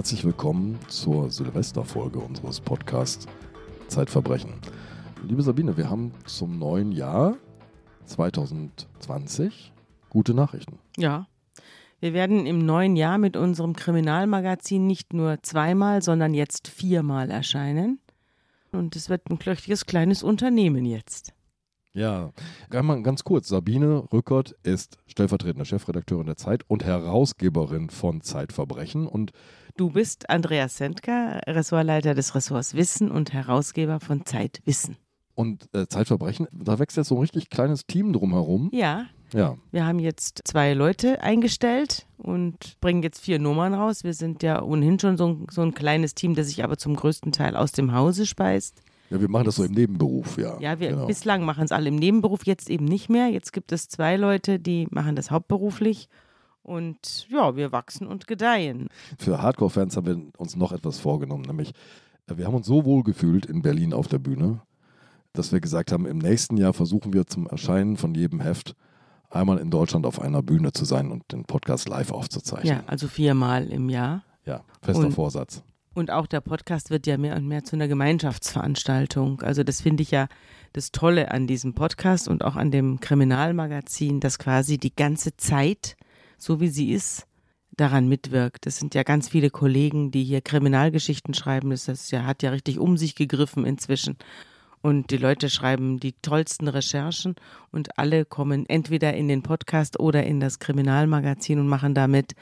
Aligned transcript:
herzlich 0.00 0.24
willkommen 0.24 0.78
zur 0.88 1.30
Silvesterfolge 1.30 2.20
unseres 2.20 2.58
Podcasts 2.58 3.26
Zeitverbrechen. 3.88 4.54
Liebe 5.28 5.42
Sabine, 5.42 5.76
wir 5.76 5.90
haben 5.90 6.14
zum 6.24 6.58
neuen 6.58 6.90
Jahr 6.90 7.36
2020 8.06 9.74
gute 10.08 10.32
Nachrichten. 10.32 10.78
Ja. 10.96 11.26
Wir 12.00 12.14
werden 12.14 12.46
im 12.46 12.64
neuen 12.64 12.96
Jahr 12.96 13.18
mit 13.18 13.36
unserem 13.36 13.76
Kriminalmagazin 13.76 14.86
nicht 14.86 15.12
nur 15.12 15.42
zweimal, 15.42 16.00
sondern 16.00 16.32
jetzt 16.32 16.68
viermal 16.68 17.30
erscheinen. 17.30 18.00
Und 18.72 18.96
es 18.96 19.10
wird 19.10 19.28
ein 19.28 19.38
klöchtiges 19.38 19.84
kleines 19.84 20.22
Unternehmen 20.22 20.86
jetzt. 20.86 21.34
Ja, 21.92 22.32
einmal 22.70 23.02
ganz 23.02 23.24
kurz. 23.24 23.48
Sabine 23.48 24.04
Rückert 24.12 24.54
ist 24.62 24.98
stellvertretende 25.06 25.64
Chefredakteurin 25.64 26.26
der 26.26 26.36
Zeit 26.36 26.62
und 26.68 26.84
Herausgeberin 26.84 27.90
von 27.90 28.20
Zeitverbrechen. 28.20 29.06
Und 29.06 29.32
du 29.76 29.90
bist 29.90 30.30
Andreas 30.30 30.76
Sendker, 30.76 31.40
Ressortleiter 31.46 32.14
des 32.14 32.34
Ressorts 32.34 32.74
Wissen 32.74 33.10
und 33.10 33.32
Herausgeber 33.32 33.98
von 33.98 34.24
Zeitwissen. 34.24 34.96
Und 35.34 35.68
äh, 35.72 35.86
Zeitverbrechen, 35.86 36.46
da 36.52 36.78
wächst 36.78 36.96
jetzt 36.96 37.08
so 37.08 37.16
ein 37.16 37.22
richtig 37.22 37.50
kleines 37.50 37.86
Team 37.86 38.12
drumherum. 38.12 38.70
Ja. 38.72 39.06
Ja. 39.32 39.56
Wir 39.70 39.86
haben 39.86 40.00
jetzt 40.00 40.40
zwei 40.44 40.74
Leute 40.74 41.22
eingestellt 41.22 42.06
und 42.18 42.80
bringen 42.80 43.02
jetzt 43.02 43.20
vier 43.20 43.38
Nummern 43.38 43.74
raus. 43.74 44.04
Wir 44.04 44.12
sind 44.14 44.42
ja 44.42 44.60
ohnehin 44.62 44.98
schon 44.98 45.16
so 45.16 45.46
so 45.50 45.62
ein 45.62 45.72
kleines 45.72 46.14
Team, 46.14 46.34
das 46.34 46.48
sich 46.48 46.64
aber 46.64 46.76
zum 46.76 46.96
größten 46.96 47.30
Teil 47.32 47.56
aus 47.56 47.72
dem 47.72 47.94
Hause 47.94 48.26
speist. 48.26 48.82
Ja, 49.10 49.20
wir 49.20 49.28
machen 49.28 49.44
das 49.44 49.56
so 49.56 49.64
im 49.64 49.72
Nebenberuf, 49.72 50.38
ja. 50.38 50.58
Ja, 50.60 50.78
wir 50.78 50.90
genau. 50.90 51.06
bislang 51.06 51.44
machen 51.44 51.64
es 51.64 51.72
alle 51.72 51.88
im 51.88 51.96
Nebenberuf, 51.96 52.46
jetzt 52.46 52.70
eben 52.70 52.84
nicht 52.84 53.08
mehr. 53.08 53.28
Jetzt 53.28 53.52
gibt 53.52 53.72
es 53.72 53.88
zwei 53.88 54.16
Leute, 54.16 54.60
die 54.60 54.86
machen 54.90 55.16
das 55.16 55.32
hauptberuflich. 55.32 56.08
Und 56.62 57.26
ja, 57.28 57.56
wir 57.56 57.72
wachsen 57.72 58.06
und 58.06 58.28
gedeihen. 58.28 58.88
Für 59.18 59.42
Hardcore-Fans 59.42 59.96
haben 59.96 60.06
wir 60.06 60.20
uns 60.38 60.54
noch 60.56 60.72
etwas 60.72 61.00
vorgenommen, 61.00 61.42
nämlich 61.42 61.72
äh, 62.28 62.36
wir 62.36 62.46
haben 62.46 62.54
uns 62.54 62.66
so 62.66 62.84
wohl 62.84 63.02
gefühlt 63.02 63.46
in 63.46 63.62
Berlin 63.62 63.92
auf 63.92 64.06
der 64.06 64.18
Bühne, 64.18 64.60
dass 65.32 65.52
wir 65.52 65.60
gesagt 65.60 65.90
haben, 65.90 66.06
im 66.06 66.18
nächsten 66.18 66.56
Jahr 66.56 66.72
versuchen 66.72 67.12
wir 67.12 67.26
zum 67.26 67.46
Erscheinen 67.46 67.96
von 67.96 68.14
jedem 68.14 68.40
Heft 68.40 68.76
einmal 69.30 69.58
in 69.58 69.70
Deutschland 69.70 70.06
auf 70.06 70.20
einer 70.20 70.42
Bühne 70.42 70.72
zu 70.72 70.84
sein 70.84 71.10
und 71.10 71.32
den 71.32 71.44
Podcast 71.44 71.88
live 71.88 72.12
aufzuzeichnen. 72.12 72.78
Ja, 72.78 72.82
also 72.86 73.08
viermal 73.08 73.66
im 73.68 73.88
Jahr. 73.88 74.24
Ja, 74.44 74.62
fester 74.82 75.06
und 75.06 75.12
Vorsatz. 75.12 75.62
Und 75.92 76.10
auch 76.10 76.26
der 76.26 76.40
Podcast 76.40 76.90
wird 76.90 77.06
ja 77.06 77.18
mehr 77.18 77.34
und 77.36 77.48
mehr 77.48 77.64
zu 77.64 77.74
einer 77.74 77.88
Gemeinschaftsveranstaltung. 77.88 79.42
Also 79.42 79.64
das 79.64 79.80
finde 79.80 80.02
ich 80.04 80.12
ja 80.12 80.28
das 80.72 80.92
Tolle 80.92 81.32
an 81.32 81.48
diesem 81.48 81.74
Podcast 81.74 82.28
und 82.28 82.44
auch 82.44 82.54
an 82.54 82.70
dem 82.70 83.00
Kriminalmagazin, 83.00 84.20
dass 84.20 84.38
quasi 84.38 84.78
die 84.78 84.94
ganze 84.94 85.36
Zeit, 85.36 85.96
so 86.38 86.60
wie 86.60 86.68
sie 86.68 86.92
ist, 86.92 87.26
daran 87.76 88.08
mitwirkt. 88.08 88.66
Es 88.66 88.78
sind 88.78 88.94
ja 88.94 89.02
ganz 89.02 89.28
viele 89.28 89.50
Kollegen, 89.50 90.12
die 90.12 90.22
hier 90.22 90.42
Kriminalgeschichten 90.42 91.34
schreiben. 91.34 91.70
Das 91.70 91.88
ist 91.88 92.12
ja, 92.12 92.24
hat 92.24 92.44
ja 92.44 92.50
richtig 92.50 92.78
um 92.78 92.96
sich 92.96 93.16
gegriffen 93.16 93.66
inzwischen. 93.66 94.16
Und 94.82 95.10
die 95.10 95.18
Leute 95.18 95.50
schreiben 95.50 95.98
die 95.98 96.14
tollsten 96.22 96.68
Recherchen 96.68 97.34
und 97.70 97.98
alle 97.98 98.24
kommen 98.24 98.66
entweder 98.66 99.12
in 99.12 99.28
den 99.28 99.42
Podcast 99.42 100.00
oder 100.00 100.24
in 100.24 100.40
das 100.40 100.58
Kriminalmagazin 100.58 101.58
und 101.58 101.68
machen 101.68 101.94
damit 101.94 102.34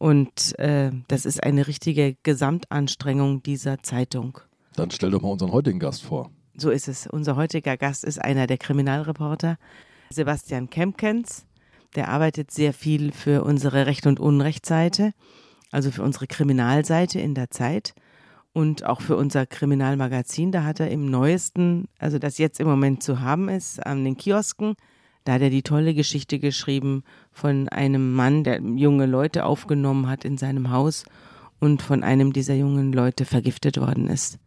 und 0.00 0.58
äh, 0.58 0.90
das 1.08 1.26
ist 1.26 1.42
eine 1.42 1.66
richtige 1.66 2.16
Gesamtanstrengung 2.22 3.42
dieser 3.42 3.82
Zeitung. 3.82 4.40
Dann 4.74 4.90
stell 4.90 5.10
doch 5.10 5.20
mal 5.20 5.28
unseren 5.28 5.52
heutigen 5.52 5.78
Gast 5.78 6.02
vor. 6.02 6.30
So 6.56 6.70
ist 6.70 6.88
es. 6.88 7.06
Unser 7.06 7.36
heutiger 7.36 7.76
Gast 7.76 8.04
ist 8.04 8.18
einer 8.18 8.46
der 8.46 8.56
Kriminalreporter, 8.56 9.58
Sebastian 10.08 10.70
Kempkens. 10.70 11.44
Der 11.96 12.08
arbeitet 12.08 12.50
sehr 12.50 12.72
viel 12.72 13.12
für 13.12 13.44
unsere 13.44 13.84
Recht- 13.84 14.06
und 14.06 14.20
Unrechtsseite, 14.20 15.12
also 15.70 15.90
für 15.90 16.02
unsere 16.02 16.26
Kriminalseite 16.26 17.20
in 17.20 17.34
der 17.34 17.50
Zeit 17.50 17.92
und 18.54 18.86
auch 18.86 19.02
für 19.02 19.16
unser 19.16 19.44
Kriminalmagazin. 19.44 20.50
Da 20.50 20.64
hat 20.64 20.80
er 20.80 20.90
im 20.90 21.10
neuesten, 21.10 21.88
also 21.98 22.18
das 22.18 22.38
jetzt 22.38 22.58
im 22.58 22.66
Moment 22.66 23.02
zu 23.02 23.20
haben 23.20 23.50
ist, 23.50 23.84
an 23.84 24.02
den 24.04 24.16
Kiosken, 24.16 24.76
da 25.24 25.34
hat 25.34 25.42
er 25.42 25.50
die 25.50 25.62
tolle 25.62 25.94
Geschichte 25.94 26.38
geschrieben 26.38 27.04
von 27.32 27.68
einem 27.68 28.12
Mann, 28.14 28.44
der 28.44 28.60
junge 28.60 29.06
Leute 29.06 29.44
aufgenommen 29.44 30.08
hat 30.08 30.24
in 30.24 30.38
seinem 30.38 30.70
Haus 30.70 31.04
und 31.58 31.82
von 31.82 32.02
einem 32.02 32.32
dieser 32.32 32.54
jungen 32.54 32.92
Leute 32.92 33.24
vergiftet 33.24 33.78
worden 33.78 34.08
ist. 34.08 34.38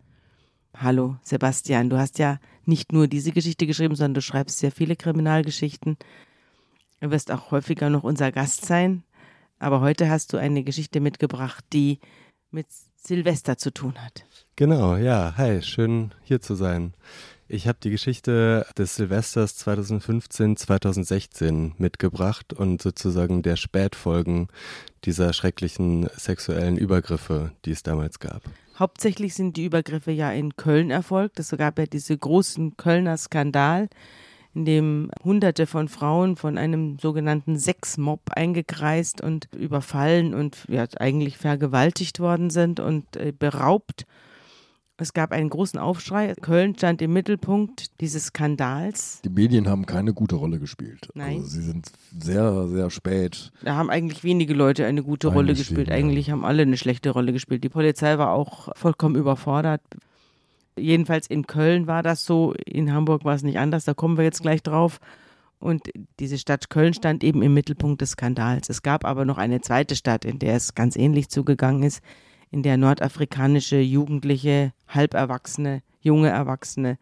Hallo, 0.75 1.17
Sebastian, 1.21 1.89
du 1.89 1.97
hast 1.97 2.17
ja 2.17 2.39
nicht 2.65 2.91
nur 2.91 3.07
diese 3.07 3.31
Geschichte 3.31 3.67
geschrieben, 3.67 3.95
sondern 3.95 4.15
du 4.15 4.21
schreibst 4.21 4.57
sehr 4.57 4.71
viele 4.71 4.95
Kriminalgeschichten. 4.95 5.97
Du 6.99 7.11
wirst 7.11 7.31
auch 7.31 7.51
häufiger 7.51 7.89
noch 7.89 8.03
unser 8.03 8.31
Gast 8.31 8.65
sein. 8.65 9.03
Aber 9.59 9.81
heute 9.81 10.09
hast 10.09 10.33
du 10.33 10.37
eine 10.37 10.63
Geschichte 10.63 10.99
mitgebracht, 10.99 11.63
die 11.71 11.99
mit 12.49 12.67
Silvester 12.95 13.57
zu 13.57 13.71
tun 13.71 13.93
hat. 14.03 14.25
Genau, 14.55 14.95
ja. 14.95 15.33
Hi, 15.37 15.61
schön 15.61 16.13
hier 16.23 16.41
zu 16.41 16.55
sein. 16.55 16.93
Ich 17.49 17.67
habe 17.67 17.77
die 17.83 17.89
Geschichte 17.89 18.65
des 18.77 18.95
Silvesters 18.95 19.57
2015, 19.57 20.55
2016 20.55 21.73
mitgebracht 21.77 22.53
und 22.53 22.81
sozusagen 22.81 23.41
der 23.41 23.57
Spätfolgen 23.57 24.47
dieser 25.03 25.33
schrecklichen 25.33 26.09
sexuellen 26.15 26.77
Übergriffe, 26.77 27.51
die 27.65 27.71
es 27.71 27.83
damals 27.83 28.19
gab. 28.19 28.43
Hauptsächlich 28.79 29.35
sind 29.35 29.57
die 29.57 29.65
Übergriffe 29.65 30.11
ja 30.11 30.31
in 30.31 30.55
Köln 30.55 30.89
erfolgt. 30.89 31.37
Es 31.39 31.51
gab 31.51 31.77
ja 31.77 31.85
diesen 31.85 32.19
großen 32.19 32.77
Kölner 32.77 33.17
Skandal, 33.17 33.89
in 34.55 34.65
dem 34.65 35.11
Hunderte 35.23 35.67
von 35.67 35.89
Frauen 35.89 36.37
von 36.37 36.57
einem 36.57 36.97
sogenannten 36.99 37.59
Sexmob 37.59 38.21
eingekreist 38.31 39.21
und 39.21 39.49
überfallen 39.53 40.33
und 40.33 40.65
ja, 40.69 40.85
eigentlich 40.97 41.37
vergewaltigt 41.37 42.19
worden 42.19 42.49
sind 42.49 42.79
und 42.79 43.17
äh, 43.17 43.33
beraubt 43.37 44.05
es 44.97 45.13
gab 45.13 45.31
einen 45.31 45.49
großen 45.49 45.79
Aufschrei. 45.79 46.33
Köln 46.39 46.75
stand 46.75 47.01
im 47.01 47.13
Mittelpunkt 47.13 47.99
dieses 47.99 48.27
Skandals. 48.27 49.21
Die 49.23 49.29
Medien 49.29 49.67
haben 49.67 49.85
keine 49.87 50.13
gute 50.13 50.35
Rolle 50.35 50.59
gespielt. 50.59 51.09
Nein. 51.15 51.37
Also 51.37 51.47
sie 51.47 51.61
sind 51.63 51.91
sehr, 52.19 52.67
sehr 52.67 52.89
spät. 52.91 53.51
Da 53.63 53.75
haben 53.75 53.89
eigentlich 53.89 54.23
wenige 54.23 54.53
Leute 54.53 54.85
eine 54.85 55.01
gute 55.01 55.29
Rolle 55.29 55.55
gespielt. 55.55 55.87
Ja. 55.87 55.95
Eigentlich 55.95 56.29
haben 56.29 56.45
alle 56.45 56.61
eine 56.61 56.77
schlechte 56.77 57.09
Rolle 57.09 57.33
gespielt. 57.33 57.63
Die 57.63 57.69
Polizei 57.69 58.17
war 58.19 58.31
auch 58.31 58.69
vollkommen 58.75 59.15
überfordert. 59.15 59.81
Jedenfalls 60.77 61.27
in 61.27 61.47
Köln 61.47 61.87
war 61.87 62.03
das 62.03 62.25
so. 62.25 62.53
In 62.65 62.93
Hamburg 62.93 63.25
war 63.25 63.33
es 63.33 63.43
nicht 63.43 63.57
anders. 63.57 63.85
Da 63.85 63.95
kommen 63.95 64.17
wir 64.17 64.23
jetzt 64.23 64.43
gleich 64.43 64.61
drauf. 64.61 64.99
Und 65.57 65.89
diese 66.19 66.37
Stadt 66.37 66.69
Köln 66.69 66.93
stand 66.93 67.23
eben 67.23 67.41
im 67.41 67.53
Mittelpunkt 67.53 68.01
des 68.01 68.11
Skandals. 68.11 68.69
Es 68.69 68.83
gab 68.83 69.05
aber 69.05 69.25
noch 69.25 69.37
eine 69.39 69.61
zweite 69.61 69.95
Stadt, 69.95 70.23
in 70.23 70.37
der 70.37 70.55
es 70.55 70.75
ganz 70.75 70.95
ähnlich 70.95 71.29
zugegangen 71.29 71.81
ist 71.83 72.01
in 72.53 72.61
der 72.61 72.77
nordafrikanische 72.77 73.79
Jugendliche, 73.79 74.73
halberwachsene, 74.87 75.81
junge 76.01 76.29
Erwachsene 76.29 76.99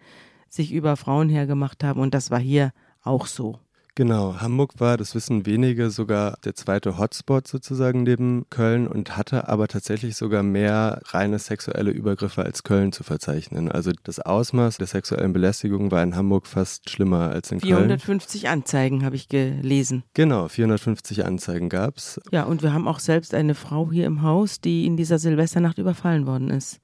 sich 0.48 0.72
über 0.72 0.96
Frauen 0.96 1.28
hergemacht 1.28 1.84
haben. 1.84 2.00
Und 2.00 2.14
das 2.14 2.32
war 2.32 2.40
hier 2.40 2.72
auch 3.04 3.26
so. 3.26 3.60
Genau, 3.96 4.40
Hamburg 4.40 4.80
war, 4.80 4.96
das 4.96 5.16
wissen 5.16 5.46
wenige, 5.46 5.90
sogar 5.90 6.38
der 6.46 6.56
zweite 6.56 6.98
Hotspot 6.98 7.46
sozusagen 7.46 8.04
neben 8.04 8.46
Köln 8.50 8.88
und 8.88 9.18
hatte 9.18 9.50
aber 9.50 9.68
tatsächlich 9.68 10.16
sogar 10.16 10.44
mehr 10.44 11.02
reine 11.08 11.40
sexuelle 11.40 11.92
Übergriffe 11.92 12.44
als 12.44 12.64
Köln 12.64 12.94
zu 12.94 13.04
verzeichnen. 13.04 13.70
Also 13.70 13.92
das 14.04 14.22
Ausmaß 14.22 14.78
der 14.78 14.88
sexuellen 14.88 15.34
Belästigung 15.34 15.92
war 15.92 16.02
in 16.04 16.16
Hamburg 16.16 16.48
fast 16.48 16.90
schlimmer 16.90 17.32
als 17.32 17.52
in 17.52 17.60
450 17.60 17.62
Köln. 17.62 18.00
450 18.00 18.50
Anzeigen 18.50 19.04
habe 19.04 19.18
ich 19.18 19.28
gelesen. 19.28 20.04
Genau, 20.14 20.48
450 20.48 21.26
Anzeigen 21.26 21.68
gab 21.68 21.98
es. 21.98 22.22
Ja, 22.32 22.44
und 22.44 22.64
wir 22.64 22.72
haben 22.72 22.88
auch 22.88 23.00
selbst 23.00 23.34
eine 23.34 23.56
Frau 23.56 23.92
hier 23.92 24.06
im 24.06 24.22
Haus, 24.22 24.62
die 24.62 24.86
in 24.86 24.96
dieser 24.96 25.20
Silvesternacht 25.20 25.78
überfallen 25.80 26.26
worden 26.26 26.50
ist. 26.50 26.80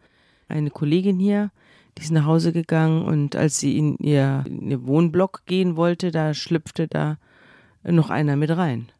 Eine 0.49 0.71
Kollegin 0.71 1.19
hier, 1.19 1.51
die 1.97 2.03
ist 2.03 2.11
nach 2.11 2.25
Hause 2.25 2.53
gegangen 2.53 3.03
und 3.03 3.35
als 3.35 3.59
sie 3.59 3.77
in 3.77 3.97
ihr, 3.97 4.43
in 4.47 4.69
ihr 4.69 4.85
Wohnblock 4.85 5.45
gehen 5.45 5.75
wollte, 5.75 6.11
da 6.11 6.33
schlüpfte 6.33 6.87
da 6.87 7.17
noch 7.83 8.09
einer 8.09 8.35
mit 8.35 8.51
rein 8.51 8.91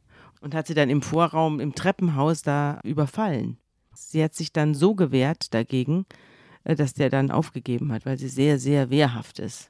und 0.41 0.55
hat 0.55 0.67
sie 0.67 0.73
dann 0.73 0.89
im 0.89 1.01
Vorraum 1.01 1.59
im 1.59 1.75
Treppenhaus 1.75 2.41
da 2.41 2.79
überfallen. 2.83 3.57
Sie 3.93 4.23
hat 4.23 4.33
sich 4.33 4.53
dann 4.53 4.73
so 4.73 4.95
gewehrt 4.95 5.53
dagegen, 5.53 6.05
äh, 6.63 6.75
dass 6.75 6.93
der 6.93 7.09
dann 7.09 7.31
aufgegeben 7.31 7.91
hat, 7.91 8.05
weil 8.05 8.17
sie 8.17 8.29
sehr, 8.29 8.59
sehr 8.59 8.89
wehrhaft 8.89 9.39
ist. 9.39 9.69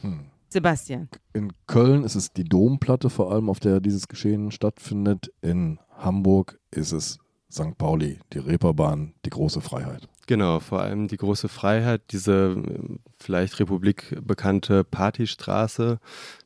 Hm. 0.00 0.26
Sebastian. 0.48 1.08
In 1.32 1.52
Köln 1.66 2.04
ist 2.04 2.14
es 2.14 2.32
die 2.32 2.44
Domplatte 2.44 3.08
vor 3.08 3.32
allem, 3.32 3.48
auf 3.48 3.58
der 3.58 3.80
dieses 3.80 4.06
Geschehen 4.08 4.50
stattfindet. 4.50 5.32
In 5.40 5.78
Hamburg 5.96 6.58
ist 6.70 6.92
es 6.92 7.18
St. 7.50 7.78
Pauli, 7.78 8.18
die 8.34 8.38
Reeperbahn, 8.38 9.14
die 9.24 9.30
große 9.30 9.62
Freiheit. 9.62 10.08
Genau, 10.32 10.60
vor 10.60 10.80
allem 10.80 11.08
die 11.08 11.18
große 11.18 11.50
Freiheit, 11.50 12.00
diese 12.10 12.56
äh, 12.56 12.96
vielleicht 13.18 13.60
Republik 13.60 14.16
bekannte 14.22 14.82
Partystraße, 14.82 15.98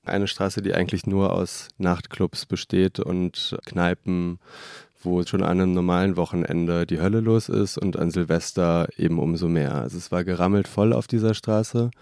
eine 0.04 0.26
Straße, 0.26 0.60
die 0.60 0.74
eigentlich 0.74 1.06
nur 1.06 1.32
aus 1.32 1.68
Nachtclubs 1.78 2.46
besteht 2.46 2.98
und 2.98 3.56
Kneipen, 3.64 4.40
wo 5.04 5.22
schon 5.22 5.44
an 5.44 5.60
einem 5.60 5.72
normalen 5.72 6.16
Wochenende 6.16 6.84
die 6.84 7.00
Hölle 7.00 7.20
los 7.20 7.48
ist 7.48 7.78
und 7.78 7.96
an 7.96 8.10
Silvester 8.10 8.88
eben 8.96 9.20
umso 9.20 9.46
mehr. 9.46 9.76
Also 9.76 9.98
es 9.98 10.10
war 10.10 10.24
gerammelt 10.24 10.66
voll 10.66 10.92
auf 10.92 11.06
dieser 11.06 11.34
Straße 11.34 11.92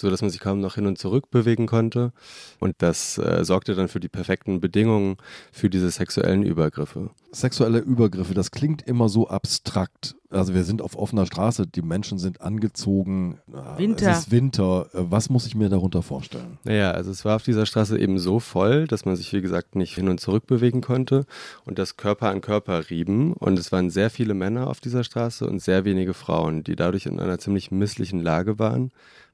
so 0.00 0.10
dass 0.10 0.22
man 0.22 0.30
sich 0.30 0.40
kaum 0.40 0.60
noch 0.60 0.74
hin 0.74 0.86
und 0.86 0.98
zurück 0.98 1.30
bewegen 1.30 1.66
konnte. 1.66 2.12
Und 2.58 2.76
das 2.78 3.18
äh, 3.18 3.44
sorgte 3.44 3.74
dann 3.74 3.88
für 3.88 4.00
die 4.00 4.08
perfekten 4.08 4.60
Bedingungen 4.60 5.16
für 5.52 5.70
diese 5.70 5.90
sexuellen 5.90 6.42
Übergriffe. 6.42 7.10
Sexuelle 7.32 7.78
Übergriffe, 7.78 8.34
das 8.34 8.50
klingt 8.50 8.82
immer 8.82 9.08
so 9.08 9.28
abstrakt. 9.28 10.16
Also 10.32 10.54
wir 10.54 10.64
sind 10.64 10.80
auf 10.80 10.96
offener 10.96 11.26
Straße, 11.26 11.66
die 11.66 11.82
Menschen 11.82 12.18
sind 12.18 12.40
angezogen. 12.40 13.38
Äh, 13.52 13.78
Winter. 13.78 14.10
Es 14.10 14.18
ist 14.20 14.30
Winter. 14.30 14.86
Äh, 14.94 15.04
was 15.10 15.28
muss 15.28 15.46
ich 15.46 15.54
mir 15.54 15.68
darunter 15.68 16.02
vorstellen? 16.02 16.58
Naja, 16.64 16.92
also 16.92 17.10
es 17.10 17.24
war 17.24 17.36
auf 17.36 17.42
dieser 17.42 17.66
Straße 17.66 17.98
eben 17.98 18.18
so 18.18 18.40
voll, 18.40 18.86
dass 18.86 19.04
man 19.04 19.16
sich, 19.16 19.32
wie 19.32 19.42
gesagt, 19.42 19.76
nicht 19.76 19.94
hin 19.94 20.08
und 20.08 20.20
zurück 20.20 20.46
bewegen 20.46 20.80
konnte 20.80 21.26
und 21.64 21.78
das 21.78 21.96
Körper 21.96 22.30
an 22.30 22.40
Körper 22.40 22.88
rieben. 22.90 23.34
Und 23.34 23.58
es 23.58 23.72
waren 23.72 23.90
sehr 23.90 24.10
viele 24.10 24.34
Männer 24.34 24.68
auf 24.68 24.80
dieser 24.80 25.04
Straße 25.04 25.46
und 25.46 25.60
sehr 25.60 25.84
wenige 25.84 26.14
Frauen, 26.14 26.64
die 26.64 26.76
dadurch 26.76 27.06
in 27.06 27.20
einer 27.20 27.38
ziemlich 27.38 27.70
misslichen 27.70 28.20
Lage 28.20 28.58
waren 28.58 28.90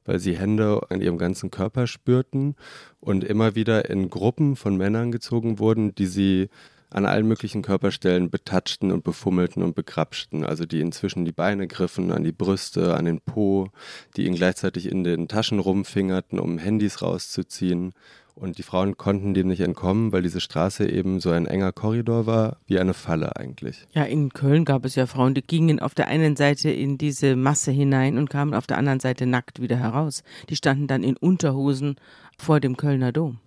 weil 0.08 0.18
sie 0.18 0.36
Hände 0.36 0.80
an 0.88 1.02
ihrem 1.02 1.18
ganzen 1.18 1.50
Körper 1.50 1.86
spürten 1.86 2.56
und 2.98 3.22
immer 3.24 3.54
wieder 3.54 3.90
in 3.90 4.08
Gruppen 4.08 4.56
von 4.56 4.76
Männern 4.76 5.12
gezogen 5.12 5.58
wurden, 5.58 5.94
die 5.94 6.06
sie 6.06 6.48
an 6.90 7.04
allen 7.04 7.28
möglichen 7.28 7.60
Körperstellen 7.60 8.30
betatschten 8.30 8.90
und 8.90 9.04
befummelten 9.04 9.62
und 9.62 9.74
bekrapschten, 9.74 10.44
also 10.44 10.64
die 10.64 10.80
inzwischen 10.80 11.26
die 11.26 11.32
Beine 11.32 11.66
griffen, 11.68 12.10
an 12.10 12.24
die 12.24 12.32
Brüste, 12.32 12.96
an 12.96 13.04
den 13.04 13.20
Po, 13.20 13.68
die 14.16 14.24
ihn 14.24 14.34
gleichzeitig 14.34 14.90
in 14.90 15.04
den 15.04 15.28
Taschen 15.28 15.58
rumfingerten, 15.58 16.38
um 16.38 16.56
Handys 16.56 17.02
rauszuziehen 17.02 17.92
und 18.40 18.58
die 18.58 18.62
Frauen 18.62 18.96
konnten 18.96 19.34
dem 19.34 19.48
nicht 19.48 19.60
entkommen, 19.60 20.12
weil 20.12 20.22
diese 20.22 20.40
Straße 20.40 20.88
eben 20.88 21.20
so 21.20 21.30
ein 21.30 21.46
enger 21.46 21.72
Korridor 21.72 22.26
war, 22.26 22.56
wie 22.66 22.78
eine 22.78 22.94
Falle 22.94 23.36
eigentlich. 23.36 23.86
Ja, 23.92 24.04
in 24.04 24.30
Köln 24.30 24.64
gab 24.64 24.84
es 24.84 24.94
ja 24.94 25.06
Frauen, 25.06 25.34
die 25.34 25.42
gingen 25.42 25.80
auf 25.80 25.94
der 25.94 26.08
einen 26.08 26.36
Seite 26.36 26.70
in 26.70 26.98
diese 26.98 27.36
Masse 27.36 27.70
hinein 27.70 28.16
und 28.16 28.30
kamen 28.30 28.54
auf 28.54 28.66
der 28.66 28.78
anderen 28.78 29.00
Seite 29.00 29.26
nackt 29.26 29.60
wieder 29.60 29.76
heraus. 29.76 30.22
Die 30.48 30.56
standen 30.56 30.86
dann 30.86 31.02
in 31.02 31.16
Unterhosen 31.16 31.96
vor 32.38 32.60
dem 32.60 32.76
Kölner 32.76 33.12
Dom. 33.12 33.38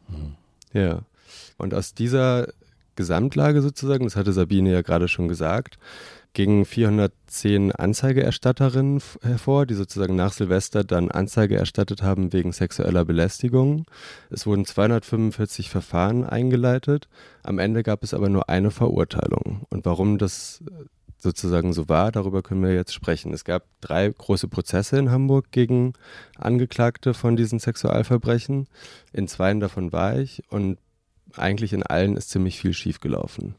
Ja. 0.73 0.99
Und 1.57 1.73
aus 1.73 1.93
dieser 1.93 2.47
Gesamtlage 2.95 3.61
sozusagen, 3.61 4.03
das 4.03 4.15
hatte 4.15 4.33
Sabine 4.33 4.71
ja 4.71 4.81
gerade 4.81 5.07
schon 5.07 5.27
gesagt, 5.27 5.77
gingen 6.33 6.65
410 6.65 7.71
Anzeigeerstatterinnen 7.73 9.01
hervor, 9.21 9.65
die 9.65 9.73
sozusagen 9.73 10.15
nach 10.15 10.33
Silvester 10.33 10.83
dann 10.83 11.11
Anzeige 11.11 11.57
erstattet 11.57 12.03
haben 12.03 12.31
wegen 12.31 12.53
sexueller 12.53 13.03
Belästigung. 13.03 13.85
Es 14.29 14.45
wurden 14.45 14.65
245 14.65 15.69
Verfahren 15.69 16.23
eingeleitet. 16.23 17.09
Am 17.43 17.59
Ende 17.59 17.83
gab 17.83 18.03
es 18.03 18.13
aber 18.13 18.29
nur 18.29 18.49
eine 18.49 18.71
Verurteilung. 18.71 19.65
Und 19.69 19.85
warum 19.85 20.17
das 20.17 20.63
sozusagen 21.17 21.73
so 21.73 21.87
war, 21.89 22.11
darüber 22.11 22.41
können 22.41 22.63
wir 22.63 22.73
jetzt 22.73 22.93
sprechen. 22.93 23.33
Es 23.33 23.43
gab 23.43 23.65
drei 23.81 24.09
große 24.09 24.47
Prozesse 24.47 24.97
in 24.97 25.11
Hamburg 25.11 25.51
gegen 25.51 25.93
Angeklagte 26.35 27.13
von 27.13 27.35
diesen 27.35 27.59
Sexualverbrechen. 27.59 28.67
In 29.13 29.27
zweien 29.27 29.59
davon 29.59 29.91
war 29.91 30.17
ich 30.17 30.43
und 30.49 30.79
eigentlich 31.35 31.73
in 31.73 31.83
allen 31.83 32.17
ist 32.17 32.29
ziemlich 32.29 32.59
viel 32.59 32.73
schiefgelaufen. 32.73 33.55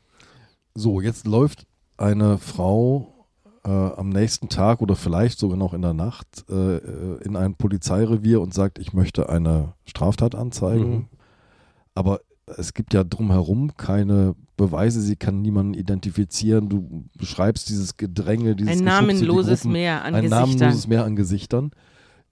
So, 0.74 1.00
jetzt 1.00 1.26
läuft 1.26 1.66
eine 1.96 2.38
Frau 2.38 3.26
äh, 3.64 3.70
am 3.70 4.08
nächsten 4.08 4.48
Tag 4.48 4.80
oder 4.80 4.96
vielleicht 4.96 5.38
sogar 5.38 5.56
noch 5.56 5.74
in 5.74 5.82
der 5.82 5.94
Nacht 5.94 6.44
äh, 6.48 6.78
in 7.18 7.36
ein 7.36 7.54
Polizeirevier 7.54 8.40
und 8.40 8.54
sagt, 8.54 8.78
ich 8.78 8.92
möchte 8.92 9.28
eine 9.28 9.74
Straftat 9.84 10.34
anzeigen. 10.34 10.90
Mhm. 10.90 11.06
Aber 11.94 12.20
es 12.46 12.74
gibt 12.74 12.94
ja 12.94 13.04
drumherum 13.04 13.76
keine 13.76 14.34
Beweise, 14.56 15.00
sie 15.00 15.16
kann 15.16 15.42
niemanden 15.42 15.74
identifizieren. 15.74 16.68
Du 16.68 17.04
beschreibst 17.16 17.68
dieses 17.68 17.96
Gedränge, 17.96 18.56
dieses 18.56 18.78
Ein 18.78 18.84
namenloses 18.84 19.64
Meer 19.64 20.04
an 20.04 20.14
ein 20.14 20.22
Gesichtern. 20.22 20.42
Ein 20.42 20.50
namenloses 20.50 20.86
Meer 20.86 21.04
an 21.04 21.16
Gesichtern. 21.16 21.70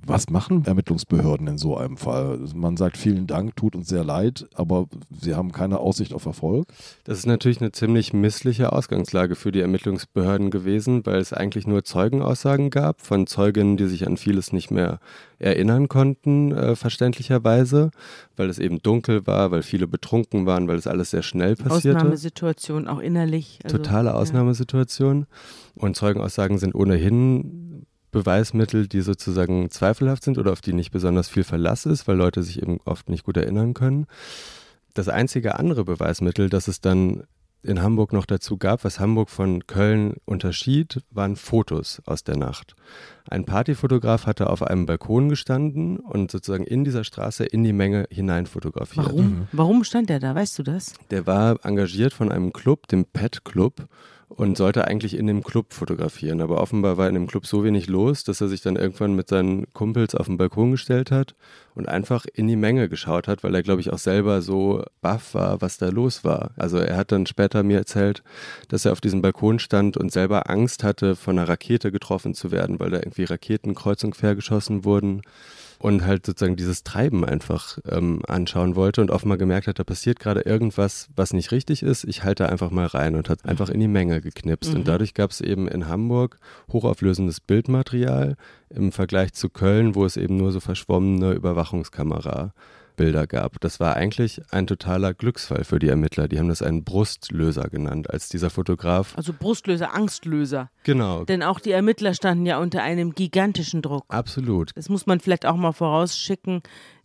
Was 0.07 0.31
machen 0.31 0.65
Ermittlungsbehörden 0.65 1.47
in 1.47 1.59
so 1.59 1.77
einem 1.77 1.97
Fall? 1.97 2.39
Man 2.55 2.77
sagt 2.77 2.97
vielen 2.97 3.27
Dank, 3.27 3.57
tut 3.57 3.77
uns 3.77 3.89
sehr 3.89 4.05
leid, 4.05 4.49
aber 4.55 4.87
sie 5.21 5.35
haben 5.35 5.53
keine 5.53 5.79
Aussicht 5.79 6.15
auf 6.15 6.27
Erfolg. 6.27 6.67
Das 7.05 7.19
ist 7.19 7.27
natürlich 7.27 7.61
eine 7.61 7.73
ziemlich 7.73 8.13
missliche 8.13 8.73
Ausgangslage 8.73 9.35
für 9.35 9.53
die 9.53 9.61
Ermittlungsbehörden 9.61 10.51
gewesen, 10.51 11.05
weil 11.05 11.19
es 11.19 11.33
eigentlich 11.33 11.67
nur 11.67 11.85
Zeugenaussagen 11.85 12.71
gab 12.71 13.03
von 13.03 13.27
Zeuginnen, 13.27 13.77
die 13.77 13.87
sich 13.87 14.07
an 14.07 14.17
vieles 14.17 14.53
nicht 14.53 14.71
mehr 14.71 15.01
erinnern 15.39 15.89
konnten, 15.89 16.53
äh, 16.53 16.77
verständlicherweise, 16.77 17.91
weil 18.37 18.49
es 18.49 18.59
eben 18.59 18.83
dunkel 18.83 19.27
war, 19.27 19.51
weil 19.51 19.63
viele 19.63 19.87
betrunken 19.87 20.47
waren, 20.47 20.69
weil 20.69 20.77
es 20.77 20.87
alles 20.87 21.11
sehr 21.11 21.23
schnell 21.23 21.57
passierte. 21.57 21.99
Ausnahmesituation, 21.99 22.89
auch 22.89 23.01
innerlich. 23.01 23.59
Also, 23.65 23.79
Totale 23.79 24.15
Ausnahmesituation. 24.15 25.21
Ja. 25.21 25.83
Und 25.83 25.97
Zeugenaussagen 25.97 26.59
sind 26.59 26.75
ohnehin 26.75 27.70
Beweismittel, 28.11 28.89
die 28.89 29.01
sozusagen 29.01 29.71
zweifelhaft 29.71 30.25
sind 30.25 30.39
oder 30.39 30.53
auf 30.53 30.61
die 30.61 30.73
nicht 30.73 30.91
besonders 30.91 31.29
viel 31.29 31.45
Verlass 31.45 31.87
ist, 31.87 32.09
weil 32.09 32.17
Leute 32.17 32.43
sich 32.43 32.61
eben 32.61 32.79
oft 32.85 33.09
nicht 33.09 33.25
gut 33.25 33.37
erinnern 33.37 33.75
können. 33.75 34.07
Das 34.95 35.09
einzige 35.09 35.59
andere 35.59 35.85
Beweismittel, 35.85 36.49
das 36.49 36.69
es 36.69 36.81
dann 36.81 37.25
in 37.63 37.83
Hamburg 37.83 38.13
noch 38.13 38.27
dazu 38.27 38.57
gab, 38.57 38.85
was 38.85 39.01
Hamburg 39.01 39.29
von 39.31 39.67
Köln 39.67 40.15
unterschied, 40.25 41.01
waren 41.11 41.37
Fotos 41.37 42.01
aus 42.07 42.25
der 42.25 42.37
Nacht. 42.37 42.75
Ein 43.29 43.45
Partyfotograf 43.45 44.27
hatte 44.27 44.49
auf 44.49 44.63
einem 44.63 44.87
Balkon 44.87 45.29
gestanden 45.29 45.99
und 45.99 46.31
sozusagen 46.31 46.65
in 46.65 46.85
dieser 46.85 47.05
Straße 47.05 47.45
in 47.45 47.63
die 47.63 47.73
Menge 47.73 48.07
hinein 48.11 48.47
fotografiert. 48.47 49.07
Warum? 49.07 49.25
Mhm. 49.25 49.49
Warum 49.53 49.85
stand 49.85 50.11
er 50.11 50.21
da? 50.21 50.35
Weißt 50.35 50.59
du 50.59 50.63
das? 50.63 50.95
Der 51.11 51.27
war 51.27 51.65
engagiert 51.65 52.15
von 52.15 52.33
einem 52.33 52.53
Club, 52.53 52.89
dem 52.89 53.05
Pet 53.05 53.45
Club 53.45 53.87
und 54.31 54.57
sollte 54.57 54.87
eigentlich 54.87 55.17
in 55.17 55.27
dem 55.27 55.43
Club 55.43 55.73
fotografieren. 55.73 56.41
Aber 56.41 56.61
offenbar 56.61 56.97
war 56.97 57.09
in 57.09 57.15
dem 57.15 57.27
Club 57.27 57.47
so 57.47 57.65
wenig 57.65 57.89
los, 57.89 58.23
dass 58.23 58.41
er 58.41 58.49
sich 58.49 58.63
dann 58.63 58.77
irgendwann 58.77 59.17
mit 59.17 59.29
seinen 59.29 59.71
Kumpels 59.73 60.15
auf 60.15 60.27
den 60.27 60.39
Balkon 60.39 60.71
gestellt 60.71 61.11
hat 61.11 61.35
und 61.75 61.89
einfach 61.89 62.27
in 62.33 62.47
die 62.47 62.57
Menge 62.57 62.89
geschaut 62.89 63.27
hat, 63.27 63.43
weil 63.43 63.55
er, 63.55 63.65
glaube 63.65 63.81
ich, 63.81 63.93
auch 63.93 63.99
selber 63.99 64.41
so 64.41 64.85
baff 65.01 65.35
war, 65.35 65.61
was 65.61 65.79
da 65.79 65.89
los 65.89 66.25
war. 66.25 66.53
Also 66.57 66.79
er 66.79 66.97
hat 66.97 67.11
dann 67.11 67.27
später 67.27 67.65
mir 67.65 67.79
erzählt, 67.79 68.23
dass 68.69 68.85
er 68.85 68.93
auf 68.93 69.01
diesem 69.01 69.21
Balkon 69.21 69.59
stand 69.59 69.97
und 69.97 70.13
selber 70.13 70.49
Angst 70.49 70.85
hatte, 70.85 71.17
von 71.17 71.37
einer 71.37 71.49
Rakete 71.49 71.91
getroffen 71.91 72.33
zu 72.33 72.53
werden, 72.53 72.79
weil 72.79 72.91
da 72.91 72.99
irgendwie 72.99 73.25
Raketen 73.25 73.75
kreuz 73.75 74.05
und 74.05 74.13
quer 74.13 74.37
geschossen 74.37 74.85
wurden 74.85 75.23
und 75.81 76.05
halt 76.05 76.27
sozusagen 76.27 76.57
dieses 76.57 76.85
Treiben 76.85 77.25
einfach 77.25 77.79
ähm, 77.89 78.21
anschauen 78.29 78.77
wollte 78.77 79.01
und 79.01 79.11
offenbar 79.11 79.39
gemerkt 79.39 79.67
hat, 79.67 79.79
da 79.79 79.85
passiert 79.85 80.21
gerade 80.21 80.43
irgendwas, 80.43 81.09
was 81.17 81.33
nicht 81.33 81.53
richtig 81.53 81.83
ist. 81.83 82.05
Ich 82.05 82.23
halte 82.23 82.51
einfach 82.51 82.71
mal 82.71 82.87
rein 82.87 83.15
und 83.15 83.31
hat 83.31 83.47
einfach 83.47 83.71
in 83.71 83.81
die 83.81 83.89
Menge 83.89 84.21
geknipst. 84.21 84.73
Mhm. 84.73 84.77
Und 84.77 84.89
dadurch 84.89 85.15
gab 85.15 85.31
es 85.31 85.41
eben 85.41 85.69
in 85.69 85.89
Hamburg 85.89 86.39
hochauflösendes 86.71 87.41
Bildmaterial 87.41 88.37
im 88.69 88.93
Vergleich 88.93 89.33
zu 89.33 89.49
Köln, 89.49 89.95
wo 89.95 90.05
es 90.05 90.19
eben 90.19 90.37
nur 90.37 90.53
so 90.53 90.61
verschwommene 90.61 91.33
Überwachungskamera 91.33 92.53
Bilder 93.01 93.27
gab. 93.27 93.59
Das 93.61 93.81
war 93.81 93.97
eigentlich 93.97 94.43
ein 94.51 94.67
totaler 94.67 95.15
Glücksfall 95.15 95.65
für 95.65 95.79
die 95.79 95.89
Ermittler. 95.89 96.29
Die 96.29 96.39
haben 96.39 96.51
das 96.51 96.61
einen 96.61 96.85
Brustlöser 96.85 97.71
genannt, 97.71 98.11
als 98.11 98.29
dieser 98.29 98.51
Fotograf. 98.51 99.17
Also 99.17 99.33
Brustlöser, 99.33 99.95
Angstlöser. 99.95 100.69
Genau. 100.85 101.25
Denn 101.25 101.43
auch 101.43 101.61
die 101.61 101.71
Ermittler 101.71 102.13
standen 102.13 102.45
ja 102.45 102.59
unter 102.59 102.83
einem 102.83 103.15
gigantischen 103.15 103.81
Druck. 103.81 104.05
Absolut. 104.09 104.73
Das 104.75 104.91
muss 104.91 105.07
man 105.07 105.19
vielleicht 105.19 105.47
auch 105.47 105.57
mal 105.57 105.73
vorausschicken. 105.73 106.61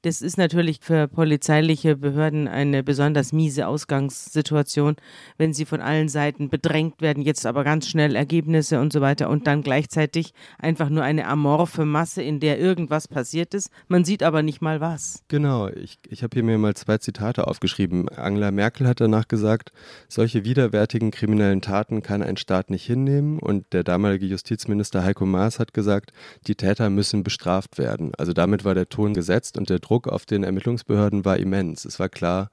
Das 0.05 0.21
ist 0.21 0.37
natürlich 0.37 0.81
für 0.83 1.07
polizeiliche 1.07 1.95
Behörden 1.95 2.47
eine 2.47 2.83
besonders 2.83 3.33
miese 3.33 3.65
Ausgangssituation, 3.65 4.97
wenn 5.39 5.51
sie 5.51 5.65
von 5.65 5.81
allen 5.81 6.09
Seiten 6.09 6.47
bedrängt 6.47 7.01
werden, 7.01 7.23
jetzt 7.23 7.43
aber 7.47 7.63
ganz 7.63 7.87
schnell 7.87 8.15
Ergebnisse 8.15 8.79
und 8.79 8.93
so 8.93 9.01
weiter 9.01 9.31
und 9.31 9.47
dann 9.47 9.63
gleichzeitig 9.63 10.35
einfach 10.59 10.89
nur 10.89 11.01
eine 11.01 11.25
amorphe 11.25 11.85
Masse, 11.85 12.21
in 12.21 12.39
der 12.39 12.59
irgendwas 12.59 13.07
passiert 13.07 13.55
ist. 13.55 13.71
Man 13.87 14.05
sieht 14.05 14.21
aber 14.21 14.43
nicht 14.43 14.61
mal 14.61 14.79
was. 14.79 15.23
Genau, 15.27 15.69
ich, 15.69 15.97
ich 16.07 16.21
habe 16.21 16.35
hier 16.35 16.43
mir 16.43 16.59
mal 16.59 16.75
zwei 16.75 16.99
Zitate 16.99 17.47
aufgeschrieben. 17.47 18.07
Angela 18.09 18.51
Merkel 18.51 18.87
hat 18.87 19.01
danach 19.01 19.27
gesagt, 19.27 19.71
solche 20.07 20.45
widerwärtigen 20.45 21.09
kriminellen 21.09 21.61
Taten 21.61 22.03
kann 22.03 22.21
ein 22.21 22.37
Staat 22.37 22.69
nicht 22.69 22.85
hinnehmen 22.85 23.39
und 23.39 23.73
der 23.73 23.83
damalige 23.83 24.27
Justizminister 24.27 25.03
Heiko 25.03 25.25
Maas 25.25 25.57
hat 25.57 25.73
gesagt, 25.73 26.13
die 26.45 26.53
Täter 26.53 26.91
müssen 26.91 27.23
bestraft 27.23 27.79
werden. 27.79 28.11
Also 28.19 28.33
damit 28.33 28.65
war 28.65 28.75
der 28.75 28.87
Ton 28.87 29.15
gesetzt 29.15 29.57
und 29.57 29.71
der 29.71 29.79
Druck 29.79 29.94
Druck 29.95 30.09
auf 30.09 30.25
den 30.25 30.43
Ermittlungsbehörden 30.43 31.23
war 31.23 31.37
immens. 31.37 31.85
Es 31.85 31.99
war 31.99 32.09
klar, 32.09 32.49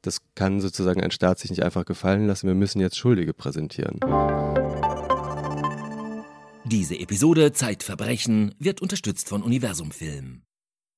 das 0.00 0.20
kann 0.34 0.60
sozusagen 0.60 1.00
ein 1.00 1.12
Staat 1.12 1.38
sich 1.38 1.50
nicht 1.50 1.62
einfach 1.62 1.84
gefallen 1.84 2.26
lassen. 2.26 2.48
Wir 2.48 2.56
müssen 2.56 2.80
jetzt 2.80 2.98
Schuldige 2.98 3.32
präsentieren. 3.34 4.00
Diese 6.64 6.98
Episode 6.98 7.52
Zeitverbrechen 7.52 8.56
wird 8.58 8.82
unterstützt 8.82 9.28
von 9.28 9.44
Universum 9.44 9.92
Film. 9.92 10.42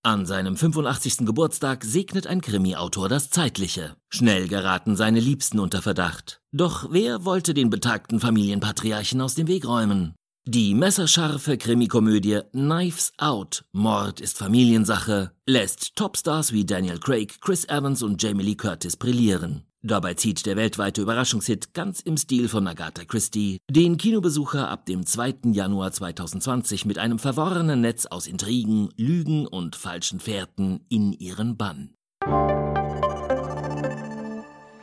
An 0.03 0.25
seinem 0.25 0.57
85. 0.57 1.27
Geburtstag 1.27 1.85
segnet 1.85 2.27
ein 2.27 2.41
Krimi-Autor 2.41 3.11
das 3.11 3.29
Zeitliche. 3.29 3.95
Schnell 4.09 4.49
geraten 4.49 4.97
seine 4.97 5.21
Liebsten 5.21 5.59
unter 5.59 5.83
Verdacht. 5.83 6.41
Doch 6.51 6.89
wer 6.93 7.27
wollte 7.27 7.53
den 7.53 7.69
betagten 7.69 8.21
Familienpatriarchen 8.21 9.21
aus 9.21 9.35
dem 9.35 9.49
Weg 9.49 9.67
räumen? 9.67 10.15
Die 10.47 10.75
messerscharfe 10.75 11.57
Krimikomödie 11.57 12.43
Knives 12.53 13.15
Out, 13.17 13.65
Mord 13.73 14.21
ist 14.21 14.37
Familiensache, 14.37 15.31
lässt 15.47 15.97
Topstars 15.97 16.53
wie 16.53 16.67
Daniel 16.67 16.99
Craig, 16.99 17.41
Chris 17.41 17.65
Evans 17.65 18.03
und 18.03 18.23
Jamie 18.23 18.43
Lee 18.43 18.55
Curtis 18.55 18.99
brillieren. 18.99 19.65
Dabei 19.81 20.13
zieht 20.13 20.45
der 20.45 20.57
weltweite 20.57 21.01
Überraschungshit 21.01 21.73
ganz 21.73 22.01
im 22.01 22.19
Stil 22.19 22.51
von 22.51 22.69
Agatha 22.69 23.07
Christie 23.07 23.57
den 23.71 23.97
Kinobesucher 23.97 24.69
ab 24.69 24.85
dem 24.85 25.07
2. 25.07 25.53
Januar 25.53 25.93
2020 25.93 26.85
mit 26.85 26.99
einem 26.99 27.19
verworrenen 27.19 27.81
Netz 27.81 28.05
aus 28.05 28.27
Intrigen, 28.27 28.91
Lügen 28.99 29.47
und 29.47 29.77
falschen 29.77 30.21
Fährten 30.21 30.85
in 30.91 31.15
ihren 31.15 31.57
Bann. 31.57 31.95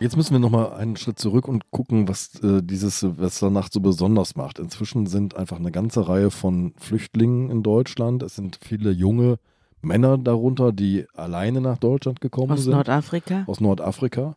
Jetzt 0.01 0.17
müssen 0.17 0.33
wir 0.33 0.39
nochmal 0.39 0.73
einen 0.73 0.97
Schritt 0.97 1.19
zurück 1.19 1.47
und 1.47 1.69
gucken, 1.69 2.07
was 2.07 2.33
äh, 2.41 2.63
dieses 2.63 3.01
Silvesternacht 3.01 3.71
so 3.71 3.81
besonders 3.81 4.35
macht. 4.35 4.57
Inzwischen 4.57 5.05
sind 5.05 5.35
einfach 5.35 5.59
eine 5.59 5.71
ganze 5.71 6.09
Reihe 6.09 6.31
von 6.31 6.73
Flüchtlingen 6.77 7.51
in 7.51 7.61
Deutschland. 7.61 8.23
Es 8.23 8.35
sind 8.35 8.57
viele 8.63 8.89
junge 8.89 9.37
Männer 9.83 10.17
darunter, 10.17 10.71
die 10.71 11.05
alleine 11.13 11.61
nach 11.61 11.77
Deutschland 11.77 12.19
gekommen 12.19 12.53
Aus 12.53 12.63
sind. 12.63 12.73
Nordafrika? 12.73 13.43
Aus 13.45 13.59
Nordafrika. 13.59 14.35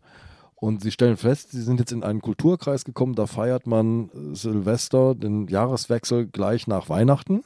Und 0.55 0.83
sie 0.83 0.91
stellen 0.91 1.17
fest, 1.17 1.53
sie 1.53 1.63
sind 1.63 1.81
jetzt 1.81 1.93
in 1.93 2.03
einen 2.03 2.21
Kulturkreis 2.21 2.85
gekommen, 2.85 3.15
da 3.15 3.27
feiert 3.27 3.67
man 3.67 4.11
Silvester, 4.35 5.15
den 5.15 5.49
Jahreswechsel 5.49 6.27
gleich 6.27 6.67
nach 6.67 6.91
Weihnachten. 6.91 7.43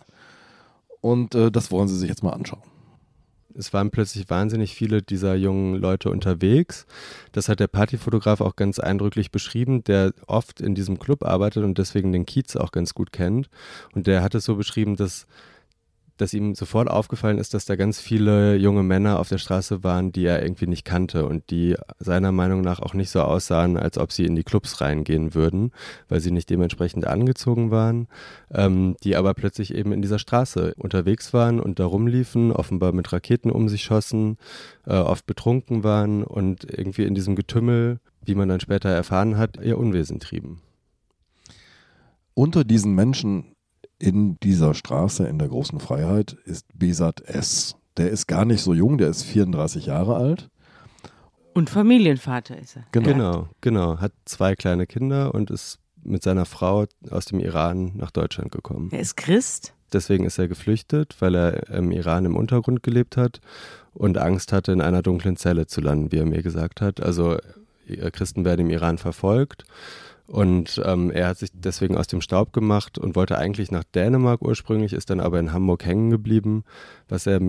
Und 1.00 1.36
äh, 1.36 1.52
das 1.52 1.70
wollen 1.70 1.86
sie 1.86 1.96
sich 1.96 2.08
jetzt 2.08 2.24
mal 2.24 2.32
anschauen 2.32 2.62
es 3.58 3.72
waren 3.72 3.90
plötzlich 3.90 4.30
wahnsinnig 4.30 4.74
viele 4.74 5.02
dieser 5.02 5.34
jungen 5.34 5.74
Leute 5.74 6.10
unterwegs. 6.10 6.86
Das 7.32 7.48
hat 7.48 7.58
der 7.58 7.66
Partyfotograf 7.66 8.40
auch 8.40 8.54
ganz 8.54 8.78
eindrücklich 8.78 9.32
beschrieben, 9.32 9.82
der 9.82 10.12
oft 10.26 10.60
in 10.60 10.76
diesem 10.76 10.98
Club 10.98 11.24
arbeitet 11.24 11.64
und 11.64 11.76
deswegen 11.76 12.12
den 12.12 12.24
Kiez 12.24 12.54
auch 12.56 12.70
ganz 12.70 12.94
gut 12.94 13.12
kennt. 13.12 13.50
Und 13.94 14.06
der 14.06 14.22
hat 14.22 14.36
es 14.36 14.44
so 14.44 14.54
beschrieben, 14.54 14.94
dass 14.94 15.26
dass 16.20 16.34
ihm 16.34 16.54
sofort 16.54 16.90
aufgefallen 16.90 17.38
ist, 17.38 17.54
dass 17.54 17.64
da 17.64 17.76
ganz 17.76 18.00
viele 18.00 18.56
junge 18.56 18.82
Männer 18.82 19.18
auf 19.18 19.28
der 19.28 19.38
Straße 19.38 19.82
waren, 19.84 20.12
die 20.12 20.24
er 20.24 20.42
irgendwie 20.42 20.66
nicht 20.66 20.84
kannte 20.84 21.24
und 21.26 21.50
die 21.50 21.76
seiner 21.98 22.32
Meinung 22.32 22.60
nach 22.60 22.80
auch 22.80 22.94
nicht 22.94 23.10
so 23.10 23.22
aussahen, 23.22 23.76
als 23.76 23.98
ob 23.98 24.12
sie 24.12 24.26
in 24.26 24.34
die 24.34 24.42
Clubs 24.42 24.80
reingehen 24.80 25.34
würden, 25.34 25.72
weil 26.08 26.20
sie 26.20 26.30
nicht 26.30 26.50
dementsprechend 26.50 27.06
angezogen 27.06 27.70
waren, 27.70 28.08
ähm, 28.52 28.96
die 29.02 29.16
aber 29.16 29.34
plötzlich 29.34 29.74
eben 29.74 29.92
in 29.92 30.02
dieser 30.02 30.18
Straße 30.18 30.74
unterwegs 30.76 31.32
waren 31.32 31.60
und 31.60 31.78
da 31.78 31.86
rumliefen, 31.86 32.52
offenbar 32.52 32.92
mit 32.92 33.12
Raketen 33.12 33.50
um 33.50 33.68
sich 33.68 33.82
schossen, 33.82 34.36
äh, 34.86 34.94
oft 34.94 35.26
betrunken 35.26 35.84
waren 35.84 36.24
und 36.24 36.64
irgendwie 36.64 37.04
in 37.04 37.14
diesem 37.14 37.36
Getümmel, 37.36 38.00
wie 38.24 38.34
man 38.34 38.48
dann 38.48 38.60
später 38.60 38.90
erfahren 38.90 39.38
hat, 39.38 39.58
ihr 39.62 39.78
Unwesen 39.78 40.20
trieben. 40.20 40.60
Unter 42.34 42.64
diesen 42.64 42.94
Menschen 42.94 43.56
in 43.98 44.38
dieser 44.40 44.74
Straße 44.74 45.26
in 45.26 45.38
der 45.38 45.48
großen 45.48 45.80
Freiheit 45.80 46.36
ist 46.44 46.66
Besat 46.74 47.20
S. 47.22 47.76
Der 47.96 48.10
ist 48.10 48.26
gar 48.26 48.44
nicht 48.44 48.62
so 48.62 48.74
jung, 48.74 48.98
der 48.98 49.08
ist 49.08 49.24
34 49.24 49.86
Jahre 49.86 50.16
alt. 50.16 50.48
Und 51.54 51.70
Familienvater 51.70 52.56
ist 52.56 52.76
er. 52.76 52.84
Genau, 52.92 53.08
genau, 53.08 53.48
genau. 53.60 53.98
Hat 53.98 54.12
zwei 54.24 54.54
kleine 54.54 54.86
Kinder 54.86 55.34
und 55.34 55.50
ist 55.50 55.80
mit 56.04 56.22
seiner 56.22 56.44
Frau 56.44 56.86
aus 57.10 57.24
dem 57.24 57.40
Iran 57.40 57.92
nach 57.96 58.12
Deutschland 58.12 58.52
gekommen. 58.52 58.90
Er 58.92 59.00
ist 59.00 59.16
Christ. 59.16 59.74
Deswegen 59.92 60.24
ist 60.24 60.38
er 60.38 60.46
geflüchtet, 60.46 61.16
weil 61.18 61.34
er 61.34 61.68
im 61.70 61.90
Iran 61.90 62.24
im 62.24 62.36
Untergrund 62.36 62.82
gelebt 62.82 63.16
hat 63.16 63.40
und 63.94 64.18
Angst 64.18 64.52
hatte, 64.52 64.70
in 64.70 64.80
einer 64.80 65.02
dunklen 65.02 65.36
Zelle 65.36 65.66
zu 65.66 65.80
landen, 65.80 66.12
wie 66.12 66.18
er 66.18 66.26
mir 66.26 66.42
gesagt 66.42 66.80
hat. 66.80 67.00
Also 67.02 67.38
Christen 68.12 68.44
werden 68.44 68.66
im 68.66 68.70
Iran 68.70 68.98
verfolgt 68.98 69.64
und 70.28 70.80
ähm, 70.84 71.10
er 71.10 71.28
hat 71.28 71.38
sich 71.38 71.48
deswegen 71.54 71.96
aus 71.96 72.06
dem 72.06 72.20
Staub 72.20 72.52
gemacht 72.52 72.98
und 72.98 73.16
wollte 73.16 73.38
eigentlich 73.38 73.70
nach 73.70 73.84
Dänemark 73.84 74.42
ursprünglich, 74.42 74.92
ist 74.92 75.08
dann 75.08 75.20
aber 75.20 75.40
in 75.40 75.54
Hamburg 75.54 75.86
hängen 75.86 76.10
geblieben, 76.10 76.64
was 77.08 77.26
er 77.26 77.40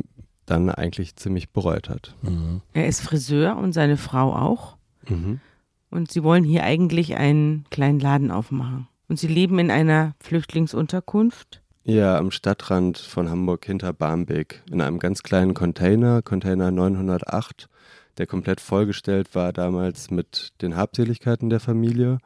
dann 0.46 0.70
eigentlich 0.70 1.18
ziemlich 1.18 1.50
bereut 1.52 1.90
hat. 1.90 2.16
Mhm. 2.22 2.62
Er 2.74 2.88
ist 2.88 3.02
Friseur 3.02 3.58
und 3.58 3.74
seine 3.74 3.98
Frau 3.98 4.34
auch. 4.34 4.78
Mhm. 5.10 5.42
Und 5.90 6.10
sie 6.10 6.24
wollen 6.24 6.46
hier 6.46 6.64
eigentlich 6.64 7.18
einen 7.18 7.66
kleinen 7.70 8.00
Laden 8.00 8.32
aufmachen. 8.32 8.88
Und 9.10 9.20
sie 9.20 9.28
leben 9.28 9.60
in 9.60 9.72
einer 9.72 10.16
Flüchtlingsunterkunft. 10.22 11.62
Ja, 11.84 12.18
am 12.18 12.32
Stadtrand 12.32 12.98
von 12.98 13.30
Hamburg 13.30 13.66
hinter 13.66 13.92
Barmbek, 13.92 14.64
in 14.72 14.80
einem 14.80 15.00
ganz 15.00 15.24
kleinen 15.24 15.54
Container, 15.54 16.22
Container 16.22 16.72
908, 16.72 17.68
der 18.18 18.28
komplett 18.28 18.62
vollgestellt 18.62 19.34
war 19.34 19.52
damals 19.52 20.12
mit 20.12 20.54
den 20.62 20.76
Habseligkeiten 20.76 21.50
der 21.50 21.60
Familie 21.60 22.20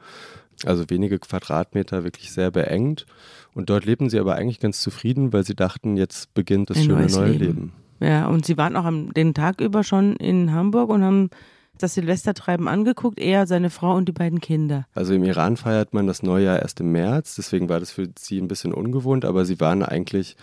also 0.65 0.89
wenige 0.89 1.19
Quadratmeter, 1.19 2.03
wirklich 2.03 2.31
sehr 2.31 2.51
beengt. 2.51 3.05
Und 3.53 3.69
dort 3.69 3.85
lebten 3.85 4.09
sie 4.09 4.19
aber 4.19 4.35
eigentlich 4.35 4.59
ganz 4.59 4.81
zufrieden, 4.81 5.33
weil 5.33 5.43
sie 5.43 5.55
dachten, 5.55 5.97
jetzt 5.97 6.33
beginnt 6.33 6.69
das 6.69 6.77
Ein 6.77 6.83
schöne 6.83 7.07
neue 7.07 7.31
Leben. 7.31 7.39
Leben. 7.39 7.73
Ja, 7.99 8.27
und 8.27 8.45
sie 8.45 8.57
waren 8.57 8.75
auch 8.75 8.85
am, 8.85 9.13
den 9.13 9.33
Tag 9.33 9.61
über 9.61 9.83
schon 9.83 10.15
in 10.15 10.51
Hamburg 10.51 10.89
und 10.89 11.03
haben 11.03 11.29
das 11.77 11.95
Silvestertreiben 11.95 12.67
angeguckt, 12.67 13.19
er, 13.19 13.47
seine 13.47 13.69
Frau 13.69 13.95
und 13.95 14.07
die 14.07 14.13
beiden 14.13 14.41
Kinder. 14.41 14.85
Also 14.93 15.13
im 15.13 15.23
Iran 15.23 15.57
feiert 15.57 15.93
man 15.93 16.07
das 16.07 16.21
Neujahr 16.21 16.61
erst 16.61 16.79
im 16.79 16.91
März, 16.91 17.35
deswegen 17.35 17.69
war 17.69 17.79
das 17.79 17.91
für 17.91 18.09
sie 18.17 18.39
ein 18.39 18.47
bisschen 18.47 18.73
ungewohnt, 18.73 19.25
aber 19.25 19.45
sie 19.45 19.59
waren 19.59 19.83
eigentlich 19.83 20.35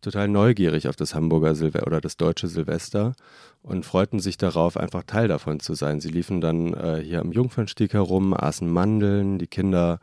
total 0.00 0.28
neugierig 0.28 0.88
auf 0.88 0.96
das 0.96 1.14
Hamburger 1.14 1.54
Silvester 1.54 1.86
oder 1.86 2.00
das 2.00 2.16
deutsche 2.16 2.48
Silvester 2.48 3.14
und 3.62 3.84
freuten 3.84 4.20
sich 4.20 4.38
darauf, 4.38 4.76
einfach 4.76 5.02
Teil 5.04 5.28
davon 5.28 5.60
zu 5.60 5.74
sein. 5.74 6.00
Sie 6.00 6.10
liefen 6.10 6.40
dann 6.40 6.74
äh, 6.74 7.02
hier 7.04 7.20
am 7.20 7.32
Jungfernstieg 7.32 7.92
herum, 7.92 8.34
aßen 8.34 8.70
Mandeln, 8.70 9.38
die 9.38 9.46
Kinder 9.46 10.00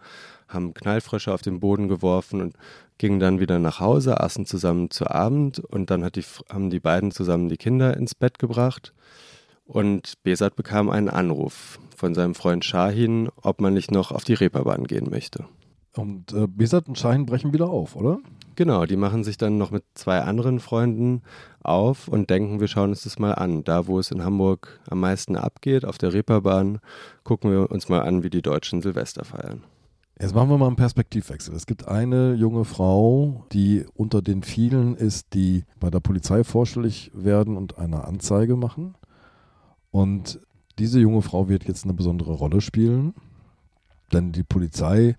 haben 0.47 0.73
Knallfrösche 0.73 1.33
auf 1.33 1.41
den 1.41 1.59
Boden 1.59 1.87
geworfen 1.87 2.41
und 2.41 2.55
gingen 2.97 3.19
dann 3.19 3.39
wieder 3.39 3.59
nach 3.59 3.79
Hause, 3.79 4.21
aßen 4.21 4.45
zusammen 4.45 4.89
zu 4.89 5.09
Abend 5.09 5.59
und 5.59 5.91
dann 5.91 6.09
die, 6.11 6.23
haben 6.49 6.69
die 6.69 6.79
beiden 6.79 7.11
zusammen 7.11 7.49
die 7.49 7.57
Kinder 7.57 7.95
ins 7.97 8.15
Bett 8.15 8.39
gebracht. 8.39 8.93
Und 9.65 10.13
Besat 10.23 10.55
bekam 10.55 10.89
einen 10.89 11.09
Anruf 11.09 11.79
von 11.95 12.15
seinem 12.15 12.35
Freund 12.35 12.63
Shahin, 12.63 13.29
ob 13.41 13.59
man 13.59 13.73
nicht 13.73 13.91
noch 13.91 14.11
auf 14.11 14.23
die 14.23 14.33
Reeperbahn 14.33 14.85
gehen 14.85 15.09
möchte. 15.09 15.45
Und 15.97 16.33
äh, 16.33 16.47
Besat 16.47 16.87
und 16.87 16.97
Shahin 16.97 17.25
brechen 17.25 17.53
wieder 17.53 17.69
auf, 17.69 17.95
oder? 17.95 18.19
Genau, 18.55 18.85
die 18.85 18.97
machen 18.97 19.23
sich 19.23 19.37
dann 19.37 19.57
noch 19.57 19.69
mit 19.71 19.83
zwei 19.93 20.21
anderen 20.21 20.59
Freunden 20.59 21.21
auf 21.61 22.07
und 22.07 22.29
denken, 22.29 22.59
wir 22.59 22.67
schauen 22.67 22.89
uns 22.89 23.03
das 23.03 23.19
mal 23.19 23.33
an. 23.33 23.63
Da, 23.63 23.85
wo 23.85 23.99
es 23.99 24.09
in 24.09 24.23
Hamburg 24.23 24.79
am 24.89 24.99
meisten 24.99 25.35
abgeht, 25.35 25.85
auf 25.85 25.97
der 25.97 26.13
Reeperbahn, 26.13 26.79
gucken 27.23 27.51
wir 27.51 27.69
uns 27.69 27.87
mal 27.87 28.01
an, 28.01 28.23
wie 28.23 28.31
die 28.31 28.41
Deutschen 28.41 28.81
Silvester 28.81 29.25
feiern. 29.25 29.63
Jetzt 30.19 30.33
machen 30.33 30.49
wir 30.49 30.57
mal 30.57 30.65
einen 30.65 30.75
Perspektivwechsel. 30.75 31.53
Es 31.53 31.67
gibt 31.67 31.87
eine 31.87 32.33
junge 32.33 32.65
Frau, 32.65 33.45
die 33.51 33.85
unter 33.93 34.23
den 34.23 34.41
vielen 34.41 34.95
ist, 34.95 35.35
die 35.35 35.63
bei 35.79 35.91
der 35.91 35.99
Polizei 35.99 36.43
vorstellig 36.43 37.11
werden 37.13 37.55
und 37.55 37.77
eine 37.77 38.05
Anzeige 38.05 38.55
machen. 38.55 38.95
Und 39.91 40.39
diese 40.79 40.99
junge 40.99 41.21
Frau 41.21 41.49
wird 41.49 41.65
jetzt 41.65 41.83
eine 41.83 41.93
besondere 41.93 42.33
Rolle 42.33 42.61
spielen, 42.61 43.13
denn 44.11 44.31
die 44.31 44.43
Polizei 44.43 45.15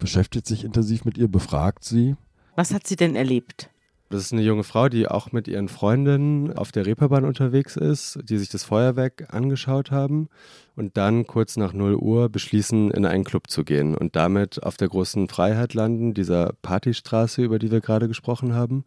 beschäftigt 0.00 0.46
sich 0.46 0.64
intensiv 0.64 1.04
mit 1.04 1.16
ihr, 1.16 1.28
befragt 1.28 1.84
sie 1.84 2.16
was 2.60 2.74
hat 2.74 2.86
sie 2.86 2.96
denn 2.96 3.16
erlebt? 3.16 3.70
Das 4.10 4.20
ist 4.20 4.32
eine 4.32 4.42
junge 4.42 4.64
Frau, 4.64 4.90
die 4.90 5.08
auch 5.08 5.32
mit 5.32 5.48
ihren 5.48 5.68
Freundinnen 5.68 6.52
auf 6.52 6.72
der 6.72 6.84
Reeperbahn 6.84 7.24
unterwegs 7.24 7.74
ist, 7.74 8.18
die 8.24 8.36
sich 8.36 8.50
das 8.50 8.64
Feuerwerk 8.64 9.32
angeschaut 9.32 9.92
haben 9.92 10.28
und 10.76 10.96
dann 10.98 11.26
kurz 11.26 11.56
nach 11.56 11.72
0 11.72 11.94
Uhr 11.94 12.28
beschließen, 12.28 12.90
in 12.90 13.06
einen 13.06 13.24
Club 13.24 13.48
zu 13.48 13.64
gehen 13.64 13.94
und 13.94 14.14
damit 14.14 14.62
auf 14.62 14.76
der 14.76 14.88
großen 14.88 15.28
Freiheit 15.28 15.72
landen, 15.72 16.12
dieser 16.12 16.52
Partystraße, 16.60 17.42
über 17.42 17.58
die 17.58 17.70
wir 17.70 17.80
gerade 17.80 18.08
gesprochen 18.08 18.52
haben, 18.52 18.84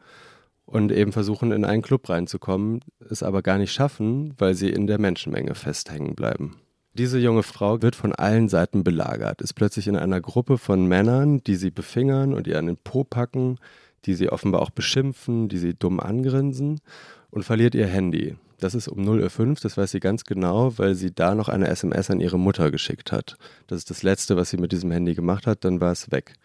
und 0.65 0.91
eben 0.91 1.11
versuchen, 1.11 1.51
in 1.51 1.65
einen 1.65 1.81
Club 1.81 2.09
reinzukommen, 2.09 2.81
es 3.09 3.23
aber 3.23 3.41
gar 3.41 3.57
nicht 3.57 3.73
schaffen, 3.73 4.33
weil 4.37 4.53
sie 4.53 4.69
in 4.69 4.87
der 4.87 4.99
Menschenmenge 4.99 5.55
festhängen 5.55 6.15
bleiben. 6.15 6.57
Diese 6.95 7.17
junge 7.17 7.41
Frau 7.41 7.81
wird 7.81 7.95
von 7.95 8.13
allen 8.13 8.49
Seiten 8.49 8.83
belagert, 8.83 9.41
ist 9.41 9.53
plötzlich 9.53 9.87
in 9.87 9.95
einer 9.95 10.21
Gruppe 10.21 10.59
von 10.59 10.85
Männern, 10.85 11.43
die 11.43 11.55
sie 11.55 11.71
befingern 11.71 12.33
und 12.33 12.45
ihr 12.45 12.59
an 12.59 12.67
den 12.67 12.77
Po 12.77 13.03
packen, 13.03 13.57
die 14.05 14.13
sie 14.13 14.29
offenbar 14.29 14.61
auch 14.61 14.69
beschimpfen, 14.69 15.49
die 15.49 15.57
sie 15.57 15.73
dumm 15.73 15.99
angrinsen 15.99 16.81
und 17.31 17.43
verliert 17.43 17.73
ihr 17.73 17.87
Handy. 17.87 18.35
Das 18.59 18.75
ist 18.75 18.87
um 18.87 18.99
0.05 18.99 19.39
Uhr, 19.39 19.55
das 19.61 19.75
weiß 19.75 19.89
sie 19.89 19.99
ganz 19.99 20.23
genau, 20.23 20.77
weil 20.77 20.93
sie 20.93 21.11
da 21.11 21.33
noch 21.33 21.49
eine 21.49 21.67
SMS 21.67 22.11
an 22.11 22.19
ihre 22.19 22.37
Mutter 22.37 22.69
geschickt 22.69 23.11
hat. 23.11 23.37
Das 23.65 23.79
ist 23.79 23.89
das 23.89 24.03
Letzte, 24.03 24.37
was 24.37 24.51
sie 24.51 24.57
mit 24.57 24.71
diesem 24.71 24.91
Handy 24.91 25.15
gemacht 25.15 25.47
hat, 25.47 25.65
dann 25.65 25.81
war 25.81 25.91
es 25.91 26.11
weg. 26.11 26.35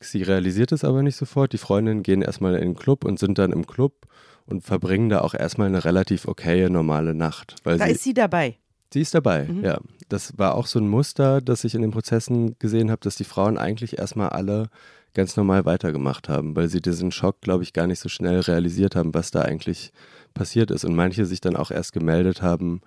Sie 0.00 0.22
realisiert 0.22 0.72
es 0.72 0.84
aber 0.84 1.02
nicht 1.02 1.16
sofort. 1.16 1.52
Die 1.52 1.58
Freundinnen 1.58 2.02
gehen 2.02 2.22
erstmal 2.22 2.54
in 2.54 2.60
den 2.60 2.76
Club 2.76 3.04
und 3.04 3.18
sind 3.18 3.38
dann 3.38 3.52
im 3.52 3.66
Club 3.66 4.06
und 4.46 4.62
verbringen 4.62 5.08
da 5.08 5.20
auch 5.20 5.34
erstmal 5.34 5.68
eine 5.68 5.84
relativ 5.84 6.26
okaye, 6.26 6.70
normale 6.70 7.14
Nacht. 7.14 7.56
da 7.64 7.78
sie, 7.78 7.92
ist 7.92 8.02
sie 8.02 8.14
dabei. 8.14 8.56
Sie 8.92 9.00
ist 9.00 9.14
dabei, 9.14 9.44
mhm. 9.44 9.64
ja. 9.64 9.80
Das 10.08 10.38
war 10.38 10.54
auch 10.54 10.66
so 10.66 10.78
ein 10.78 10.88
Muster, 10.88 11.40
das 11.40 11.64
ich 11.64 11.74
in 11.74 11.82
den 11.82 11.90
Prozessen 11.90 12.56
gesehen 12.58 12.90
habe, 12.90 13.00
dass 13.02 13.16
die 13.16 13.24
Frauen 13.24 13.56
eigentlich 13.56 13.98
erstmal 13.98 14.28
alle 14.28 14.68
ganz 15.14 15.36
normal 15.36 15.64
weitergemacht 15.64 16.28
haben, 16.28 16.56
weil 16.56 16.68
sie 16.68 16.80
diesen 16.80 17.10
Schock, 17.12 17.40
glaube 17.40 17.62
ich, 17.62 17.72
gar 17.72 17.86
nicht 17.86 18.00
so 18.00 18.08
schnell 18.08 18.40
realisiert 18.40 18.96
haben, 18.96 19.14
was 19.14 19.30
da 19.30 19.42
eigentlich 19.42 19.92
passiert 20.34 20.70
ist. 20.70 20.84
Und 20.84 20.94
manche 20.94 21.26
sich 21.26 21.40
dann 21.40 21.56
auch 21.56 21.70
erst 21.70 21.92
gemeldet 21.92 22.42
haben, 22.42 22.80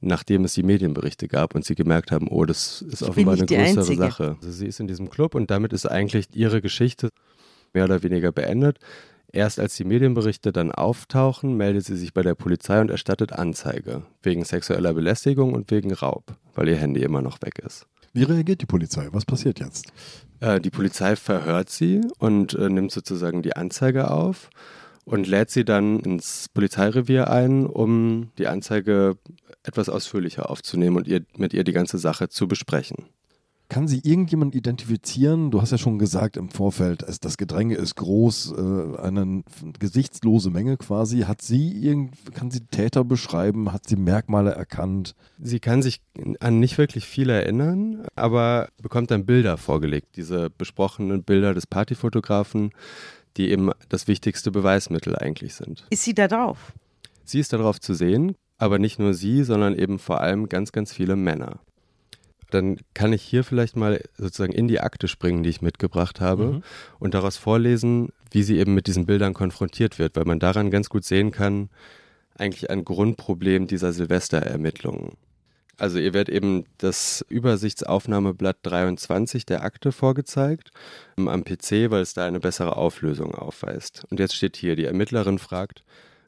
nachdem 0.00 0.44
es 0.44 0.54
die 0.54 0.64
Medienberichte 0.64 1.28
gab 1.28 1.54
und 1.54 1.64
sie 1.64 1.74
gemerkt 1.74 2.10
haben, 2.10 2.28
oh, 2.28 2.44
das 2.44 2.82
ist 2.82 3.02
offenbar 3.02 3.34
eine 3.34 3.46
größere 3.46 3.80
Einzige. 3.80 4.02
Sache. 4.02 4.36
Also 4.40 4.50
sie 4.50 4.66
ist 4.66 4.80
in 4.80 4.88
diesem 4.88 5.10
Club 5.10 5.34
und 5.34 5.50
damit 5.50 5.72
ist 5.72 5.86
eigentlich 5.86 6.26
ihre 6.34 6.60
Geschichte 6.60 7.10
mehr 7.72 7.84
oder 7.84 8.02
weniger 8.02 8.32
beendet. 8.32 8.78
Erst 9.34 9.58
als 9.58 9.76
die 9.76 9.84
Medienberichte 9.84 10.52
dann 10.52 10.70
auftauchen, 10.70 11.56
meldet 11.56 11.86
sie 11.86 11.96
sich 11.96 12.12
bei 12.12 12.22
der 12.22 12.34
Polizei 12.34 12.80
und 12.82 12.90
erstattet 12.90 13.32
Anzeige. 13.32 14.02
Wegen 14.22 14.44
sexueller 14.44 14.92
Belästigung 14.92 15.54
und 15.54 15.70
wegen 15.70 15.94
Raub, 15.94 16.36
weil 16.54 16.68
ihr 16.68 16.76
Handy 16.76 17.02
immer 17.02 17.22
noch 17.22 17.40
weg 17.40 17.58
ist. 17.58 17.86
Wie 18.12 18.24
reagiert 18.24 18.60
die 18.60 18.66
Polizei? 18.66 19.08
Was 19.12 19.24
passiert 19.24 19.58
jetzt? 19.58 19.90
Äh, 20.40 20.60
die 20.60 20.68
Polizei 20.68 21.16
verhört 21.16 21.70
sie 21.70 22.02
und 22.18 22.52
äh, 22.52 22.68
nimmt 22.68 22.92
sozusagen 22.92 23.40
die 23.40 23.56
Anzeige 23.56 24.10
auf 24.10 24.50
und 25.06 25.26
lädt 25.26 25.50
sie 25.50 25.64
dann 25.64 26.00
ins 26.00 26.50
Polizeirevier 26.50 27.30
ein, 27.30 27.64
um 27.64 28.32
die 28.36 28.48
Anzeige 28.48 29.16
etwas 29.62 29.88
ausführlicher 29.88 30.50
aufzunehmen 30.50 30.98
und 30.98 31.08
ihr, 31.08 31.24
mit 31.38 31.54
ihr 31.54 31.64
die 31.64 31.72
ganze 31.72 31.96
Sache 31.96 32.28
zu 32.28 32.46
besprechen. 32.48 33.06
Kann 33.72 33.88
sie 33.88 34.02
irgendjemand 34.04 34.54
identifizieren? 34.54 35.50
Du 35.50 35.62
hast 35.62 35.70
ja 35.70 35.78
schon 35.78 35.98
gesagt 35.98 36.36
im 36.36 36.50
Vorfeld, 36.50 37.02
es, 37.02 37.20
das 37.20 37.38
Gedränge 37.38 37.76
ist 37.76 37.94
groß, 37.94 38.52
äh, 38.52 38.98
eine 38.98 39.44
gesichtslose 39.78 40.50
Menge 40.50 40.76
quasi. 40.76 41.20
Hat 41.20 41.40
sie 41.40 41.82
irgend, 41.82 42.34
kann 42.34 42.50
sie 42.50 42.66
Täter 42.66 43.02
beschreiben? 43.02 43.72
Hat 43.72 43.88
sie 43.88 43.96
Merkmale 43.96 44.50
erkannt? 44.50 45.14
Sie 45.40 45.58
kann 45.58 45.80
sich 45.80 46.02
an 46.40 46.60
nicht 46.60 46.76
wirklich 46.76 47.06
viel 47.06 47.30
erinnern, 47.30 48.04
aber 48.14 48.68
bekommt 48.82 49.10
dann 49.10 49.24
Bilder 49.24 49.56
vorgelegt, 49.56 50.16
diese 50.16 50.50
besprochenen 50.50 51.22
Bilder 51.22 51.54
des 51.54 51.66
Partyfotografen, 51.66 52.72
die 53.38 53.48
eben 53.48 53.70
das 53.88 54.06
wichtigste 54.06 54.50
Beweismittel 54.50 55.16
eigentlich 55.16 55.54
sind. 55.54 55.86
Ist 55.88 56.04
sie 56.04 56.12
da 56.12 56.28
drauf? 56.28 56.74
Sie 57.24 57.40
ist 57.40 57.54
darauf 57.54 57.80
zu 57.80 57.94
sehen, 57.94 58.34
aber 58.58 58.78
nicht 58.78 58.98
nur 58.98 59.14
sie, 59.14 59.44
sondern 59.44 59.74
eben 59.74 59.98
vor 59.98 60.20
allem 60.20 60.50
ganz, 60.50 60.72
ganz 60.72 60.92
viele 60.92 61.16
Männer 61.16 61.60
dann 62.54 62.78
kann 62.94 63.12
ich 63.12 63.22
hier 63.22 63.44
vielleicht 63.44 63.76
mal 63.76 64.00
sozusagen 64.16 64.52
in 64.52 64.68
die 64.68 64.80
Akte 64.80 65.08
springen, 65.08 65.42
die 65.42 65.50
ich 65.50 65.62
mitgebracht 65.62 66.20
habe 66.20 66.44
mhm. 66.44 66.62
und 66.98 67.14
daraus 67.14 67.36
vorlesen, 67.36 68.10
wie 68.30 68.42
sie 68.42 68.58
eben 68.58 68.74
mit 68.74 68.86
diesen 68.86 69.06
Bildern 69.06 69.34
konfrontiert 69.34 69.98
wird, 69.98 70.16
weil 70.16 70.24
man 70.24 70.38
daran 70.38 70.70
ganz 70.70 70.88
gut 70.88 71.04
sehen 71.04 71.30
kann, 71.30 71.70
eigentlich 72.36 72.70
ein 72.70 72.84
Grundproblem 72.84 73.66
dieser 73.66 73.92
Silvesterermittlungen. 73.92 75.16
Also 75.78 75.98
ihr 75.98 76.14
wird 76.14 76.28
eben 76.28 76.64
das 76.78 77.24
Übersichtsaufnahmeblatt 77.28 78.58
23 78.62 79.46
der 79.46 79.64
Akte 79.64 79.90
vorgezeigt 79.90 80.70
am 81.16 81.44
PC, 81.44 81.90
weil 81.90 82.02
es 82.02 82.14
da 82.14 82.26
eine 82.26 82.40
bessere 82.40 82.76
Auflösung 82.76 83.34
aufweist. 83.34 84.04
Und 84.10 84.20
jetzt 84.20 84.36
steht 84.36 84.56
hier, 84.56 84.76
die 84.76 84.84
Ermittlerin 84.84 85.38
fragt, 85.38 85.82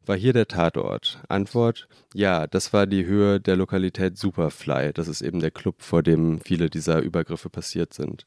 war 0.07 0.17
hier 0.17 0.33
der 0.33 0.49
Tatort? 0.49 1.21
Antwort: 1.29 1.89
Ja, 2.15 2.47
das 2.47 2.73
war 2.73 2.87
die 2.87 3.07
Höhe 3.07 3.41
der 3.41 3.57
Lokalität 3.57 4.19
Superfly. 4.19 4.93
Das 4.93 5.09
ist 5.09 5.23
eben 5.23 5.41
der 5.41 5.51
Club, 5.51 5.77
vor 5.83 6.03
dem 6.03 6.41
viele 6.41 6.71
dieser 6.71 7.01
Übergriffe 7.01 7.51
passiert 7.51 7.95
sind. 7.95 8.27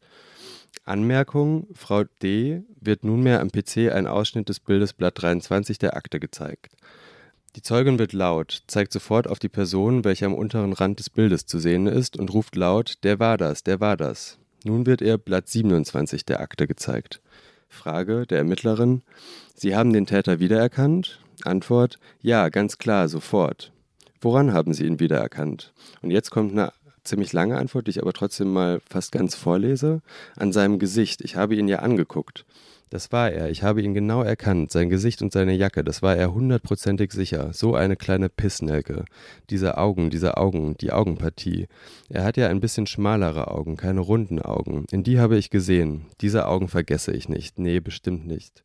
Anmerkung: 0.85 1.67
Frau 1.73 2.03
D. 2.21 2.63
wird 2.79 3.03
nunmehr 3.03 3.41
am 3.41 3.51
PC 3.51 3.91
ein 3.91 4.07
Ausschnitt 4.07 4.49
des 4.49 4.59
Bildes 4.59 4.93
Blatt 4.93 5.21
23 5.21 5.77
der 5.79 5.95
Akte 5.95 6.19
gezeigt. 6.19 6.75
Die 7.55 7.61
Zeugin 7.61 7.97
wird 7.97 8.13
laut, 8.13 8.63
zeigt 8.67 8.93
sofort 8.93 9.27
auf 9.27 9.39
die 9.39 9.49
Person, 9.49 10.03
welche 10.03 10.27
am 10.27 10.35
unteren 10.35 10.73
Rand 10.73 10.99
des 10.99 11.09
Bildes 11.09 11.45
zu 11.45 11.57
sehen 11.59 11.87
ist, 11.87 12.17
und 12.17 12.33
ruft 12.33 12.55
laut: 12.55 13.03
Der 13.03 13.19
war 13.19 13.37
das, 13.37 13.63
der 13.63 13.79
war 13.79 13.97
das. 13.97 14.37
Nun 14.63 14.85
wird 14.85 15.01
ihr 15.01 15.17
Blatt 15.17 15.47
27 15.47 16.25
der 16.25 16.39
Akte 16.39 16.67
gezeigt. 16.67 17.21
Frage 17.69 18.25
der 18.25 18.39
Ermittlerin: 18.39 19.01
Sie 19.55 19.75
haben 19.75 19.93
den 19.93 20.05
Täter 20.05 20.39
wiedererkannt? 20.39 21.19
Antwort: 21.43 21.99
Ja, 22.21 22.49
ganz 22.49 22.77
klar, 22.77 23.07
sofort. 23.07 23.71
Woran 24.21 24.53
haben 24.53 24.73
Sie 24.73 24.85
ihn 24.85 24.99
wiedererkannt? 24.99 25.73
Und 26.01 26.11
jetzt 26.11 26.31
kommt 26.31 26.51
eine 26.51 26.71
ziemlich 27.03 27.33
lange 27.33 27.57
Antwort, 27.57 27.87
die 27.87 27.91
ich 27.91 28.01
aber 28.01 28.13
trotzdem 28.13 28.51
mal 28.51 28.79
fast 28.87 29.11
ganz 29.11 29.35
vorlese. 29.35 30.01
An 30.35 30.51
seinem 30.51 30.79
Gesicht. 30.79 31.21
Ich 31.21 31.35
habe 31.35 31.55
ihn 31.55 31.67
ja 31.67 31.79
angeguckt. 31.79 32.45
Das 32.89 33.11
war 33.11 33.31
er. 33.31 33.49
Ich 33.49 33.63
habe 33.63 33.81
ihn 33.81 33.93
genau 33.93 34.23
erkannt. 34.23 34.71
Sein 34.71 34.89
Gesicht 34.89 35.21
und 35.21 35.33
seine 35.33 35.53
Jacke. 35.53 35.83
Das 35.83 36.01
war 36.01 36.15
er 36.15 36.33
hundertprozentig 36.33 37.11
sicher. 37.11 37.51
So 37.51 37.75
eine 37.75 37.97
kleine 37.97 38.29
Pissnelke. 38.29 39.03
Diese 39.49 39.77
Augen, 39.77 40.09
diese 40.09 40.37
Augen, 40.37 40.77
die 40.77 40.93
Augenpartie. 40.93 41.67
Er 42.09 42.23
hat 42.23 42.37
ja 42.37 42.47
ein 42.47 42.61
bisschen 42.61 42.87
schmalere 42.87 43.51
Augen, 43.51 43.75
keine 43.75 43.99
runden 43.99 44.41
Augen. 44.41 44.85
In 44.91 45.03
die 45.03 45.19
habe 45.19 45.37
ich 45.37 45.49
gesehen. 45.49 46.05
Diese 46.21 46.47
Augen 46.47 46.69
vergesse 46.69 47.11
ich 47.11 47.27
nicht. 47.27 47.59
Nee, 47.59 47.81
bestimmt 47.81 48.25
nicht. 48.25 48.63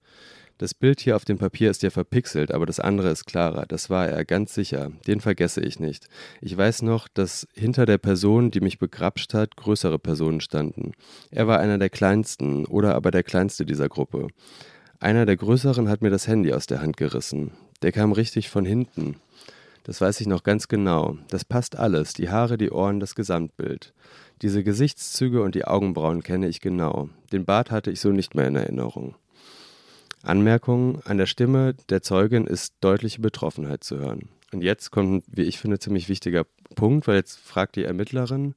Das 0.62 0.74
Bild 0.74 1.00
hier 1.00 1.16
auf 1.16 1.24
dem 1.24 1.38
Papier 1.38 1.72
ist 1.72 1.82
ja 1.82 1.90
verpixelt, 1.90 2.52
aber 2.52 2.66
das 2.66 2.78
andere 2.78 3.08
ist 3.08 3.24
klarer. 3.24 3.66
Das 3.66 3.90
war 3.90 4.06
er, 4.06 4.24
ganz 4.24 4.54
sicher. 4.54 4.92
Den 5.08 5.20
vergesse 5.20 5.60
ich 5.60 5.80
nicht. 5.80 6.06
Ich 6.40 6.56
weiß 6.56 6.82
noch, 6.82 7.08
dass 7.08 7.48
hinter 7.52 7.84
der 7.84 7.98
Person, 7.98 8.52
die 8.52 8.60
mich 8.60 8.78
begrapscht 8.78 9.34
hat, 9.34 9.56
größere 9.56 9.98
Personen 9.98 10.40
standen. 10.40 10.92
Er 11.32 11.48
war 11.48 11.58
einer 11.58 11.78
der 11.78 11.90
kleinsten 11.90 12.64
oder 12.64 12.94
aber 12.94 13.10
der 13.10 13.24
kleinste 13.24 13.66
dieser 13.66 13.88
Gruppe. 13.88 14.28
Einer 15.00 15.26
der 15.26 15.36
größeren 15.36 15.88
hat 15.88 16.00
mir 16.00 16.10
das 16.10 16.28
Handy 16.28 16.52
aus 16.52 16.68
der 16.68 16.80
Hand 16.80 16.96
gerissen. 16.96 17.50
Der 17.82 17.90
kam 17.90 18.12
richtig 18.12 18.48
von 18.48 18.64
hinten. 18.64 19.16
Das 19.82 20.00
weiß 20.00 20.20
ich 20.20 20.28
noch 20.28 20.44
ganz 20.44 20.68
genau. 20.68 21.18
Das 21.28 21.44
passt 21.44 21.76
alles, 21.76 22.12
die 22.12 22.30
Haare, 22.30 22.56
die 22.56 22.70
Ohren, 22.70 23.00
das 23.00 23.16
Gesamtbild. 23.16 23.92
Diese 24.42 24.62
Gesichtszüge 24.62 25.42
und 25.42 25.56
die 25.56 25.64
Augenbrauen 25.64 26.22
kenne 26.22 26.46
ich 26.46 26.60
genau. 26.60 27.08
Den 27.32 27.44
Bart 27.44 27.72
hatte 27.72 27.90
ich 27.90 28.00
so 28.00 28.10
nicht 28.10 28.36
mehr 28.36 28.46
in 28.46 28.54
Erinnerung. 28.54 29.16
Anmerkung: 30.22 31.02
An 31.04 31.18
der 31.18 31.26
Stimme 31.26 31.74
der 31.88 32.02
Zeugin 32.02 32.46
ist 32.46 32.74
deutliche 32.80 33.20
Betroffenheit 33.20 33.84
zu 33.84 33.98
hören. 33.98 34.28
Und 34.52 34.62
jetzt 34.62 34.90
kommt, 34.90 35.24
wie 35.28 35.42
ich 35.42 35.58
finde, 35.58 35.78
ziemlich 35.78 36.08
wichtiger 36.08 36.44
Punkt, 36.74 37.06
weil 37.06 37.16
jetzt 37.16 37.38
fragt 37.38 37.76
die 37.76 37.84
Ermittlerin, 37.84 38.54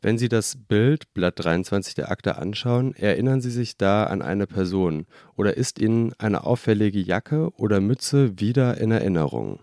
wenn 0.00 0.16
Sie 0.16 0.28
das 0.28 0.56
Bild, 0.56 1.12
Blatt 1.12 1.34
23 1.36 1.94
der 1.94 2.10
Akte 2.10 2.36
anschauen, 2.36 2.94
erinnern 2.94 3.40
Sie 3.40 3.50
sich 3.50 3.76
da 3.76 4.04
an 4.04 4.22
eine 4.22 4.46
Person 4.46 5.06
oder 5.36 5.56
ist 5.56 5.80
Ihnen 5.80 6.12
eine 6.18 6.44
auffällige 6.44 7.00
Jacke 7.00 7.50
oder 7.56 7.80
Mütze 7.80 8.38
wieder 8.38 8.78
in 8.78 8.92
Erinnerung? 8.92 9.60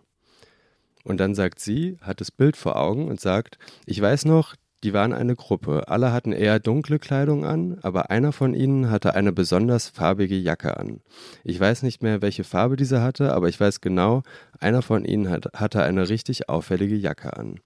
Und 1.06 1.20
dann 1.20 1.36
sagt 1.36 1.60
sie, 1.60 1.98
hat 2.02 2.20
das 2.20 2.32
Bild 2.32 2.58
vor 2.58 2.76
Augen 2.78 3.08
und 3.08 3.22
sagt, 3.22 3.60
ich 3.86 4.02
weiß 4.02 4.26
noch, 4.26 4.56
die 4.84 4.94
waren 4.94 5.14
eine 5.14 5.36
Gruppe. 5.36 5.88
Alle 5.88 6.12
hatten 6.12 6.32
eher 6.32 6.60
dunkle 6.60 7.00
Kleidung 7.00 7.46
an, 7.46 7.80
aber 7.82 8.12
einer 8.12 8.32
von 8.32 8.54
ihnen 8.54 8.90
hatte 8.92 9.16
eine 9.16 9.32
besonders 9.32 9.90
farbige 9.90 10.36
Jacke 10.36 10.78
an. 10.78 11.02
Ich 11.44 11.60
weiß 11.60 11.84
nicht 11.84 12.04
mehr, 12.04 12.22
welche 12.22 12.44
Farbe 12.44 12.76
diese 12.76 13.02
hatte, 13.02 13.34
aber 13.34 13.50
ich 13.50 13.60
weiß 13.60 13.82
genau, 13.82 14.24
einer 14.60 14.82
von 14.82 15.06
ihnen 15.06 15.30
hat, 15.30 15.50
hatte 15.56 15.82
eine 15.84 16.10
richtig 16.10 16.50
auffällige 16.50 16.96
Jacke 16.96 17.36
an. 17.36 17.60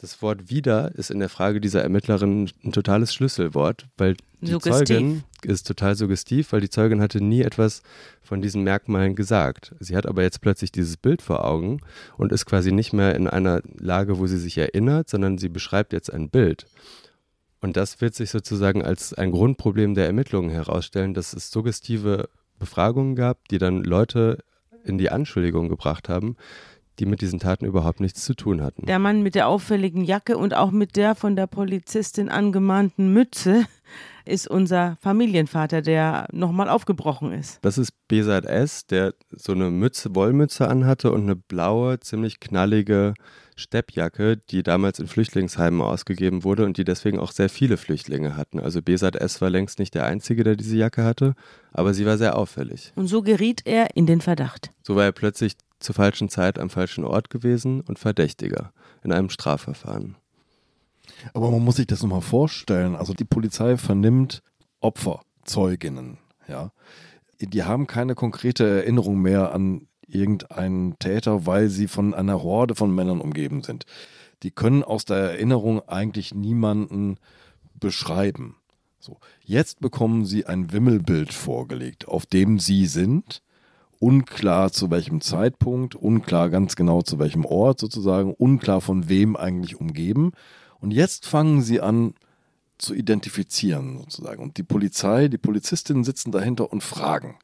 Das 0.00 0.22
Wort 0.22 0.48
wieder 0.48 0.94
ist 0.94 1.10
in 1.10 1.18
der 1.18 1.28
Frage 1.28 1.60
dieser 1.60 1.82
Ermittlerin 1.82 2.48
ein 2.64 2.72
totales 2.72 3.12
Schlüsselwort, 3.12 3.86
weil 3.98 4.16
die 4.40 4.52
suggestiv. 4.52 4.86
Zeugin 4.88 5.24
ist 5.42 5.66
total 5.66 5.94
suggestiv, 5.94 6.52
weil 6.52 6.62
die 6.62 6.70
Zeugin 6.70 7.02
hatte 7.02 7.22
nie 7.22 7.42
etwas 7.42 7.82
von 8.22 8.40
diesen 8.40 8.62
Merkmalen 8.62 9.14
gesagt. 9.14 9.74
Sie 9.78 9.94
hat 9.94 10.06
aber 10.06 10.22
jetzt 10.22 10.40
plötzlich 10.40 10.72
dieses 10.72 10.96
Bild 10.96 11.20
vor 11.20 11.44
Augen 11.44 11.82
und 12.16 12.32
ist 12.32 12.46
quasi 12.46 12.72
nicht 12.72 12.94
mehr 12.94 13.14
in 13.14 13.28
einer 13.28 13.60
Lage, 13.78 14.18
wo 14.18 14.26
sie 14.26 14.38
sich 14.38 14.56
erinnert, 14.56 15.10
sondern 15.10 15.36
sie 15.36 15.50
beschreibt 15.50 15.92
jetzt 15.92 16.10
ein 16.10 16.30
Bild. 16.30 16.64
Und 17.60 17.76
das 17.76 18.00
wird 18.00 18.14
sich 18.14 18.30
sozusagen 18.30 18.82
als 18.82 19.12
ein 19.12 19.32
Grundproblem 19.32 19.94
der 19.94 20.06
Ermittlungen 20.06 20.48
herausstellen, 20.48 21.12
dass 21.12 21.34
es 21.34 21.50
suggestive 21.50 22.30
Befragungen 22.58 23.16
gab, 23.16 23.48
die 23.48 23.58
dann 23.58 23.84
Leute 23.84 24.38
in 24.82 24.96
die 24.96 25.10
Anschuldigung 25.10 25.68
gebracht 25.68 26.08
haben, 26.08 26.36
die 27.00 27.06
mit 27.06 27.20
diesen 27.22 27.40
Taten 27.40 27.64
überhaupt 27.64 28.00
nichts 28.00 28.24
zu 28.24 28.34
tun 28.34 28.62
hatten. 28.62 28.86
Der 28.86 28.98
Mann 28.98 29.22
mit 29.22 29.34
der 29.34 29.48
auffälligen 29.48 30.04
Jacke 30.04 30.36
und 30.36 30.54
auch 30.54 30.70
mit 30.70 30.96
der 30.96 31.14
von 31.14 31.34
der 31.34 31.46
Polizistin 31.46 32.28
angemahnten 32.28 33.12
Mütze 33.12 33.64
ist 34.24 34.46
unser 34.46 34.96
Familienvater, 35.00 35.82
der 35.82 36.28
nochmal 36.30 36.68
aufgebrochen 36.68 37.32
ist. 37.32 37.58
Das 37.62 37.78
ist 37.78 37.92
Besat 38.06 38.44
S., 38.44 38.86
der 38.86 39.14
so 39.30 39.52
eine 39.52 39.70
Mütze, 39.70 40.14
Wollmütze 40.14 40.68
anhatte 40.68 41.10
und 41.10 41.22
eine 41.22 41.36
blaue, 41.36 41.98
ziemlich 42.00 42.38
knallige 42.38 43.14
Steppjacke, 43.56 44.36
die 44.36 44.62
damals 44.62 44.98
in 44.98 45.06
Flüchtlingsheimen 45.06 45.80
ausgegeben 45.80 46.44
wurde 46.44 46.64
und 46.64 46.76
die 46.76 46.84
deswegen 46.84 47.18
auch 47.18 47.32
sehr 47.32 47.48
viele 47.48 47.76
Flüchtlinge 47.76 48.36
hatten. 48.36 48.60
Also 48.60 48.82
Besat 48.82 49.16
S. 49.16 49.40
war 49.40 49.50
längst 49.50 49.78
nicht 49.78 49.94
der 49.94 50.06
Einzige, 50.06 50.44
der 50.44 50.56
diese 50.56 50.76
Jacke 50.76 51.04
hatte, 51.04 51.34
aber 51.72 51.92
sie 51.94 52.06
war 52.06 52.16
sehr 52.16 52.36
auffällig. 52.36 52.92
Und 52.96 53.06
so 53.06 53.22
geriet 53.22 53.62
er 53.64 53.96
in 53.96 54.06
den 54.06 54.20
Verdacht. 54.20 54.72
So 54.82 54.96
war 54.96 55.04
er 55.04 55.12
plötzlich 55.12 55.56
zur 55.80 55.94
falschen 55.94 56.28
Zeit 56.28 56.58
am 56.58 56.70
falschen 56.70 57.04
Ort 57.04 57.30
gewesen 57.30 57.80
und 57.80 57.98
Verdächtiger 57.98 58.72
in 59.02 59.12
einem 59.12 59.30
Strafverfahren. 59.30 60.16
Aber 61.34 61.50
man 61.50 61.64
muss 61.64 61.76
sich 61.76 61.86
das 61.86 62.02
nochmal 62.02 62.20
vorstellen. 62.20 62.94
Also 62.94 63.14
die 63.14 63.24
Polizei 63.24 63.76
vernimmt 63.76 64.42
Opfer, 64.80 65.20
Zeuginnen, 65.44 66.18
ja. 66.48 66.70
Die 67.40 67.64
haben 67.64 67.86
keine 67.86 68.14
konkrete 68.14 68.68
Erinnerung 68.68 69.20
mehr 69.20 69.52
an 69.52 69.86
irgendeinen 70.06 70.98
Täter, 70.98 71.46
weil 71.46 71.68
sie 71.68 71.88
von 71.88 72.12
einer 72.12 72.42
Horde 72.42 72.74
von 72.74 72.94
Männern 72.94 73.20
umgeben 73.20 73.62
sind. 73.62 73.86
Die 74.42 74.50
können 74.50 74.82
aus 74.82 75.04
der 75.04 75.16
Erinnerung 75.16 75.86
eigentlich 75.88 76.34
niemanden 76.34 77.16
beschreiben. 77.74 78.56
So, 78.98 79.18
jetzt 79.42 79.80
bekommen 79.80 80.26
sie 80.26 80.44
ein 80.46 80.72
Wimmelbild 80.72 81.32
vorgelegt, 81.32 82.08
auf 82.08 82.26
dem 82.26 82.58
sie 82.58 82.86
sind 82.86 83.42
unklar 84.00 84.72
zu 84.72 84.90
welchem 84.90 85.20
Zeitpunkt, 85.20 85.94
unklar 85.94 86.50
ganz 86.50 86.74
genau 86.74 87.02
zu 87.02 87.20
welchem 87.20 87.44
Ort 87.44 87.78
sozusagen, 87.78 88.34
unklar 88.34 88.80
von 88.80 89.08
wem 89.08 89.36
eigentlich 89.36 89.78
umgeben. 89.78 90.32
Und 90.80 90.90
jetzt 90.90 91.26
fangen 91.26 91.62
sie 91.62 91.80
an 91.80 92.14
zu 92.78 92.94
identifizieren 92.94 93.98
sozusagen. 93.98 94.42
Und 94.42 94.56
die 94.56 94.62
Polizei, 94.62 95.28
die 95.28 95.38
Polizistinnen 95.38 96.02
sitzen 96.02 96.32
dahinter 96.32 96.72
und 96.72 96.82
fragen. 96.82 97.36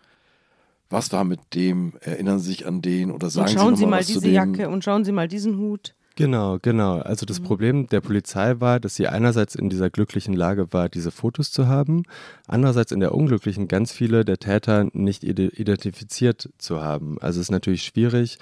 Was 0.88 1.12
war 1.12 1.24
mit 1.24 1.40
dem? 1.54 1.94
Erinnern 2.00 2.38
Sie 2.38 2.48
sich 2.48 2.66
an 2.66 2.80
den 2.80 3.10
oder 3.10 3.28
sagen 3.28 3.50
und 3.50 3.54
schauen 3.58 3.74
Sie, 3.74 3.80
Sie 3.80 3.84
noch 3.84 3.90
mal 3.90 4.00
was 4.00 4.06
zu 4.06 4.12
diese 4.14 4.26
dem? 4.26 4.34
Jacke 4.34 4.68
und 4.68 4.84
schauen 4.84 5.04
Sie 5.04 5.12
mal 5.12 5.28
diesen 5.28 5.58
Hut. 5.58 5.95
Genau, 6.18 6.58
genau. 6.60 7.00
Also 7.00 7.26
das 7.26 7.40
Mhm. 7.40 7.44
Problem 7.44 7.86
der 7.88 8.00
Polizei 8.00 8.58
war, 8.58 8.80
dass 8.80 8.94
sie 8.94 9.06
einerseits 9.06 9.54
in 9.54 9.68
dieser 9.68 9.90
glücklichen 9.90 10.32
Lage 10.34 10.72
war, 10.72 10.88
diese 10.88 11.10
Fotos 11.10 11.50
zu 11.52 11.68
haben, 11.68 12.04
andererseits 12.46 12.90
in 12.90 13.00
der 13.00 13.14
unglücklichen 13.14 13.68
ganz 13.68 13.92
viele 13.92 14.24
der 14.24 14.38
Täter 14.38 14.88
nicht 14.94 15.22
ide- 15.24 15.48
identifiziert 15.54 16.48
zu 16.56 16.80
haben. 16.82 17.18
Also 17.20 17.40
es 17.40 17.46
ist 17.48 17.50
natürlich 17.50 17.82
schwierig, 17.82 18.38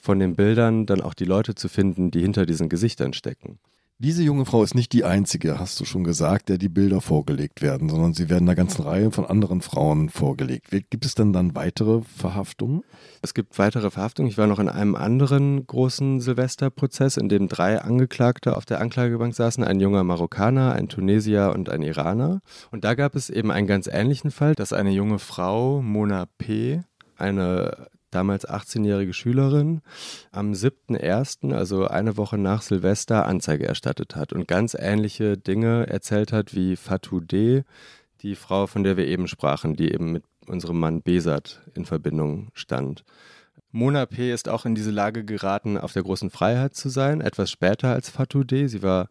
von 0.00 0.20
den 0.20 0.36
Bildern 0.36 0.86
dann 0.86 1.00
auch 1.00 1.14
die 1.14 1.24
Leute 1.24 1.56
zu 1.56 1.68
finden, 1.68 2.12
die 2.12 2.20
hinter 2.20 2.46
diesen 2.46 2.68
Gesichtern 2.68 3.12
stecken. 3.12 3.58
Diese 3.98 4.22
junge 4.22 4.44
Frau 4.44 4.62
ist 4.62 4.74
nicht 4.74 4.92
die 4.92 5.04
einzige, 5.04 5.58
hast 5.58 5.80
du 5.80 5.86
schon 5.86 6.04
gesagt, 6.04 6.50
der 6.50 6.58
die 6.58 6.68
Bilder 6.68 7.00
vorgelegt 7.00 7.62
werden, 7.62 7.88
sondern 7.88 8.12
sie 8.12 8.28
werden 8.28 8.44
einer 8.46 8.54
ganzen 8.54 8.82
Reihe 8.82 9.10
von 9.10 9.24
anderen 9.24 9.62
Frauen 9.62 10.10
vorgelegt. 10.10 10.66
Gibt 10.70 11.06
es 11.06 11.14
denn 11.14 11.32
dann 11.32 11.54
weitere 11.54 12.02
Verhaftungen? 12.02 12.82
Es 13.22 13.32
gibt 13.32 13.58
weitere 13.58 13.90
Verhaftungen. 13.90 14.30
Ich 14.30 14.36
war 14.36 14.48
noch 14.48 14.58
in 14.58 14.68
einem 14.68 14.96
anderen 14.96 15.66
großen 15.66 16.20
Silvesterprozess, 16.20 17.16
in 17.16 17.30
dem 17.30 17.48
drei 17.48 17.80
Angeklagte 17.80 18.58
auf 18.58 18.66
der 18.66 18.82
Anklagebank 18.82 19.34
saßen, 19.34 19.64
ein 19.64 19.80
junger 19.80 20.04
Marokkaner, 20.04 20.74
ein 20.74 20.90
Tunesier 20.90 21.52
und 21.54 21.70
ein 21.70 21.80
Iraner. 21.80 22.42
Und 22.70 22.84
da 22.84 22.94
gab 22.94 23.14
es 23.14 23.30
eben 23.30 23.50
einen 23.50 23.66
ganz 23.66 23.86
ähnlichen 23.86 24.30
Fall, 24.30 24.54
dass 24.54 24.74
eine 24.74 24.90
junge 24.90 25.18
Frau, 25.18 25.80
Mona 25.80 26.26
P., 26.36 26.82
eine 27.16 27.88
damals 28.10 28.48
18-jährige 28.48 29.12
Schülerin, 29.12 29.82
am 30.32 30.52
7.1., 30.52 31.52
also 31.52 31.86
eine 31.86 32.16
Woche 32.16 32.38
nach 32.38 32.62
Silvester, 32.62 33.26
Anzeige 33.26 33.66
erstattet 33.66 34.16
hat 34.16 34.32
und 34.32 34.48
ganz 34.48 34.76
ähnliche 34.78 35.36
Dinge 35.36 35.86
erzählt 35.88 36.32
hat 36.32 36.54
wie 36.54 36.76
Fatou 36.76 37.20
D., 37.20 37.64
die 38.22 38.34
Frau, 38.34 38.66
von 38.66 38.82
der 38.82 38.96
wir 38.96 39.06
eben 39.06 39.28
sprachen, 39.28 39.76
die 39.76 39.92
eben 39.92 40.12
mit 40.12 40.24
unserem 40.46 40.78
Mann 40.78 41.02
Besat 41.02 41.60
in 41.74 41.84
Verbindung 41.84 42.48
stand. 42.54 43.04
Mona 43.72 44.06
P. 44.06 44.32
ist 44.32 44.48
auch 44.48 44.64
in 44.64 44.74
diese 44.74 44.90
Lage 44.90 45.24
geraten, 45.24 45.76
auf 45.76 45.92
der 45.92 46.02
großen 46.02 46.30
Freiheit 46.30 46.74
zu 46.74 46.88
sein, 46.88 47.20
etwas 47.20 47.50
später 47.50 47.92
als 47.92 48.08
Fatou 48.08 48.42
D. 48.42 48.68
Sie 48.68 48.82
war 48.82 49.08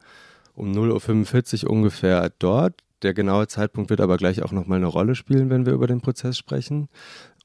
um 0.56 0.72
0.45 0.72 1.66
Uhr 1.66 1.70
ungefähr 1.70 2.32
dort. 2.40 2.82
Der 3.04 3.14
genaue 3.14 3.48
Zeitpunkt 3.48 3.90
wird 3.90 4.02
aber 4.02 4.18
gleich 4.18 4.42
auch 4.42 4.52
nochmal 4.52 4.78
eine 4.78 4.88
Rolle 4.88 5.16
spielen, 5.16 5.50
wenn 5.50 5.66
wir 5.66 5.74
über 5.74 5.86
den 5.86 6.02
Prozess 6.02 6.38
sprechen. 6.38 6.90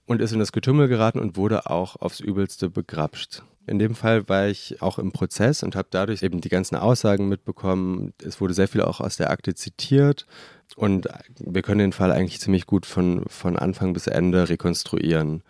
Und 0.06 0.20
ist 0.20 0.32
in 0.32 0.40
das 0.40 0.52
Getümmel 0.52 0.88
geraten 0.88 1.20
und 1.20 1.36
wurde 1.36 1.70
auch 1.70 1.96
aufs 1.96 2.20
Übelste 2.20 2.68
begrapscht. 2.68 3.42
In 3.66 3.78
dem 3.78 3.94
Fall 3.94 4.28
war 4.28 4.48
ich 4.48 4.82
auch 4.82 4.98
im 4.98 5.12
Prozess 5.12 5.62
und 5.62 5.76
habe 5.76 5.88
dadurch 5.90 6.22
eben 6.22 6.40
die 6.40 6.48
ganzen 6.48 6.74
Aussagen 6.74 7.28
mitbekommen. 7.28 8.12
Es 8.20 8.40
wurde 8.40 8.54
sehr 8.54 8.66
viel 8.66 8.82
auch 8.82 9.00
aus 9.00 9.16
der 9.16 9.30
Akte 9.30 9.54
zitiert 9.54 10.26
und 10.74 11.06
wir 11.38 11.62
können 11.62 11.78
den 11.78 11.92
Fall 11.92 12.10
eigentlich 12.10 12.40
ziemlich 12.40 12.66
gut 12.66 12.86
von, 12.86 13.24
von 13.28 13.56
Anfang 13.56 13.92
bis 13.92 14.08
Ende 14.08 14.48
rekonstruieren. 14.48 15.44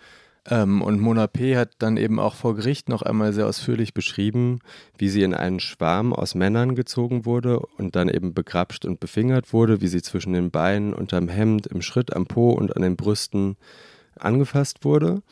Ähm, 0.49 0.83
und 0.83 1.01
Mona 1.01 1.27
P. 1.27 1.57
hat 1.57 1.71
dann 1.79 1.97
eben 1.97 2.19
auch 2.19 2.35
vor 2.35 2.57
Gericht 2.57 2.89
noch 2.89 3.03
einmal 3.03 3.33
sehr 3.33 3.47
ausführlich 3.47 3.95
beschrieben, 3.95 4.61
wie 4.99 5.09
sie 5.09 5.23
in 5.23 5.35
einen 5.35 5.61
Schwarm 5.61 6.13
aus 6.13 6.35
Männern 6.35 6.75
gezogen 6.75 7.25
wurde 7.25 7.61
und 7.61 7.95
dann 7.97 8.09
eben 8.09 8.35
begrapscht 8.35 8.85
und 8.85 9.01
befingert 9.01 9.53
wurde, 9.53 9.81
wie 9.81 9.89
sie 9.89 10.03
zwischen 10.03 10.33
den 10.33 10.51
Beinen, 10.51 10.95
unterm 10.95 11.29
Hemd, 11.29 11.67
im 11.67 11.83
Schritt, 11.83 12.15
am 12.15 12.27
Po 12.27 12.51
und 12.51 12.75
an 12.75 12.83
den 12.83 12.97
Brüsten 12.97 13.57
angefasst 14.19 14.85
wurde. 14.85 15.23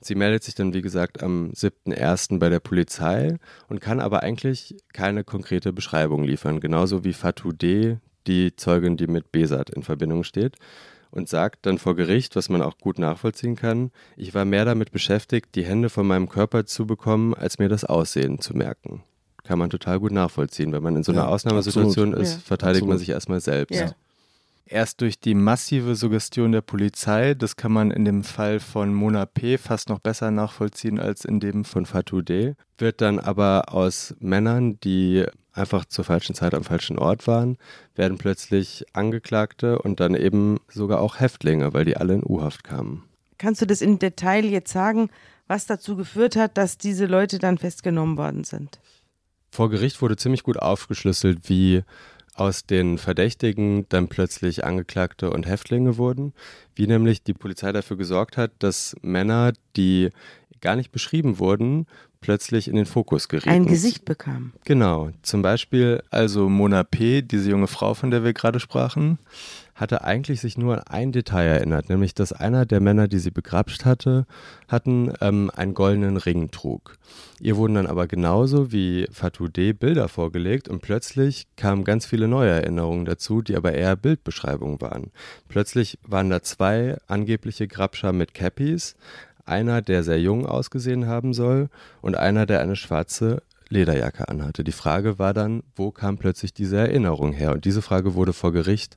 Sie 0.00 0.14
meldet 0.16 0.42
sich 0.42 0.54
dann, 0.56 0.74
wie 0.74 0.82
gesagt, 0.82 1.22
am 1.22 1.50
7.1. 1.52 2.38
bei 2.40 2.48
der 2.48 2.58
Polizei 2.60 3.36
und 3.68 3.80
kann 3.80 4.00
aber 4.00 4.22
eigentlich 4.22 4.76
keine 4.92 5.22
konkrete 5.22 5.72
Beschreibung 5.72 6.24
liefern, 6.24 6.58
genauso 6.60 7.04
wie 7.04 7.12
Fatou 7.12 7.52
D., 7.52 7.98
die 8.26 8.54
Zeugin, 8.56 8.96
die 8.96 9.06
mit 9.06 9.30
Besat 9.32 9.70
in 9.70 9.82
Verbindung 9.82 10.24
steht, 10.24 10.56
und 11.10 11.28
sagt 11.28 11.66
dann 11.66 11.78
vor 11.78 11.94
Gericht, 11.94 12.34
was 12.36 12.48
man 12.48 12.62
auch 12.62 12.78
gut 12.78 12.98
nachvollziehen 12.98 13.54
kann, 13.54 13.90
ich 14.16 14.32
war 14.34 14.44
mehr 14.44 14.64
damit 14.64 14.90
beschäftigt, 14.92 15.54
die 15.54 15.64
Hände 15.64 15.88
von 15.90 16.06
meinem 16.06 16.28
Körper 16.28 16.64
zu 16.66 16.86
bekommen, 16.86 17.34
als 17.34 17.58
mir 17.58 17.68
das 17.68 17.84
Aussehen 17.84 18.40
zu 18.40 18.56
merken. 18.56 19.02
Kann 19.44 19.58
man 19.58 19.70
total 19.70 19.98
gut 20.00 20.12
nachvollziehen. 20.12 20.72
Wenn 20.72 20.82
man 20.84 20.96
in 20.96 21.02
so 21.02 21.12
einer 21.12 21.22
Ja, 21.22 21.28
Ausnahmesituation 21.28 22.10
absolut. 22.14 22.26
ist, 22.26 22.34
Ja. 22.34 22.40
verteidigt 22.44 22.82
man 22.84 22.92
Absolut. 22.92 23.00
sich 23.00 23.08
erstmal 23.10 23.40
selbst. 23.40 23.78
Ja. 23.78 23.92
Erst 24.66 25.00
durch 25.00 25.20
die 25.20 25.34
massive 25.34 25.94
Suggestion 25.94 26.52
der 26.52 26.60
Polizei, 26.60 27.34
das 27.34 27.56
kann 27.56 27.72
man 27.72 27.90
in 27.90 28.04
dem 28.04 28.24
Fall 28.24 28.60
von 28.60 28.94
Mona 28.94 29.26
P. 29.26 29.58
fast 29.58 29.88
noch 29.88 29.98
besser 29.98 30.30
nachvollziehen 30.30 30.98
als 30.98 31.24
in 31.24 31.40
dem 31.40 31.64
von 31.64 31.86
Fatou 31.86 32.22
D. 32.22 32.54
wird 32.78 33.00
dann 33.00 33.18
aber 33.18 33.72
aus 33.72 34.14
Männern, 34.18 34.78
die 34.80 35.24
einfach 35.52 35.84
zur 35.84 36.04
falschen 36.04 36.34
Zeit 36.34 36.54
am 36.54 36.64
falschen 36.64 36.98
Ort 36.98 37.26
waren, 37.26 37.58
werden 37.94 38.18
plötzlich 38.18 38.84
Angeklagte 38.92 39.78
und 39.78 40.00
dann 40.00 40.14
eben 40.14 40.58
sogar 40.68 41.00
auch 41.00 41.20
Häftlinge, 41.20 41.74
weil 41.74 41.84
die 41.84 41.96
alle 41.96 42.14
in 42.14 42.24
U-Haft 42.24 42.64
kamen. 42.64 43.04
Kannst 43.38 43.60
du 43.60 43.66
das 43.66 43.82
im 43.82 43.98
Detail 43.98 44.44
jetzt 44.44 44.72
sagen, 44.72 45.10
was 45.48 45.66
dazu 45.66 45.96
geführt 45.96 46.36
hat, 46.36 46.56
dass 46.56 46.78
diese 46.78 47.06
Leute 47.06 47.38
dann 47.38 47.58
festgenommen 47.58 48.16
worden 48.16 48.44
sind? 48.44 48.78
Vor 49.50 49.68
Gericht 49.68 50.00
wurde 50.00 50.16
ziemlich 50.16 50.44
gut 50.44 50.56
aufgeschlüsselt, 50.56 51.50
wie 51.50 51.82
aus 52.34 52.64
den 52.64 52.98
Verdächtigen 52.98 53.86
dann 53.88 54.08
plötzlich 54.08 54.64
Angeklagte 54.64 55.30
und 55.30 55.46
Häftlinge 55.46 55.98
wurden, 55.98 56.32
wie 56.74 56.86
nämlich 56.86 57.22
die 57.22 57.34
Polizei 57.34 57.72
dafür 57.72 57.96
gesorgt 57.96 58.36
hat, 58.36 58.52
dass 58.58 58.96
Männer, 59.02 59.52
die 59.76 60.10
gar 60.60 60.76
nicht 60.76 60.92
beschrieben 60.92 61.38
wurden, 61.38 61.86
plötzlich 62.20 62.68
in 62.68 62.76
den 62.76 62.86
Fokus 62.86 63.28
gerieten. 63.28 63.50
Ein 63.50 63.66
Gesicht 63.66 64.04
bekamen. 64.06 64.54
Genau, 64.64 65.10
zum 65.22 65.42
Beispiel 65.42 66.02
Also 66.10 66.48
Mona 66.48 66.84
P., 66.84 67.20
diese 67.20 67.50
junge 67.50 67.66
Frau, 67.66 67.92
von 67.94 68.10
der 68.10 68.24
wir 68.24 68.32
gerade 68.32 68.60
sprachen. 68.60 69.18
Hatte 69.74 70.04
eigentlich 70.04 70.40
sich 70.40 70.58
nur 70.58 70.76
an 70.76 70.82
ein 70.86 71.12
Detail 71.12 71.46
erinnert, 71.46 71.88
nämlich 71.88 72.14
dass 72.14 72.32
einer 72.32 72.66
der 72.66 72.80
Männer, 72.80 73.08
die 73.08 73.18
sie 73.18 73.30
begrapscht 73.30 73.84
hatte, 73.84 74.26
hatten 74.68 75.12
ähm, 75.20 75.50
einen 75.54 75.74
goldenen 75.74 76.16
Ring 76.16 76.50
trug. 76.50 76.96
Ihr 77.40 77.56
wurden 77.56 77.74
dann 77.74 77.86
aber 77.86 78.06
genauso 78.06 78.72
wie 78.72 79.08
Fatou 79.10 79.48
D. 79.48 79.72
Bilder 79.72 80.08
vorgelegt 80.08 80.68
und 80.68 80.82
plötzlich 80.82 81.46
kamen 81.56 81.84
ganz 81.84 82.06
viele 82.06 82.28
neue 82.28 82.50
Erinnerungen 82.50 83.04
dazu, 83.04 83.42
die 83.42 83.56
aber 83.56 83.72
eher 83.72 83.96
Bildbeschreibungen 83.96 84.80
waren. 84.80 85.10
Plötzlich 85.48 85.98
waren 86.06 86.30
da 86.30 86.42
zwei 86.42 86.98
angebliche 87.06 87.66
Grabscher 87.66 88.12
mit 88.12 88.34
Cappies, 88.34 88.94
einer, 89.44 89.82
der 89.82 90.04
sehr 90.04 90.20
jung 90.20 90.46
ausgesehen 90.46 91.06
haben 91.06 91.34
soll 91.34 91.68
und 92.00 92.16
einer, 92.16 92.46
der 92.46 92.60
eine 92.60 92.76
schwarze 92.76 93.42
Lederjacke 93.72 94.28
anhatte. 94.28 94.62
Die 94.62 94.72
Frage 94.72 95.18
war 95.18 95.34
dann, 95.34 95.62
wo 95.74 95.90
kam 95.90 96.18
plötzlich 96.18 96.52
diese 96.52 96.76
Erinnerung 96.76 97.32
her? 97.32 97.52
Und 97.52 97.64
diese 97.64 97.82
Frage 97.82 98.14
wurde 98.14 98.32
vor 98.32 98.52
Gericht 98.52 98.96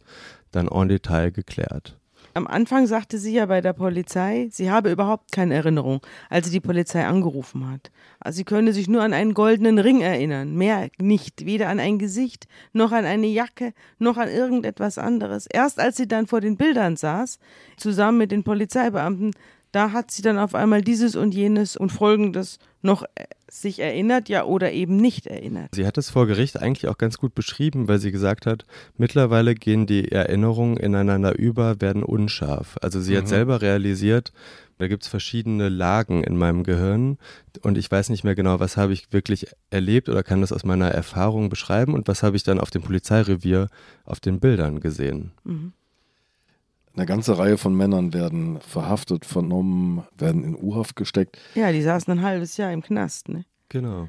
dann 0.55 0.67
en 0.67 0.87
Detail 0.87 1.31
geklärt. 1.31 1.97
Am 2.35 2.47
Anfang 2.47 2.85
sagte 2.85 3.17
sie 3.17 3.33
ja 3.33 3.45
bei 3.45 3.61
der 3.61 3.71
Polizei, 3.71 4.49
sie 4.51 4.69
habe 4.69 4.91
überhaupt 4.91 5.31
keine 5.31 5.53
Erinnerung, 5.53 6.01
als 6.29 6.47
sie 6.47 6.51
die 6.51 6.59
Polizei 6.59 7.05
angerufen 7.05 7.71
hat. 7.71 7.91
Also 8.19 8.35
sie 8.35 8.43
könne 8.43 8.73
sich 8.73 8.89
nur 8.89 9.03
an 9.03 9.13
einen 9.13 9.33
goldenen 9.33 9.79
Ring 9.79 10.01
erinnern, 10.01 10.53
mehr 10.53 10.89
nicht, 10.97 11.45
weder 11.45 11.69
an 11.69 11.79
ein 11.79 11.97
Gesicht, 11.97 12.49
noch 12.73 12.91
an 12.91 13.05
eine 13.05 13.27
Jacke, 13.27 13.71
noch 13.99 14.17
an 14.17 14.27
irgendetwas 14.27 14.97
anderes. 14.97 15.47
Erst 15.47 15.79
als 15.79 15.95
sie 15.95 16.09
dann 16.09 16.27
vor 16.27 16.41
den 16.41 16.57
Bildern 16.57 16.97
saß, 16.97 17.39
zusammen 17.77 18.17
mit 18.17 18.33
den 18.33 18.43
Polizeibeamten, 18.43 19.31
da 19.71 19.93
hat 19.93 20.11
sie 20.11 20.21
dann 20.21 20.37
auf 20.37 20.55
einmal 20.55 20.81
dieses 20.81 21.15
und 21.15 21.33
jenes 21.33 21.77
und 21.77 21.89
folgendes 21.89 22.59
noch 22.81 23.05
sich 23.49 23.79
erinnert, 23.79 24.29
ja 24.29 24.43
oder 24.43 24.71
eben 24.71 24.97
nicht 24.97 25.27
erinnert. 25.27 25.75
Sie 25.75 25.85
hat 25.85 25.97
es 25.97 26.09
vor 26.09 26.27
Gericht 26.27 26.59
eigentlich 26.59 26.87
auch 26.87 26.97
ganz 26.97 27.17
gut 27.17 27.35
beschrieben, 27.35 27.87
weil 27.87 27.99
sie 27.99 28.11
gesagt 28.11 28.45
hat, 28.45 28.65
mittlerweile 28.97 29.55
gehen 29.55 29.85
die 29.85 30.11
Erinnerungen 30.11 30.77
ineinander 30.77 31.37
über, 31.37 31.79
werden 31.81 32.03
unscharf. 32.03 32.77
Also 32.81 32.99
sie 33.01 33.15
hat 33.17 33.25
Mhm. 33.25 33.29
selber 33.29 33.61
realisiert, 33.61 34.33
da 34.77 34.87
gibt 34.87 35.03
es 35.03 35.09
verschiedene 35.09 35.69
Lagen 35.69 36.23
in 36.23 36.37
meinem 36.37 36.63
Gehirn 36.63 37.17
und 37.61 37.77
ich 37.77 37.89
weiß 37.89 38.09
nicht 38.09 38.23
mehr 38.23 38.35
genau, 38.35 38.59
was 38.59 38.77
habe 38.77 38.93
ich 38.93 39.13
wirklich 39.13 39.47
erlebt 39.69 40.09
oder 40.09 40.23
kann 40.23 40.41
das 40.41 40.51
aus 40.51 40.65
meiner 40.65 40.89
Erfahrung 40.89 41.49
beschreiben 41.49 41.93
und 41.93 42.07
was 42.07 42.23
habe 42.23 42.35
ich 42.35 42.43
dann 42.43 42.59
auf 42.59 42.71
dem 42.71 42.81
Polizeirevier 42.81 43.69
auf 44.03 44.19
den 44.19 44.39
Bildern 44.39 44.79
gesehen. 44.81 45.31
Mhm. 45.43 45.73
Eine 46.95 47.05
ganze 47.05 47.37
Reihe 47.37 47.57
von 47.57 47.75
Männern 47.75 48.13
werden 48.13 48.59
verhaftet, 48.61 49.25
vernommen, 49.25 50.03
werden 50.17 50.43
in 50.43 50.55
U-Haft 50.55 50.95
gesteckt. 50.95 51.37
Ja, 51.53 51.71
die 51.71 51.81
saßen 51.81 52.11
ein 52.11 52.21
halbes 52.21 52.55
Jahr 52.57 52.71
im 52.71 52.81
Knast, 52.81 53.27
ne? 53.27 53.45
Genau. 53.69 54.07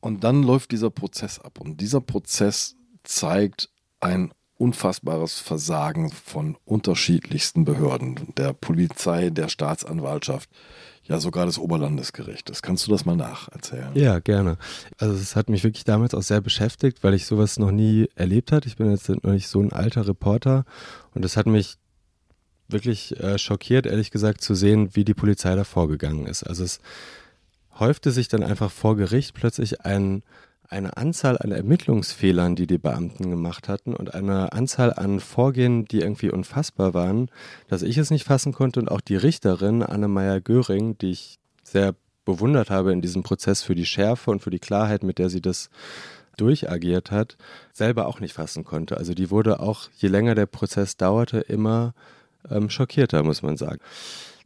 Und 0.00 0.24
dann 0.24 0.42
läuft 0.42 0.72
dieser 0.72 0.90
Prozess 0.90 1.38
ab. 1.38 1.60
Und 1.60 1.80
dieser 1.80 2.00
Prozess 2.00 2.76
zeigt 3.04 3.70
ein 4.00 4.32
unfassbares 4.56 5.38
Versagen 5.38 6.10
von 6.10 6.56
unterschiedlichsten 6.64 7.64
Behörden, 7.64 8.34
der 8.36 8.52
Polizei, 8.52 9.30
der 9.30 9.48
Staatsanwaltschaft, 9.48 10.50
ja 11.04 11.20
sogar 11.20 11.46
des 11.46 11.58
Oberlandesgerichtes. 11.58 12.62
Kannst 12.62 12.86
du 12.86 12.90
das 12.90 13.04
mal 13.04 13.16
nacherzählen? 13.16 13.90
Ja, 13.94 14.18
gerne. 14.18 14.58
Also 14.98 15.14
es 15.14 15.36
hat 15.36 15.48
mich 15.48 15.64
wirklich 15.64 15.84
damals 15.84 16.12
auch 16.14 16.22
sehr 16.22 16.40
beschäftigt, 16.40 17.02
weil 17.02 17.14
ich 17.14 17.26
sowas 17.26 17.58
noch 17.58 17.70
nie 17.70 18.08
erlebt 18.16 18.50
hatte. 18.50 18.68
Ich 18.68 18.76
bin 18.76 18.90
jetzt 18.90 19.08
noch 19.08 19.32
nicht 19.32 19.48
so 19.48 19.60
ein 19.60 19.72
alter 19.72 20.06
Reporter 20.06 20.64
und 21.14 21.24
es 21.24 21.36
hat 21.36 21.46
mich 21.46 21.78
wirklich 22.68 23.18
äh, 23.18 23.38
schockiert, 23.38 23.86
ehrlich 23.86 24.10
gesagt, 24.10 24.42
zu 24.42 24.54
sehen, 24.54 24.90
wie 24.94 25.04
die 25.04 25.14
Polizei 25.14 25.54
da 25.54 25.64
vorgegangen 25.64 26.26
ist. 26.26 26.42
Also 26.42 26.64
es 26.64 26.80
häufte 27.78 28.10
sich 28.10 28.28
dann 28.28 28.42
einfach 28.42 28.70
vor 28.70 28.96
Gericht 28.96 29.34
plötzlich 29.34 29.82
ein, 29.82 30.22
eine 30.68 30.96
Anzahl 30.96 31.38
an 31.38 31.50
Ermittlungsfehlern, 31.50 32.56
die 32.56 32.66
die 32.66 32.78
Beamten 32.78 33.30
gemacht 33.30 33.68
hatten 33.68 33.94
und 33.94 34.14
eine 34.14 34.52
Anzahl 34.52 34.92
an 34.92 35.20
Vorgehen, 35.20 35.86
die 35.86 36.00
irgendwie 36.00 36.30
unfassbar 36.30 36.92
waren, 36.92 37.30
dass 37.68 37.82
ich 37.82 37.96
es 37.96 38.10
nicht 38.10 38.24
fassen 38.24 38.52
konnte 38.52 38.80
und 38.80 38.90
auch 38.90 39.00
die 39.00 39.16
Richterin 39.16 39.82
Anne 39.82 40.42
Göring, 40.42 40.98
die 40.98 41.10
ich 41.10 41.38
sehr 41.62 41.94
bewundert 42.24 42.68
habe 42.68 42.92
in 42.92 43.00
diesem 43.00 43.22
Prozess 43.22 43.62
für 43.62 43.74
die 43.74 43.86
Schärfe 43.86 44.30
und 44.30 44.40
für 44.40 44.50
die 44.50 44.58
Klarheit, 44.58 45.02
mit 45.02 45.18
der 45.18 45.30
sie 45.30 45.40
das 45.40 45.70
durchagiert 46.36 47.10
hat, 47.10 47.36
selber 47.72 48.06
auch 48.06 48.20
nicht 48.20 48.34
fassen 48.34 48.64
konnte. 48.64 48.96
Also 48.96 49.14
die 49.14 49.30
wurde 49.30 49.60
auch, 49.60 49.88
je 49.96 50.08
länger 50.08 50.34
der 50.34 50.46
Prozess 50.46 50.96
dauerte, 50.96 51.40
immer 51.40 51.94
ähm, 52.50 52.70
schockierter, 52.70 53.22
muss 53.22 53.42
man 53.42 53.56
sagen. 53.56 53.80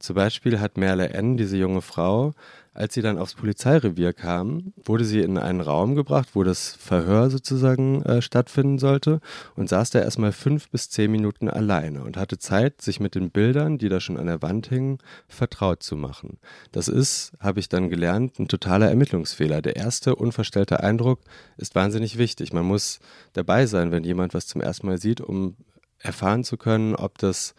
Zum 0.03 0.17
Beispiel 0.17 0.59
hat 0.59 0.77
Merle 0.77 1.11
N., 1.11 1.37
diese 1.37 1.57
junge 1.57 1.81
Frau, 1.81 2.33
als 2.75 2.95
sie 2.95 3.03
dann 3.03 3.19
aufs 3.19 3.35
Polizeirevier 3.35 4.13
kam, 4.13 4.73
wurde 4.85 5.05
sie 5.05 5.21
in 5.21 5.39
einen 5.39 5.61
Raum 5.61 5.95
gebracht, 5.95 6.31
wo 6.33 6.43
das 6.43 6.73
Verhör 6.73 7.31
sozusagen 7.31 8.03
äh, 8.03 8.21
stattfinden 8.21 8.79
sollte 8.79 9.21
und 9.55 9.69
saß 9.69 9.91
da 9.91 10.01
erstmal 10.01 10.33
fünf 10.33 10.71
bis 10.71 10.91
zehn 10.91 11.11
Minuten 11.11 11.49
alleine 11.49 12.03
und 12.03 12.17
hatte 12.17 12.39
Zeit, 12.39 12.81
sich 12.81 12.99
mit 12.99 13.15
den 13.15 13.31
Bildern, 13.31 13.79
die 13.79 13.89
da 13.89 14.01
schon 14.01 14.17
an 14.17 14.27
der 14.27 14.43
Wand 14.43 14.67
hingen, 14.67 14.99
vertraut 15.29 15.85
zu 15.85 15.95
machen. 15.95 16.39
Das 16.73 16.89
ist, 16.89 17.33
habe 17.39 17.61
ich 17.61 17.69
dann 17.69 17.89
gelernt, 17.89 18.41
ein 18.41 18.49
totaler 18.49 18.89
Ermittlungsfehler. 18.89 19.63
Der 19.63 19.77
erste 19.77 20.17
unverstellte 20.17 20.81
Eindruck 20.81 21.21
ist 21.59 21.77
wahnsinnig 21.77 22.19
wichtig. 22.19 22.53
Man 22.53 22.65
muss 22.65 22.99
dabei 23.35 23.67
sein, 23.67 23.93
wenn 23.93 24.03
jemand 24.03 24.35
was 24.35 24.49
zum 24.49 24.63
ersten 24.63 24.89
Mal 24.89 24.99
sieht, 24.99 25.21
um 25.21 25.57
erfahren 25.99 26.43
zu 26.43 26.57
können, 26.57 26.97
ob 26.97 27.19
das 27.19 27.55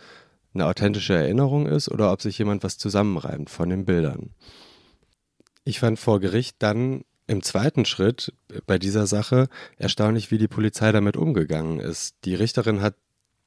eine 0.53 0.65
authentische 0.65 1.13
Erinnerung 1.13 1.67
ist 1.67 1.89
oder 1.89 2.11
ob 2.11 2.21
sich 2.21 2.37
jemand 2.37 2.63
was 2.63 2.77
zusammenreimt 2.77 3.49
von 3.49 3.69
den 3.69 3.85
Bildern. 3.85 4.31
Ich 5.63 5.79
fand 5.79 5.99
vor 5.99 6.19
Gericht 6.19 6.57
dann 6.59 7.03
im 7.27 7.41
zweiten 7.41 7.85
Schritt 7.85 8.33
bei 8.67 8.77
dieser 8.77 9.07
Sache 9.07 9.47
erstaunlich, 9.77 10.29
wie 10.29 10.37
die 10.37 10.47
Polizei 10.47 10.91
damit 10.91 11.15
umgegangen 11.15 11.79
ist. 11.79 12.15
Die 12.25 12.35
Richterin 12.35 12.81
hat 12.81 12.95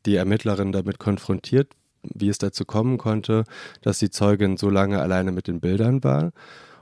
die 0.07 0.17
Ermittlerin 0.17 0.73
damit 0.73 0.99
konfrontiert, 0.99 1.73
wie 2.03 2.29
es 2.29 2.39
dazu 2.39 2.65
kommen 2.65 2.99
konnte, 2.99 3.45
dass 3.83 3.99
die 3.99 4.11
Zeugin 4.11 4.57
so 4.57 4.71
lange 4.71 5.01
alleine 5.01 5.33
mit 5.33 5.47
den 5.47 5.61
Bildern 5.61 6.03
war. 6.05 6.33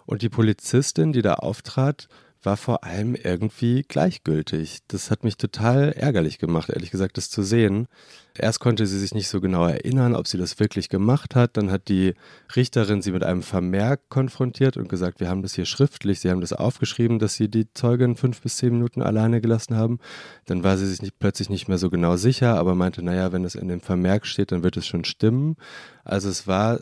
Und 0.06 0.22
die 0.22 0.28
Polizistin, 0.28 1.12
die 1.12 1.22
da 1.22 1.34
auftrat, 1.34 2.08
war 2.44 2.56
vor 2.56 2.84
allem 2.84 3.14
irgendwie 3.14 3.84
gleichgültig. 3.86 4.80
Das 4.88 5.10
hat 5.10 5.24
mich 5.24 5.36
total 5.36 5.92
ärgerlich 5.92 6.38
gemacht, 6.38 6.70
ehrlich 6.70 6.90
gesagt, 6.90 7.16
das 7.16 7.30
zu 7.30 7.42
sehen. 7.42 7.88
Erst 8.36 8.60
konnte 8.60 8.86
sie 8.86 8.98
sich 8.98 9.14
nicht 9.14 9.28
so 9.28 9.40
genau 9.40 9.66
erinnern, 9.66 10.14
ob 10.14 10.26
sie 10.26 10.38
das 10.38 10.58
wirklich 10.58 10.88
gemacht 10.88 11.34
hat. 11.34 11.56
Dann 11.56 11.70
hat 11.70 11.88
die 11.88 12.14
Richterin 12.56 13.00
sie 13.00 13.12
mit 13.12 13.22
einem 13.22 13.42
Vermerk 13.42 14.08
konfrontiert 14.08 14.76
und 14.76 14.88
gesagt, 14.88 15.20
wir 15.20 15.28
haben 15.28 15.42
das 15.42 15.54
hier 15.54 15.66
schriftlich, 15.66 16.20
sie 16.20 16.30
haben 16.30 16.40
das 16.40 16.52
aufgeschrieben, 16.52 17.18
dass 17.18 17.34
sie 17.34 17.48
die 17.48 17.72
Zeugin 17.74 18.16
fünf 18.16 18.40
bis 18.40 18.56
zehn 18.56 18.72
Minuten 18.72 19.02
alleine 19.02 19.40
gelassen 19.40 19.76
haben. 19.76 19.98
Dann 20.46 20.64
war 20.64 20.76
sie 20.76 20.86
sich 20.86 21.00
nicht, 21.00 21.18
plötzlich 21.18 21.48
nicht 21.48 21.68
mehr 21.68 21.78
so 21.78 21.90
genau 21.90 22.16
sicher, 22.16 22.58
aber 22.58 22.74
meinte, 22.74 23.02
naja, 23.02 23.32
wenn 23.32 23.44
es 23.44 23.54
in 23.54 23.68
dem 23.68 23.80
Vermerk 23.80 24.26
steht, 24.26 24.52
dann 24.52 24.62
wird 24.62 24.76
es 24.76 24.86
schon 24.86 25.04
stimmen. 25.04 25.56
Also 26.04 26.28
es 26.28 26.46
war 26.46 26.80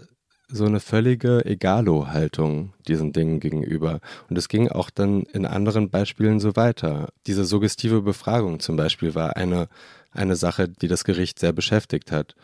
so 0.52 0.66
eine 0.66 0.80
völlige 0.80 1.44
Egalo-Haltung 1.44 2.72
diesen 2.86 3.12
Dingen 3.12 3.40
gegenüber. 3.40 4.00
Und 4.28 4.36
es 4.36 4.48
ging 4.48 4.68
auch 4.68 4.90
dann 4.90 5.22
in 5.32 5.46
anderen 5.46 5.90
Beispielen 5.90 6.40
so 6.40 6.54
weiter. 6.56 7.08
Diese 7.26 7.44
suggestive 7.44 8.02
Befragung 8.02 8.60
zum 8.60 8.76
Beispiel 8.76 9.14
war 9.14 9.36
eine, 9.36 9.68
eine 10.12 10.36
Sache, 10.36 10.68
die 10.68 10.88
das 10.88 11.04
Gericht 11.04 11.38
sehr 11.38 11.52
beschäftigt 11.52 12.12
hat. 12.12 12.34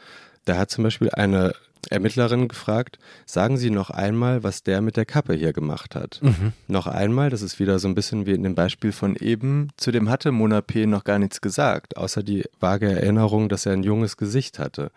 Da 0.46 0.56
hat 0.56 0.70
zum 0.70 0.84
Beispiel 0.84 1.10
eine 1.10 1.52
Ermittlerin 1.90 2.48
gefragt, 2.48 2.98
sagen 3.24 3.56
Sie 3.56 3.70
noch 3.70 3.90
einmal, 3.90 4.42
was 4.42 4.62
der 4.62 4.80
mit 4.80 4.96
der 4.96 5.06
Kappe 5.06 5.34
hier 5.34 5.52
gemacht 5.52 5.94
hat. 5.94 6.18
Mhm. 6.22 6.52
Noch 6.66 6.86
einmal, 6.86 7.30
das 7.30 7.42
ist 7.42 7.60
wieder 7.60 7.78
so 7.78 7.88
ein 7.88 7.94
bisschen 7.94 8.26
wie 8.26 8.32
in 8.32 8.42
dem 8.42 8.54
Beispiel 8.54 8.92
von 8.92 9.14
eben, 9.16 9.68
zu 9.76 9.90
dem 9.90 10.10
hatte 10.10 10.32
Mona 10.32 10.60
P. 10.60 10.86
noch 10.86 11.04
gar 11.04 11.18
nichts 11.18 11.40
gesagt, 11.40 11.96
außer 11.96 12.22
die 12.22 12.44
vage 12.58 12.90
Erinnerung, 12.90 13.48
dass 13.48 13.64
er 13.64 13.72
ein 13.72 13.84
junges 13.84 14.16
Gesicht 14.16 14.58
hatte 14.58 14.90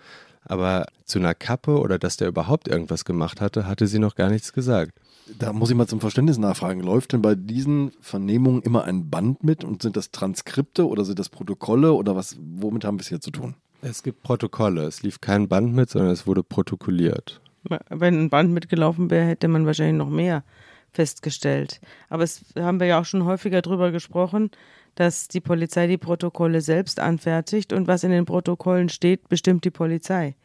aber 0.44 0.86
zu 1.06 1.20
einer 1.20 1.34
Kappe 1.34 1.80
oder 1.80 2.00
dass 2.00 2.18
der 2.18 2.28
überhaupt 2.28 2.68
irgendwas 2.68 3.06
gemacht 3.06 3.42
hatte, 3.42 3.68
hatte 3.68 3.88
sie 3.88 4.00
noch 4.00 4.16
gar 4.16 4.30
nichts 4.30 4.54
gesagt. 4.54 4.94
Da 5.38 5.54
muss 5.54 5.70
ich 5.70 5.76
mal 5.76 5.88
zum 5.88 6.02
Verständnis 6.02 6.38
nachfragen. 6.38 6.82
Läuft 6.82 7.14
denn 7.14 7.22
bei 7.22 7.36
diesen 7.36 7.92
Vernehmungen 8.02 8.62
immer 8.64 8.84
ein 8.86 9.10
Band 9.10 9.44
mit 9.44 9.64
und 9.64 9.82
sind 9.82 9.96
das 9.96 10.12
Transkripte 10.12 10.88
oder 10.88 11.06
sind 11.06 11.20
das 11.20 11.30
Protokolle 11.30 11.94
oder 11.94 12.16
was, 12.16 12.38
womit 12.40 12.86
haben 12.86 12.98
wir 12.98 13.02
es 13.02 13.10
hier 13.10 13.22
zu 13.22 13.32
tun? 13.32 13.56
Es 13.82 14.04
gibt 14.04 14.24
Protokolle. 14.24 14.84
Es 14.84 15.04
lief 15.04 15.22
kein 15.22 15.48
Band 15.48 15.74
mit, 15.74 15.90
sondern 15.90 16.12
es 16.12 16.28
wurde 16.28 16.44
protokolliert. 16.44 17.42
Wenn 17.90 18.20
ein 18.20 18.30
Band 18.30 18.52
mitgelaufen 18.52 19.10
wäre, 19.10 19.26
hätte 19.26 19.48
man 19.48 19.66
wahrscheinlich 19.66 19.98
noch 19.98 20.10
mehr 20.10 20.44
festgestellt. 20.92 21.80
Aber 22.10 22.24
es 22.24 22.44
haben 22.56 22.80
wir 22.80 22.88
ja 22.88 23.00
auch 23.00 23.06
schon 23.06 23.26
häufiger 23.26 23.62
drüber 23.62 23.92
gesprochen, 23.92 24.52
dass 24.96 25.28
die 25.28 25.40
Polizei 25.40 25.88
die 25.88 25.98
Protokolle 25.98 26.62
selbst 26.62 27.00
anfertigt 27.00 27.74
und 27.74 27.88
was 27.88 28.04
in 28.04 28.12
den 28.12 28.26
Protokollen 28.26 28.90
steht, 28.90 29.30
bestimmt 29.30 29.64
die 29.64 29.72
Polizei. 29.72 30.36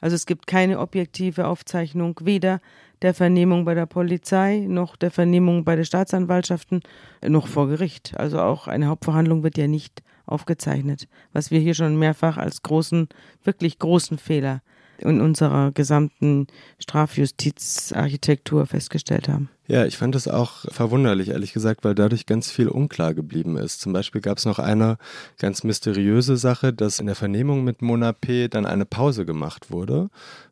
Also 0.00 0.14
es 0.14 0.26
gibt 0.26 0.46
keine 0.46 0.78
objektive 0.78 1.46
Aufzeichnung 1.46 2.18
weder 2.22 2.60
der 3.02 3.14
Vernehmung 3.14 3.64
bei 3.64 3.74
der 3.74 3.86
Polizei 3.86 4.64
noch 4.68 4.96
der 4.96 5.10
Vernehmung 5.10 5.64
bei 5.64 5.76
den 5.76 5.84
Staatsanwaltschaften 5.84 6.80
noch 7.26 7.46
vor 7.46 7.68
Gericht. 7.68 8.14
Also 8.16 8.40
auch 8.40 8.68
eine 8.68 8.86
Hauptverhandlung 8.86 9.42
wird 9.42 9.58
ja 9.58 9.66
nicht 9.66 10.02
aufgezeichnet, 10.24 11.08
was 11.32 11.50
wir 11.50 11.60
hier 11.60 11.74
schon 11.74 11.98
mehrfach 11.98 12.36
als 12.36 12.62
großen, 12.62 13.08
wirklich 13.44 13.78
großen 13.78 14.18
Fehler 14.18 14.62
in 14.98 15.20
unserer 15.20 15.72
gesamten 15.72 16.46
Strafjustizarchitektur 16.78 18.66
festgestellt 18.66 19.28
haben. 19.28 19.50
Ja, 19.68 19.84
ich 19.84 19.96
fand 19.96 20.14
es 20.14 20.28
auch 20.28 20.64
verwunderlich, 20.70 21.30
ehrlich 21.30 21.52
gesagt, 21.52 21.84
weil 21.84 21.96
dadurch 21.96 22.26
ganz 22.26 22.52
viel 22.52 22.68
unklar 22.68 23.14
geblieben 23.14 23.56
ist. 23.56 23.80
Zum 23.80 23.92
Beispiel 23.92 24.20
gab 24.20 24.38
es 24.38 24.44
noch 24.44 24.60
eine 24.60 24.96
ganz 25.38 25.64
mysteriöse 25.64 26.36
Sache, 26.36 26.72
dass 26.72 27.00
in 27.00 27.06
der 27.06 27.16
Vernehmung 27.16 27.64
mit 27.64 27.82
Mona 27.82 28.12
P. 28.12 28.46
dann 28.46 28.64
eine 28.64 28.86
Pause 28.86 29.26
gemacht 29.26 29.72
wurde 29.72 30.08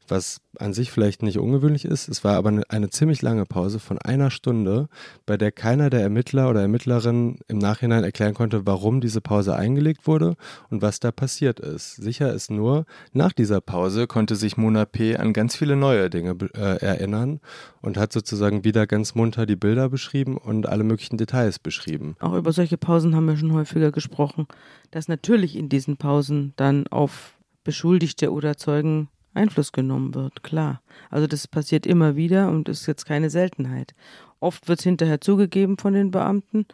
was 0.08 0.40
an 0.58 0.72
sich 0.72 0.90
vielleicht 0.90 1.22
nicht 1.22 1.38
ungewöhnlich 1.38 1.84
ist. 1.84 2.08
Es 2.08 2.24
war 2.24 2.36
aber 2.36 2.50
eine, 2.50 2.62
eine, 2.68 2.90
ziemlich 2.90 3.22
lange 3.22 3.44
Pause 3.44 3.78
von 3.78 3.98
einer 3.98 4.30
Stunde, 4.30 4.88
bei 5.26 5.36
der 5.36 5.52
keiner 5.52 5.90
der 5.90 6.00
Ermittler 6.00 6.48
oder 6.48 6.60
Ermittlerinnen 6.60 7.38
im 7.48 7.58
Nachhinein 7.58 8.04
erklären 8.04 8.34
konnte, 8.34 8.66
warum 8.66 9.00
diese 9.00 9.20
Pause 9.20 9.56
eingelegt 9.56 10.06
wurde 10.06 10.36
und 10.70 10.82
was 10.82 11.00
da 11.00 11.10
passiert 11.10 11.60
ist. 11.60 11.96
Sicher 11.96 12.32
ist 12.32 12.50
nur, 12.50 12.86
nach 13.12 13.32
dieser 13.32 13.60
Pause 13.60 14.06
konnte 14.06 14.36
sich 14.36 14.56
Mona 14.56 14.84
P. 14.84 15.16
an 15.16 15.32
ganz 15.32 15.56
viele 15.56 15.76
neue 15.76 16.10
Dinge 16.10 16.36
äh, 16.54 16.78
erinnern 16.84 17.40
und 17.80 17.96
hat 17.96 18.12
sozusagen 18.12 18.64
wieder 18.64 18.86
ganz 18.86 19.14
munter 19.14 19.46
die 19.46 19.56
Bilder 19.56 19.88
beschrieben 19.88 20.36
und 20.36 20.66
alle 20.66 20.84
möglichen 20.84 21.16
Details 21.16 21.58
beschrieben. 21.58 22.16
Auch 22.20 22.34
über 22.34 22.52
solche 22.52 22.78
Pausen 22.78 23.16
haben 23.16 23.26
wir 23.26 23.36
schon 23.36 23.52
häufiger 23.52 23.90
gesprochen, 23.90 24.46
dass 24.90 25.08
natürlich 25.08 25.56
in 25.56 25.68
diesen 25.68 25.96
Pausen 25.96 26.52
dann 26.56 26.86
auf 26.86 27.34
Beschuldigte 27.64 28.30
oder 28.30 28.56
Zeugen 28.56 29.08
Einfluss 29.34 29.72
genommen 29.72 30.14
wird, 30.14 30.42
klar. 30.42 30.80
Also 31.10 31.26
das 31.26 31.48
passiert 31.48 31.86
immer 31.86 32.16
wieder 32.16 32.48
und 32.48 32.68
ist 32.68 32.86
jetzt 32.86 33.04
keine 33.04 33.30
Seltenheit. 33.30 33.94
Oft 34.40 34.68
wird 34.68 34.78
es 34.78 34.84
hinterher 34.84 35.20
zugegeben 35.20 35.78
von 35.78 35.92
den 35.92 36.10
Beamten, 36.10 36.66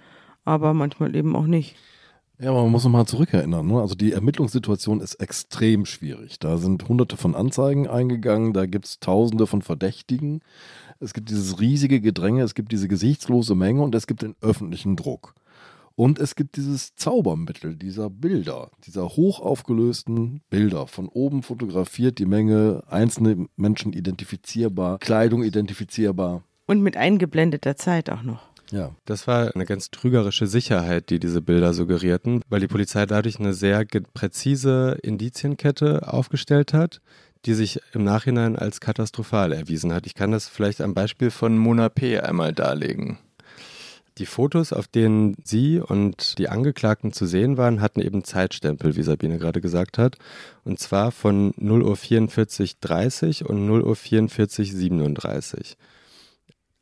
aber 0.44 0.74
manchmal 0.74 1.14
eben 1.14 1.36
auch 1.36 1.46
nicht. 1.46 1.76
Ja, 2.38 2.50
aber 2.50 2.62
man 2.62 2.72
muss 2.72 2.84
nochmal 2.84 3.06
zurückerinnern. 3.06 3.66
Ne? 3.66 3.80
Also 3.80 3.94
die 3.94 4.12
Ermittlungssituation 4.12 5.00
ist 5.00 5.16
extrem 5.16 5.84
schwierig. 5.84 6.38
Da 6.38 6.56
sind 6.56 6.88
hunderte 6.88 7.18
von 7.18 7.34
Anzeigen 7.34 7.86
eingegangen, 7.86 8.54
da 8.54 8.64
gibt 8.64 8.86
es 8.86 8.98
tausende 8.98 9.46
von 9.46 9.60
Verdächtigen. 9.60 10.40
Es 11.00 11.12
gibt 11.12 11.28
dieses 11.28 11.60
riesige 11.60 12.00
Gedränge, 12.00 12.42
es 12.42 12.54
gibt 12.54 12.72
diese 12.72 12.88
gesichtslose 12.88 13.54
Menge 13.54 13.82
und 13.82 13.94
es 13.94 14.06
gibt 14.06 14.22
den 14.22 14.36
öffentlichen 14.40 14.96
Druck. 14.96 15.34
Und 16.00 16.18
es 16.18 16.34
gibt 16.34 16.56
dieses 16.56 16.94
Zaubermittel 16.96 17.76
dieser 17.76 18.08
Bilder, 18.08 18.70
dieser 18.86 19.06
hochaufgelösten 19.06 20.40
Bilder. 20.48 20.86
Von 20.86 21.08
oben 21.08 21.42
fotografiert 21.42 22.18
die 22.18 22.24
Menge, 22.24 22.82
einzelne 22.88 23.48
Menschen 23.56 23.92
identifizierbar, 23.92 24.98
Kleidung 24.98 25.44
identifizierbar. 25.44 26.42
Und 26.66 26.80
mit 26.80 26.96
eingeblendeter 26.96 27.76
Zeit 27.76 28.08
auch 28.08 28.22
noch. 28.22 28.40
Ja. 28.70 28.96
Das 29.04 29.26
war 29.26 29.54
eine 29.54 29.66
ganz 29.66 29.90
trügerische 29.90 30.46
Sicherheit, 30.46 31.10
die 31.10 31.20
diese 31.20 31.42
Bilder 31.42 31.74
suggerierten, 31.74 32.40
weil 32.48 32.60
die 32.60 32.66
Polizei 32.66 33.04
dadurch 33.04 33.38
eine 33.38 33.52
sehr 33.52 33.84
präzise 34.14 34.96
Indizienkette 35.02 36.10
aufgestellt 36.10 36.72
hat, 36.72 37.02
die 37.44 37.52
sich 37.52 37.78
im 37.92 38.04
Nachhinein 38.04 38.56
als 38.56 38.80
katastrophal 38.80 39.52
erwiesen 39.52 39.92
hat. 39.92 40.06
Ich 40.06 40.14
kann 40.14 40.32
das 40.32 40.48
vielleicht 40.48 40.80
am 40.80 40.94
Beispiel 40.94 41.30
von 41.30 41.58
Mona 41.58 41.90
P. 41.90 42.18
einmal 42.20 42.54
darlegen. 42.54 43.18
Die 44.20 44.26
Fotos, 44.26 44.74
auf 44.74 44.86
denen 44.86 45.34
sie 45.44 45.80
und 45.80 46.36
die 46.36 46.50
Angeklagten 46.50 47.10
zu 47.10 47.24
sehen 47.24 47.56
waren, 47.56 47.80
hatten 47.80 48.02
eben 48.02 48.22
Zeitstempel, 48.22 48.94
wie 48.94 49.02
Sabine 49.02 49.38
gerade 49.38 49.62
gesagt 49.62 49.96
hat. 49.96 50.18
Und 50.62 50.78
zwar 50.78 51.10
von 51.10 51.54
0 51.56 51.82
Uhr 51.82 51.94
44.30 51.94 53.44
und 53.44 53.66
0 53.66 53.80
Uhr 53.80 53.94
44.37. 53.94 55.76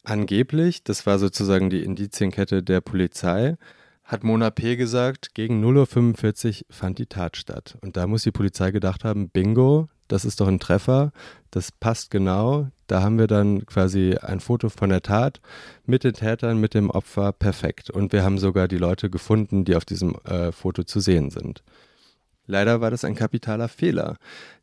Angeblich, 0.02 0.82
das 0.82 1.06
war 1.06 1.20
sozusagen 1.20 1.70
die 1.70 1.84
Indizienkette 1.84 2.64
der 2.64 2.80
Polizei, 2.80 3.56
hat 4.02 4.24
Mona 4.24 4.50
P. 4.50 4.74
gesagt, 4.74 5.32
gegen 5.34 5.64
0.45 5.64 6.62
Uhr 6.62 6.66
fand 6.70 6.98
die 6.98 7.06
Tat 7.06 7.36
statt. 7.36 7.78
Und 7.82 7.96
da 7.96 8.08
muss 8.08 8.24
die 8.24 8.32
Polizei 8.32 8.72
gedacht 8.72 9.04
haben, 9.04 9.30
bingo, 9.30 9.88
das 10.08 10.24
ist 10.24 10.40
doch 10.40 10.48
ein 10.48 10.58
Treffer, 10.58 11.12
das 11.50 11.72
passt 11.72 12.10
genau. 12.10 12.68
Da 12.86 13.02
haben 13.02 13.18
wir 13.18 13.26
dann 13.26 13.66
quasi 13.66 14.16
ein 14.20 14.40
Foto 14.40 14.68
von 14.68 14.90
der 14.90 15.02
Tat 15.02 15.40
mit 15.86 16.04
den 16.04 16.14
Tätern, 16.14 16.58
mit 16.58 16.74
dem 16.74 16.90
Opfer, 16.90 17.32
perfekt. 17.32 17.90
Und 17.90 18.12
wir 18.12 18.24
haben 18.24 18.38
sogar 18.38 18.68
die 18.68 18.78
Leute 18.78 19.10
gefunden, 19.10 19.64
die 19.64 19.76
auf 19.76 19.84
diesem 19.84 20.14
äh, 20.24 20.52
Foto 20.52 20.82
zu 20.84 21.00
sehen 21.00 21.30
sind. 21.30 21.62
Leider 22.50 22.80
war 22.80 22.90
das 22.90 23.04
ein 23.04 23.14
kapitaler 23.14 23.68
Fehler, 23.68 24.16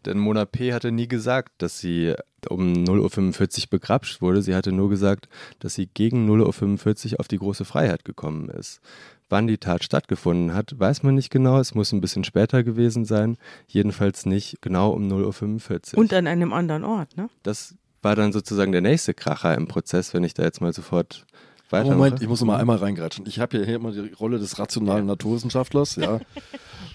denn 0.06 0.18
Mona 0.18 0.46
P. 0.46 0.74
hatte 0.74 0.92
nie 0.92 1.08
gesagt, 1.08 1.54
dass 1.60 1.80
sie 1.80 2.16
um 2.50 2.74
0.45 2.74 3.66
Uhr 3.66 3.70
begrapscht 3.70 4.24
wurde. 4.24 4.42
Sie 4.42 4.56
hatte 4.56 4.72
nur 4.72 4.90
gesagt, 4.90 5.30
dass 5.60 5.76
sie 5.76 5.86
gegen 5.86 6.28
0.45 6.28 7.14
Uhr 7.14 7.20
auf 7.20 7.28
die 7.28 7.38
große 7.38 7.64
Freiheit 7.64 8.04
gekommen 8.04 8.50
ist. 8.50 8.82
Wann 9.36 9.48
die 9.48 9.58
Tat 9.58 9.84
stattgefunden 9.84 10.54
hat, 10.54 10.80
weiß 10.80 11.04
man 11.04 11.14
nicht 11.16 11.30
genau. 11.30 11.60
Es 11.60 11.76
muss 11.76 11.92
ein 11.92 12.00
bisschen 12.00 12.24
später 12.24 12.64
gewesen 12.64 13.04
sein. 13.04 13.36
Jedenfalls 13.68 14.26
nicht 14.26 14.62
genau 14.62 14.92
um 14.92 15.12
0.45 15.12 15.94
Uhr. 15.94 16.00
Und 16.00 16.14
an 16.14 16.26
einem 16.26 16.54
anderen 16.54 16.86
Ort, 16.86 17.18
ne? 17.18 17.30
Das 17.44 17.76
war 18.02 18.16
dann 18.16 18.32
sozusagen 18.32 18.72
der 18.72 18.80
nächste 18.80 19.14
Kracher 19.14 19.54
im 19.54 19.68
Prozess, 19.68 20.14
wenn 20.14 20.24
ich 20.24 20.36
da 20.36 20.44
jetzt 20.44 20.62
mal 20.62 20.72
sofort 20.72 21.26
weiter. 21.70 21.96
Moment, 21.96 22.22
ich 22.22 22.28
muss 22.28 22.44
mal 22.44 22.58
einmal 22.58 22.78
reingratschen. 22.78 23.26
Ich 23.28 23.40
habe 23.40 23.64
hier 23.64 23.76
immer 23.76 23.92
die 23.92 24.14
Rolle 24.14 24.40
des 24.40 24.60
rationalen 24.60 25.06
Naturwissenschaftlers, 25.06 25.96
ja. 25.98 26.20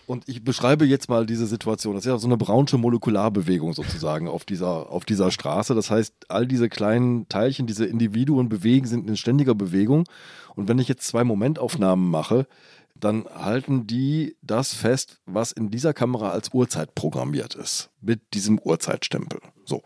Und 0.07 0.29
ich 0.29 0.43
beschreibe 0.43 0.85
jetzt 0.87 1.09
mal 1.09 1.25
diese 1.25 1.47
Situation. 1.47 1.95
Das 1.95 2.05
ist 2.05 2.11
ja 2.11 2.19
so 2.19 2.27
eine 2.27 2.37
braunsche 2.37 2.79
Molekularbewegung 2.79 3.75
sozusagen 3.75 4.27
auf 4.27 4.45
dieser, 4.45 4.91
auf 4.91 5.05
dieser 5.05 5.31
Straße. 5.31 5.73
Das 5.77 5.89
heißt, 5.89 6.13
all 6.29 6.49
diese 6.49 6.69
kleinen 6.69 7.29
Teilchen, 7.29 7.69
diese 7.69 7.87
Individuen 7.87 8.49
bewegen, 8.49 8.89
sind 8.89 9.09
in 9.09 9.17
ständiger 9.17 9.55
Bewegung. 9.55 10.09
Und 10.57 10.69
wenn 10.69 10.81
ich 10.81 10.89
jetzt 10.89 11.07
zwei 11.07 11.23
Momentaufnahmen 11.23 12.11
mache, 12.11 12.49
dann 12.97 13.25
halten 13.33 13.87
die 13.87 14.37
das 14.43 14.75
fest, 14.75 15.21
was 15.27 15.53
in 15.53 15.71
dieser 15.71 15.95
Kamera 15.95 16.31
als 16.31 16.53
Uhrzeit 16.53 16.97
programmiert 16.97 17.55
ist. 17.55 17.91
Mit 18.01 18.35
diesem 18.35 18.59
Uhrzeitstempel. 18.59 19.41
So 19.65 19.83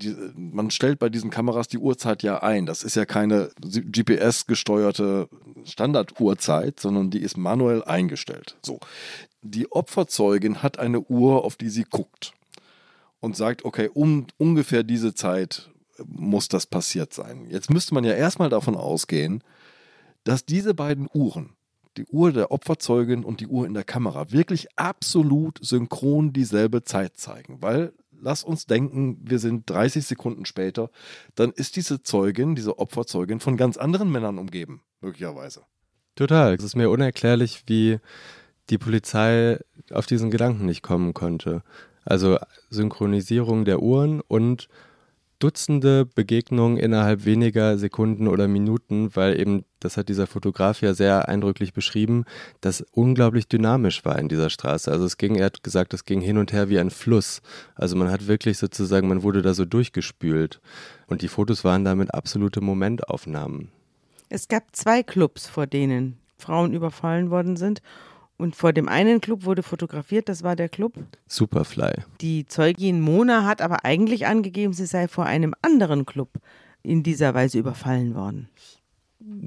die, 0.00 0.16
man 0.34 0.70
stellt 0.70 0.98
bei 0.98 1.08
diesen 1.08 1.30
Kameras 1.30 1.68
die 1.68 1.78
Uhrzeit 1.78 2.22
ja 2.22 2.42
ein. 2.42 2.66
Das 2.66 2.82
ist 2.82 2.96
ja 2.96 3.04
keine 3.04 3.50
GPS-gesteuerte 3.60 5.28
Standarduhrzeit, 5.64 6.80
sondern 6.80 7.10
die 7.10 7.20
ist 7.20 7.36
manuell 7.36 7.84
eingestellt. 7.84 8.56
So. 8.64 8.80
Die 9.42 9.70
Opferzeugin 9.70 10.62
hat 10.62 10.78
eine 10.78 11.00
Uhr, 11.00 11.44
auf 11.44 11.56
die 11.56 11.70
sie 11.70 11.84
guckt 11.84 12.32
und 13.20 13.36
sagt, 13.36 13.64
okay, 13.64 13.90
um 13.92 14.26
ungefähr 14.38 14.82
diese 14.82 15.14
Zeit 15.14 15.70
muss 16.06 16.48
das 16.48 16.66
passiert 16.66 17.12
sein. 17.12 17.46
Jetzt 17.48 17.70
müsste 17.70 17.94
man 17.94 18.04
ja 18.04 18.14
erstmal 18.14 18.48
davon 18.48 18.74
ausgehen, 18.74 19.44
dass 20.24 20.44
diese 20.44 20.74
beiden 20.74 21.08
Uhren, 21.12 21.50
die 21.96 22.06
Uhr 22.06 22.32
der 22.32 22.50
Opferzeugin 22.50 23.24
und 23.24 23.40
die 23.40 23.46
Uhr 23.46 23.66
in 23.66 23.74
der 23.74 23.84
Kamera, 23.84 24.30
wirklich 24.32 24.68
absolut 24.76 25.58
synchron 25.60 26.32
dieselbe 26.32 26.84
Zeit 26.84 27.18
zeigen, 27.18 27.58
weil 27.60 27.92
lass 28.20 28.44
uns 28.44 28.66
denken, 28.66 29.18
wir 29.22 29.38
sind 29.38 29.68
30 29.68 30.04
Sekunden 30.06 30.44
später, 30.44 30.90
dann 31.34 31.52
ist 31.52 31.76
diese 31.76 32.02
Zeugin, 32.02 32.54
diese 32.54 32.78
Opferzeugin 32.78 33.40
von 33.40 33.56
ganz 33.56 33.76
anderen 33.76 34.10
Männern 34.10 34.38
umgeben, 34.38 34.82
möglicherweise. 35.00 35.62
Total. 36.14 36.54
Es 36.54 36.64
ist 36.64 36.76
mir 36.76 36.90
unerklärlich, 36.90 37.64
wie 37.66 37.98
die 38.68 38.78
Polizei 38.78 39.58
auf 39.90 40.06
diesen 40.06 40.30
Gedanken 40.30 40.66
nicht 40.66 40.82
kommen 40.82 41.14
konnte. 41.14 41.62
Also 42.04 42.38
Synchronisierung 42.70 43.64
der 43.64 43.82
Uhren 43.82 44.20
und 44.20 44.68
Dutzende 45.40 46.06
Begegnungen 46.06 46.76
innerhalb 46.76 47.24
weniger 47.24 47.78
Sekunden 47.78 48.28
oder 48.28 48.46
Minuten, 48.46 49.16
weil 49.16 49.40
eben, 49.40 49.64
das 49.80 49.96
hat 49.96 50.08
dieser 50.08 50.26
Fotograf 50.26 50.82
ja 50.82 50.94
sehr 50.94 51.28
eindrücklich 51.28 51.72
beschrieben, 51.72 52.26
das 52.60 52.84
unglaublich 52.92 53.48
dynamisch 53.48 54.04
war 54.04 54.18
in 54.18 54.28
dieser 54.28 54.50
Straße. 54.50 54.92
Also 54.92 55.06
es 55.06 55.16
ging, 55.16 55.36
er 55.36 55.46
hat 55.46 55.64
gesagt, 55.64 55.94
es 55.94 56.04
ging 56.04 56.20
hin 56.20 56.36
und 56.36 56.52
her 56.52 56.68
wie 56.68 56.78
ein 56.78 56.90
Fluss. 56.90 57.40
Also 57.74 57.96
man 57.96 58.10
hat 58.10 58.28
wirklich 58.28 58.58
sozusagen, 58.58 59.08
man 59.08 59.22
wurde 59.22 59.40
da 59.42 59.54
so 59.54 59.64
durchgespült. 59.64 60.60
Und 61.06 61.22
die 61.22 61.28
Fotos 61.28 61.64
waren 61.64 61.84
damit 61.84 62.14
absolute 62.14 62.60
Momentaufnahmen. 62.60 63.70
Es 64.28 64.46
gab 64.46 64.76
zwei 64.76 65.02
Clubs, 65.02 65.48
vor 65.48 65.66
denen 65.66 66.18
Frauen 66.36 66.72
überfallen 66.72 67.30
worden 67.30 67.56
sind. 67.56 67.82
Und 68.40 68.56
vor 68.56 68.72
dem 68.72 68.88
einen 68.88 69.20
Club 69.20 69.44
wurde 69.44 69.62
fotografiert, 69.62 70.30
das 70.30 70.42
war 70.42 70.56
der 70.56 70.70
Club 70.70 70.94
Superfly. 71.26 71.92
Die 72.22 72.46
Zeugin 72.46 73.02
Mona 73.02 73.44
hat 73.44 73.60
aber 73.60 73.84
eigentlich 73.84 74.26
angegeben, 74.26 74.72
sie 74.72 74.86
sei 74.86 75.08
vor 75.08 75.26
einem 75.26 75.54
anderen 75.60 76.06
Club 76.06 76.30
in 76.82 77.02
dieser 77.02 77.34
Weise 77.34 77.58
überfallen 77.58 78.14
worden. 78.14 78.48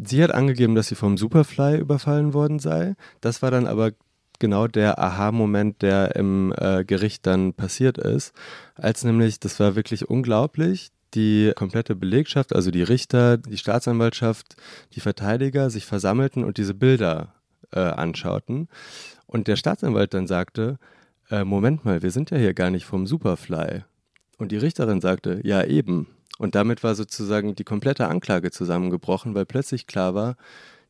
Sie 0.05 0.23
hat 0.23 0.31
angegeben, 0.31 0.75
dass 0.75 0.89
sie 0.89 0.95
vom 0.95 1.17
Superfly 1.17 1.79
überfallen 1.79 2.35
worden 2.35 2.59
sei. 2.59 2.93
Das 3.19 3.41
war 3.41 3.49
dann 3.49 3.65
aber 3.65 3.93
genau 4.37 4.67
der 4.67 4.99
Aha-Moment, 4.99 5.81
der 5.81 6.15
im 6.15 6.53
äh, 6.55 6.85
Gericht 6.85 7.25
dann 7.25 7.53
passiert 7.53 7.97
ist, 7.97 8.33
als 8.75 9.03
nämlich, 9.03 9.39
das 9.39 9.59
war 9.59 9.75
wirklich 9.75 10.07
unglaublich, 10.07 10.91
die 11.15 11.51
komplette 11.55 11.95
Belegschaft, 11.95 12.55
also 12.55 12.69
die 12.69 12.83
Richter, 12.83 13.37
die 13.39 13.57
Staatsanwaltschaft, 13.57 14.55
die 14.93 14.99
Verteidiger 14.99 15.71
sich 15.71 15.87
versammelten 15.87 16.43
und 16.43 16.57
diese 16.59 16.75
Bilder 16.75 17.33
äh, 17.73 17.79
anschauten. 17.79 18.67
Und 19.25 19.47
der 19.47 19.55
Staatsanwalt 19.55 20.13
dann 20.13 20.27
sagte, 20.27 20.77
äh, 21.29 21.43
Moment 21.43 21.85
mal, 21.85 22.01
wir 22.01 22.11
sind 22.11 22.31
ja 22.31 22.37
hier 22.37 22.53
gar 22.53 22.69
nicht 22.69 22.85
vom 22.85 23.07
Superfly. 23.07 23.83
Und 24.37 24.51
die 24.51 24.57
Richterin 24.57 25.01
sagte, 25.01 25.41
ja 25.43 25.63
eben. 25.63 26.07
Und 26.37 26.55
damit 26.55 26.83
war 26.83 26.95
sozusagen 26.95 27.55
die 27.55 27.63
komplette 27.63 28.07
Anklage 28.07 28.51
zusammengebrochen, 28.51 29.35
weil 29.35 29.45
plötzlich 29.45 29.87
klar 29.87 30.15
war, 30.15 30.35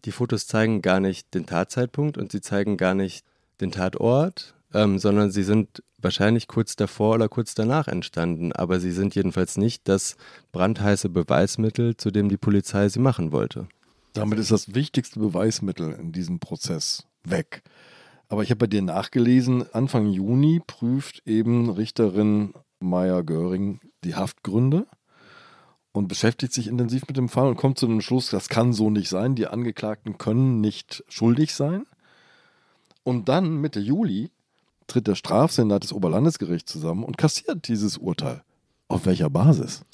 die 0.05 0.11
Fotos 0.11 0.47
zeigen 0.47 0.81
gar 0.81 0.99
nicht 0.99 1.33
den 1.33 1.45
Tatzeitpunkt 1.45 2.17
und 2.17 2.31
sie 2.31 2.41
zeigen 2.41 2.77
gar 2.77 2.93
nicht 2.93 3.25
den 3.61 3.71
Tatort, 3.71 4.53
ähm, 4.73 4.99
sondern 4.99 5.31
sie 5.31 5.43
sind 5.43 5.83
wahrscheinlich 6.01 6.47
kurz 6.47 6.75
davor 6.75 7.15
oder 7.15 7.29
kurz 7.29 7.55
danach 7.55 7.87
entstanden, 7.87 8.51
aber 8.51 8.79
sie 8.79 8.91
sind 8.91 9.15
jedenfalls 9.15 9.57
nicht 9.57 9.87
das 9.87 10.17
brandheiße 10.51 11.09
Beweismittel, 11.09 11.95
zu 11.95 12.11
dem 12.11 12.29
die 12.29 12.37
Polizei 12.37 12.89
sie 12.89 12.99
machen 12.99 13.31
wollte. 13.31 13.67
Damit 14.13 14.39
ist 14.39 14.51
das 14.51 14.75
wichtigste 14.75 15.19
Beweismittel 15.19 15.91
in 15.93 16.11
diesem 16.11 16.39
Prozess 16.39 17.05
weg. 17.23 17.63
Aber 18.29 18.43
ich 18.43 18.49
habe 18.49 18.59
bei 18.59 18.67
dir 18.67 18.81
nachgelesen, 18.81 19.65
Anfang 19.73 20.07
Juni 20.07 20.61
prüft 20.65 21.27
eben 21.27 21.69
Richterin 21.69 22.53
Meyer 22.79 23.23
Göring 23.23 23.79
die 24.03 24.15
Haftgründe 24.15 24.87
und 25.91 26.07
beschäftigt 26.07 26.53
sich 26.53 26.67
intensiv 26.67 27.07
mit 27.07 27.17
dem 27.17 27.29
Fall 27.29 27.47
und 27.47 27.57
kommt 27.57 27.77
zu 27.77 27.87
dem 27.87 28.01
Schluss, 28.01 28.29
das 28.29 28.49
kann 28.49 28.73
so 28.73 28.89
nicht 28.89 29.09
sein, 29.09 29.35
die 29.35 29.47
Angeklagten 29.47 30.17
können 30.17 30.61
nicht 30.61 31.03
schuldig 31.07 31.53
sein. 31.53 31.85
Und 33.03 33.29
dann 33.29 33.61
Mitte 33.61 33.79
Juli 33.79 34.31
tritt 34.87 35.07
der 35.07 35.15
Strafsenat 35.15 35.83
des 35.83 35.93
Oberlandesgerichts 35.93 36.71
zusammen 36.71 37.03
und 37.03 37.17
kassiert 37.17 37.67
dieses 37.67 37.97
Urteil. 37.97 38.43
Auf 38.87 39.05
welcher 39.05 39.29
Basis? 39.29 39.85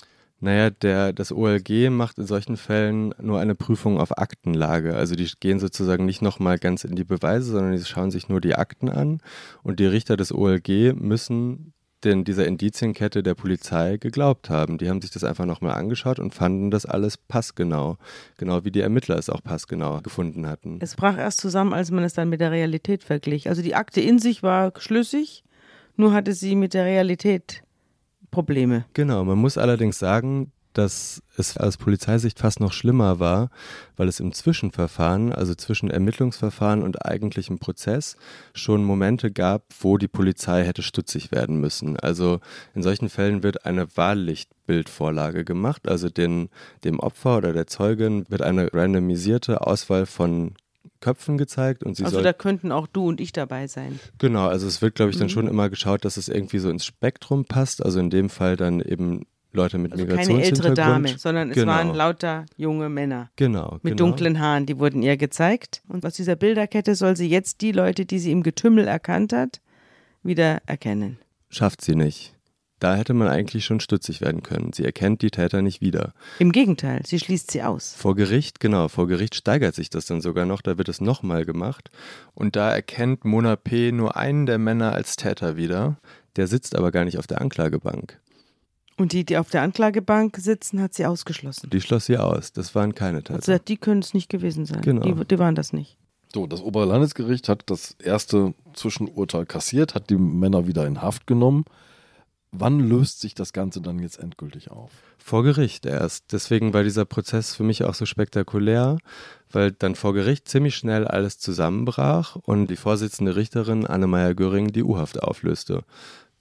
Naja, 0.41 0.69
der, 0.69 1.11
das 1.11 1.31
OLG 1.31 1.89
macht 1.89 2.17
in 2.17 2.25
solchen 2.25 2.55
Fällen 2.55 3.13
nur 3.21 3.39
eine 3.39 3.55
Prüfung 3.55 3.99
auf 3.99 4.17
Aktenlage. 4.17 4.95
Also 4.95 5.15
die 5.15 5.29
gehen 5.39 5.59
sozusagen 5.59 6.05
nicht 6.05 6.21
nochmal 6.21 6.57
ganz 6.57 6.85
in 6.85 6.95
die 6.95 7.03
Beweise, 7.03 7.51
sondern 7.51 7.75
die 7.75 7.83
schauen 7.83 8.11
sich 8.11 8.29
nur 8.29 8.39
die 8.39 8.55
Akten 8.55 8.89
an. 8.89 9.21
Und 9.63 9.79
die 9.79 9.85
Richter 9.85 10.15
des 10.15 10.33
OLG 10.33 10.93
müssen 10.95 11.73
denn 12.03 12.23
dieser 12.23 12.47
Indizienkette 12.47 13.23
der 13.23 13.35
Polizei 13.35 13.97
geglaubt 13.97 14.49
haben. 14.49 14.77
Die 14.77 14.89
haben 14.89 15.01
sich 15.01 15.11
das 15.11 15.23
einfach 15.23 15.45
nochmal 15.45 15.73
angeschaut 15.73 16.19
und 16.19 16.33
fanden 16.33 16.71
das 16.71 16.85
alles 16.85 17.17
passgenau. 17.17 17.97
Genau 18.37 18.63
wie 18.63 18.71
die 18.71 18.81
Ermittler 18.81 19.17
es 19.17 19.29
auch 19.29 19.43
passgenau 19.43 19.99
gefunden 20.01 20.47
hatten. 20.47 20.79
Es 20.81 20.95
brach 20.95 21.17
erst 21.17 21.41
zusammen, 21.41 21.73
als 21.73 21.91
man 21.91 22.03
es 22.03 22.13
dann 22.13 22.29
mit 22.29 22.39
der 22.39 22.51
Realität 22.51 23.03
verglich. 23.03 23.49
Also 23.49 23.61
die 23.61 23.75
Akte 23.75 24.01
in 24.01 24.19
sich 24.19 24.43
war 24.43 24.71
schlüssig, 24.77 25.43
nur 25.97 26.13
hatte 26.13 26.33
sie 26.33 26.55
mit 26.55 26.73
der 26.73 26.85
Realität 26.85 27.63
Probleme. 28.31 28.85
Genau, 28.93 29.23
man 29.23 29.37
muss 29.37 29.57
allerdings 29.57 29.99
sagen, 29.99 30.51
dass 30.73 31.21
es 31.35 31.57
aus 31.57 31.77
Polizeisicht 31.77 32.39
fast 32.39 32.59
noch 32.59 32.73
schlimmer 32.73 33.19
war, 33.19 33.49
weil 33.97 34.07
es 34.07 34.19
im 34.19 34.33
Zwischenverfahren, 34.33 35.33
also 35.33 35.55
zwischen 35.55 35.89
Ermittlungsverfahren 35.89 36.83
und 36.83 37.05
eigentlichem 37.05 37.59
Prozess, 37.59 38.17
schon 38.53 38.83
Momente 38.83 39.31
gab, 39.31 39.63
wo 39.79 39.97
die 39.97 40.07
Polizei 40.07 40.63
hätte 40.63 40.83
stutzig 40.83 41.31
werden 41.31 41.59
müssen. 41.59 41.99
Also 41.99 42.39
in 42.75 42.83
solchen 42.83 43.09
Fällen 43.09 43.41
wird 43.41 43.65
eine 43.65 43.95
Wahllichtbildvorlage 43.97 45.43
gemacht, 45.43 45.89
also 45.89 46.09
den, 46.09 46.49
dem 46.83 46.99
Opfer 46.99 47.37
oder 47.37 47.53
der 47.53 47.67
Zeugin 47.67 48.25
wird 48.29 48.41
eine 48.41 48.71
randomisierte 48.71 49.65
Auswahl 49.65 50.05
von 50.05 50.53
Köpfen 51.01 51.37
gezeigt 51.37 51.83
und 51.83 51.95
sie 51.95 52.03
Also 52.03 52.21
da 52.21 52.33
könnten 52.33 52.71
auch 52.71 52.87
du 52.87 53.07
und 53.07 53.21
ich 53.21 53.31
dabei 53.31 53.67
sein. 53.67 53.99
Genau, 54.17 54.47
also 54.47 54.67
es 54.67 54.81
wird, 54.81 54.95
glaube 54.95 55.11
ich, 55.11 55.17
dann 55.17 55.27
mhm. 55.27 55.31
schon 55.31 55.47
immer 55.47 55.69
geschaut, 55.69 56.05
dass 56.05 56.17
es 56.17 56.29
irgendwie 56.29 56.59
so 56.59 56.69
ins 56.69 56.85
Spektrum 56.85 57.45
passt. 57.45 57.83
Also 57.83 57.99
in 57.99 58.09
dem 58.09 58.29
Fall 58.29 58.55
dann 58.55 58.81
eben 58.81 59.25
Leute 59.51 59.77
mit 59.77 59.91
also 59.91 60.03
Migrationshintergrund. 60.03 60.77
Keine 60.77 60.87
ältere 60.87 61.09
Dame, 61.09 61.17
sondern 61.17 61.49
genau. 61.51 61.71
es 61.71 61.77
waren 61.77 61.95
lauter 61.95 62.45
junge 62.55 62.89
Männer. 62.89 63.31
Genau. 63.35 63.79
Mit 63.81 63.97
genau. 63.97 64.09
dunklen 64.09 64.39
Haaren, 64.39 64.65
die 64.65 64.77
wurden 64.77 65.01
ihr 65.01 65.17
gezeigt. 65.17 65.81
Und 65.87 66.05
aus 66.05 66.13
dieser 66.13 66.35
Bilderkette 66.35 66.95
soll 66.95 67.15
sie 67.15 67.27
jetzt 67.27 67.61
die 67.61 67.71
Leute, 67.71 68.05
die 68.05 68.19
sie 68.19 68.31
im 68.31 68.43
Getümmel 68.43 68.87
erkannt 68.87 69.33
hat, 69.33 69.61
wieder 70.21 70.61
erkennen. 70.65 71.17
Schafft 71.49 71.81
sie 71.81 71.95
nicht. 71.95 72.35
Da 72.79 72.95
hätte 72.95 73.13
man 73.13 73.27
eigentlich 73.27 73.65
schon 73.65 73.79
stutzig 73.79 74.21
werden 74.21 74.41
können. 74.41 74.71
Sie 74.73 74.85
erkennt 74.85 75.21
die 75.21 75.31
Täter 75.31 75.61
nicht 75.61 75.81
wieder. 75.81 76.13
Im 76.39 76.51
Gegenteil, 76.51 77.01
sie 77.05 77.19
schließt 77.19 77.51
sie 77.51 77.63
aus. 77.63 77.93
Vor 77.97 78.15
Gericht, 78.15 78.59
genau, 78.59 78.87
vor 78.87 79.07
Gericht 79.07 79.35
steigert 79.35 79.75
sich 79.75 79.89
das 79.89 80.05
dann 80.05 80.21
sogar 80.21 80.45
noch, 80.45 80.61
da 80.61 80.77
wird 80.77 80.87
es 80.87 81.01
nochmal 81.01 81.45
gemacht. 81.45 81.91
Und 82.33 82.55
da 82.55 82.71
erkennt 82.71 83.25
Mona 83.25 83.57
P. 83.57 83.91
nur 83.91 84.15
einen 84.15 84.45
der 84.45 84.57
Männer 84.57 84.93
als 84.93 85.17
Täter 85.17 85.57
wieder, 85.57 85.97
der 86.37 86.47
sitzt 86.47 86.75
aber 86.75 86.91
gar 86.91 87.03
nicht 87.03 87.17
auf 87.17 87.27
der 87.27 87.41
Anklagebank. 87.41 88.19
Und 88.95 89.13
die, 89.13 89.23
die 89.23 89.37
auf 89.37 89.49
der 89.49 89.61
Anklagebank 89.61 90.37
sitzen, 90.37 90.81
hat 90.81 90.93
sie 90.93 91.05
ausgeschlossen. 91.05 91.69
Die 91.69 91.79
schloss 91.79 92.05
sie 92.05 92.17
aus. 92.17 92.51
Das 92.51 92.75
waren 92.75 92.95
keine 92.95 93.23
Tatsachen. 93.23 93.53
Also 93.53 93.63
die 93.65 93.77
können 93.77 94.01
es 94.01 94.13
nicht 94.13 94.29
gewesen 94.29 94.65
sein. 94.65 94.81
Genau. 94.81 95.01
Die, 95.01 95.25
die 95.25 95.39
waren 95.39 95.55
das 95.55 95.71
nicht. 95.71 95.97
So, 96.33 96.45
das 96.45 96.61
Oberlandesgericht 96.61 97.49
hat 97.49 97.63
das 97.67 97.95
erste 98.03 98.53
Zwischenurteil 98.73 99.45
kassiert, 99.45 99.95
hat 99.95 100.09
die 100.09 100.17
Männer 100.17 100.67
wieder 100.67 100.85
in 100.85 101.01
Haft 101.01 101.27
genommen. 101.27 101.65
Wann 102.51 102.79
löst 102.79 103.21
sich 103.21 103.35
das 103.35 103.53
Ganze 103.53 103.79
dann 103.79 103.99
jetzt 103.99 104.19
endgültig 104.19 104.71
auf? 104.71 104.91
Vor 105.19 105.43
Gericht 105.43 105.85
erst. 105.85 106.31
Deswegen 106.31 106.73
war 106.73 106.83
dieser 106.83 107.05
Prozess 107.05 107.55
für 107.55 107.63
mich 107.63 107.83
auch 107.83 107.93
so 107.93 108.05
spektakulär, 108.05 108.97
weil 109.51 109.71
dann 109.71 109.93
vor 109.93 110.13
Gericht 110.13 110.47
ziemlich 110.47 110.75
schnell 110.75 111.07
alles 111.07 111.37
zusammenbrach 111.37 112.35
und 112.35 112.67
die 112.67 112.75
Vorsitzende 112.75 113.35
Richterin 113.35 113.85
Annemeyer 113.85 114.33
Göring 114.33 114.71
die 114.71 114.83
U-Haft 114.83 115.21
auflöste, 115.21 115.83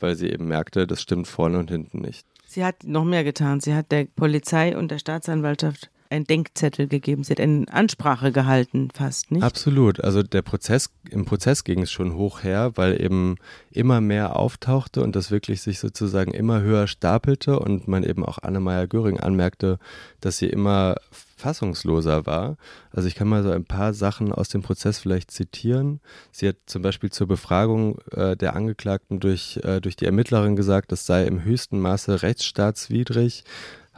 weil 0.01 0.17
sie 0.17 0.31
eben 0.31 0.49
merkte, 0.49 0.87
das 0.87 1.03
stimmt 1.03 1.29
vorne 1.29 1.59
und 1.59 1.71
hinten 1.71 2.01
nicht. 2.01 2.27
Sie 2.47 2.65
hat 2.65 2.85
noch 2.85 3.05
mehr 3.05 3.25
getan. 3.25 3.61
Sie 3.61 3.75
hat 3.75 3.93
der 3.93 4.07
Polizei 4.07 4.77
und 4.77 4.91
der 4.91 4.99
Staatsanwaltschaft 4.99 5.91
einen 6.11 6.25
Denkzettel 6.25 6.89
gegeben. 6.89 7.25
Sie 7.25 7.33
hat 7.33 7.41
eine 7.41 7.67
Ansprache 7.71 8.33
gehalten, 8.33 8.89
fast, 8.93 9.31
nicht? 9.31 9.43
Absolut. 9.43 10.03
Also 10.03 10.23
der 10.23 10.43
Prozess, 10.43 10.91
im 11.11 11.25
Prozess 11.25 11.65
ging 11.65 11.83
es 11.83 11.91
schon 11.91 12.15
hoch 12.15 12.43
her, 12.43 12.73
weil 12.75 13.01
eben 13.01 13.37
immer 13.71 14.01
mehr 14.01 14.37
auftauchte 14.37 15.03
und 15.03 15.17
das 15.17 15.31
wirklich 15.31 15.63
sich 15.63 15.79
sozusagen 15.79 16.33
immer 16.33 16.61
höher 16.61 16.87
stapelte 16.87 17.59
und 17.59 17.89
man 17.89 18.05
eben 18.05 18.25
auch 18.25 18.39
Annemeyer 18.39 18.87
Göring 18.87 19.21
anmerkte, 19.21 19.79
dass 20.21 20.39
sie 20.39 20.49
immer 20.49 20.97
fassungsloser 21.39 22.27
war. 22.27 22.57
Also 22.91 23.09
ich 23.09 23.15
kann 23.15 23.29
mal 23.29 23.43
so 23.43 23.51
ein 23.51 23.65
paar 23.65 23.95
Sachen 23.95 24.33
aus 24.33 24.49
dem 24.49 24.63
Prozess 24.63 24.99
vielleicht 24.99 25.31
zitieren. 25.31 26.01
Sie 26.33 26.49
hat 26.49 26.57
zum 26.67 26.83
Beispiel 26.83 27.11
zur 27.11 27.29
Befragung 27.29 27.99
äh, 28.11 28.37
der 28.37 28.55
Angeklagten 28.57 29.21
durch, 29.21 29.61
äh, 29.63 29.81
durch 29.81 29.97
die 29.97 30.07
Ermittlerin 30.07 30.57
gesagt, 30.57 30.93
das 30.93 31.07
sei 31.07 31.25
im 31.25 31.45
höchsten 31.45 31.81
Maße 31.81 32.23
rechtsstaatswidrig, 32.23 33.45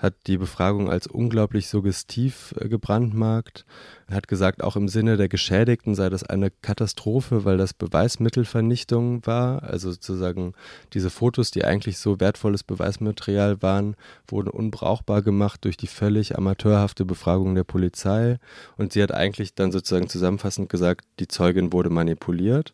hat 0.01 0.15
die 0.27 0.39
Befragung 0.39 0.91
als 0.91 1.07
unglaublich 1.07 1.69
suggestiv 1.69 2.55
äh, 2.59 2.69
gebrandmarkt, 2.69 3.67
hat 4.11 4.29
gesagt, 4.29 4.65
auch 4.65 4.75
im 4.75 4.89
Sinne 4.89 5.17
der 5.17 5.29
Geschädigten 5.29 5.95
sei 5.95 6.09
das 6.09 6.25
eine 6.25 6.51
Katastrophe, 6.63 7.45
weil 7.45 7.59
das 7.59 7.75
Beweismittelvernichtung 7.75 9.25
war. 9.27 9.63
Also 9.63 9.93
sozusagen 9.93 10.55
diese 10.95 11.11
Fotos, 11.11 11.51
die 11.51 11.65
eigentlich 11.65 11.99
so 11.99 12.19
wertvolles 12.19 12.65
Beweismaterial 12.65 13.63
waren, 13.63 13.95
wurden 14.27 14.49
unbrauchbar 14.49 15.23
gemacht 15.23 15.65
durch 15.65 15.77
die 15.77 15.87
völlig 15.87 16.37
amateurhafte 16.37 17.05
Befragung 17.05 17.55
der 17.55 17.65
Polizei. 17.65 18.39
Und 18.77 18.93
sie 18.93 19.03
hat 19.03 19.13
eigentlich 19.13 19.55
dann 19.55 19.71
sozusagen 19.71 20.09
zusammenfassend 20.09 20.69
gesagt, 20.69 21.05
die 21.21 21.29
Zeugin 21.29 21.73
wurde 21.73 21.91
manipuliert 21.91 22.73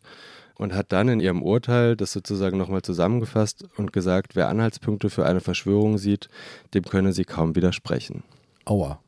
und 0.57 0.73
hat 0.73 0.91
dann 0.91 1.09
in 1.09 1.19
ihrem 1.19 1.41
Urteil 1.41 1.95
das 1.95 2.11
sozusagen 2.11 2.57
nochmal 2.57 2.81
zusammengefasst 2.81 3.65
und 3.77 3.93
gesagt, 3.93 4.35
wer 4.35 4.49
Anhaltspunkte 4.49 5.09
für 5.09 5.25
eine 5.25 5.39
Verschwörung 5.39 5.97
sieht, 5.97 6.29
dem 6.73 6.83
könne 6.83 7.13
sie 7.13 7.25
kaum 7.25 7.55
widersprechen. 7.55 8.23
Aua. 8.65 8.99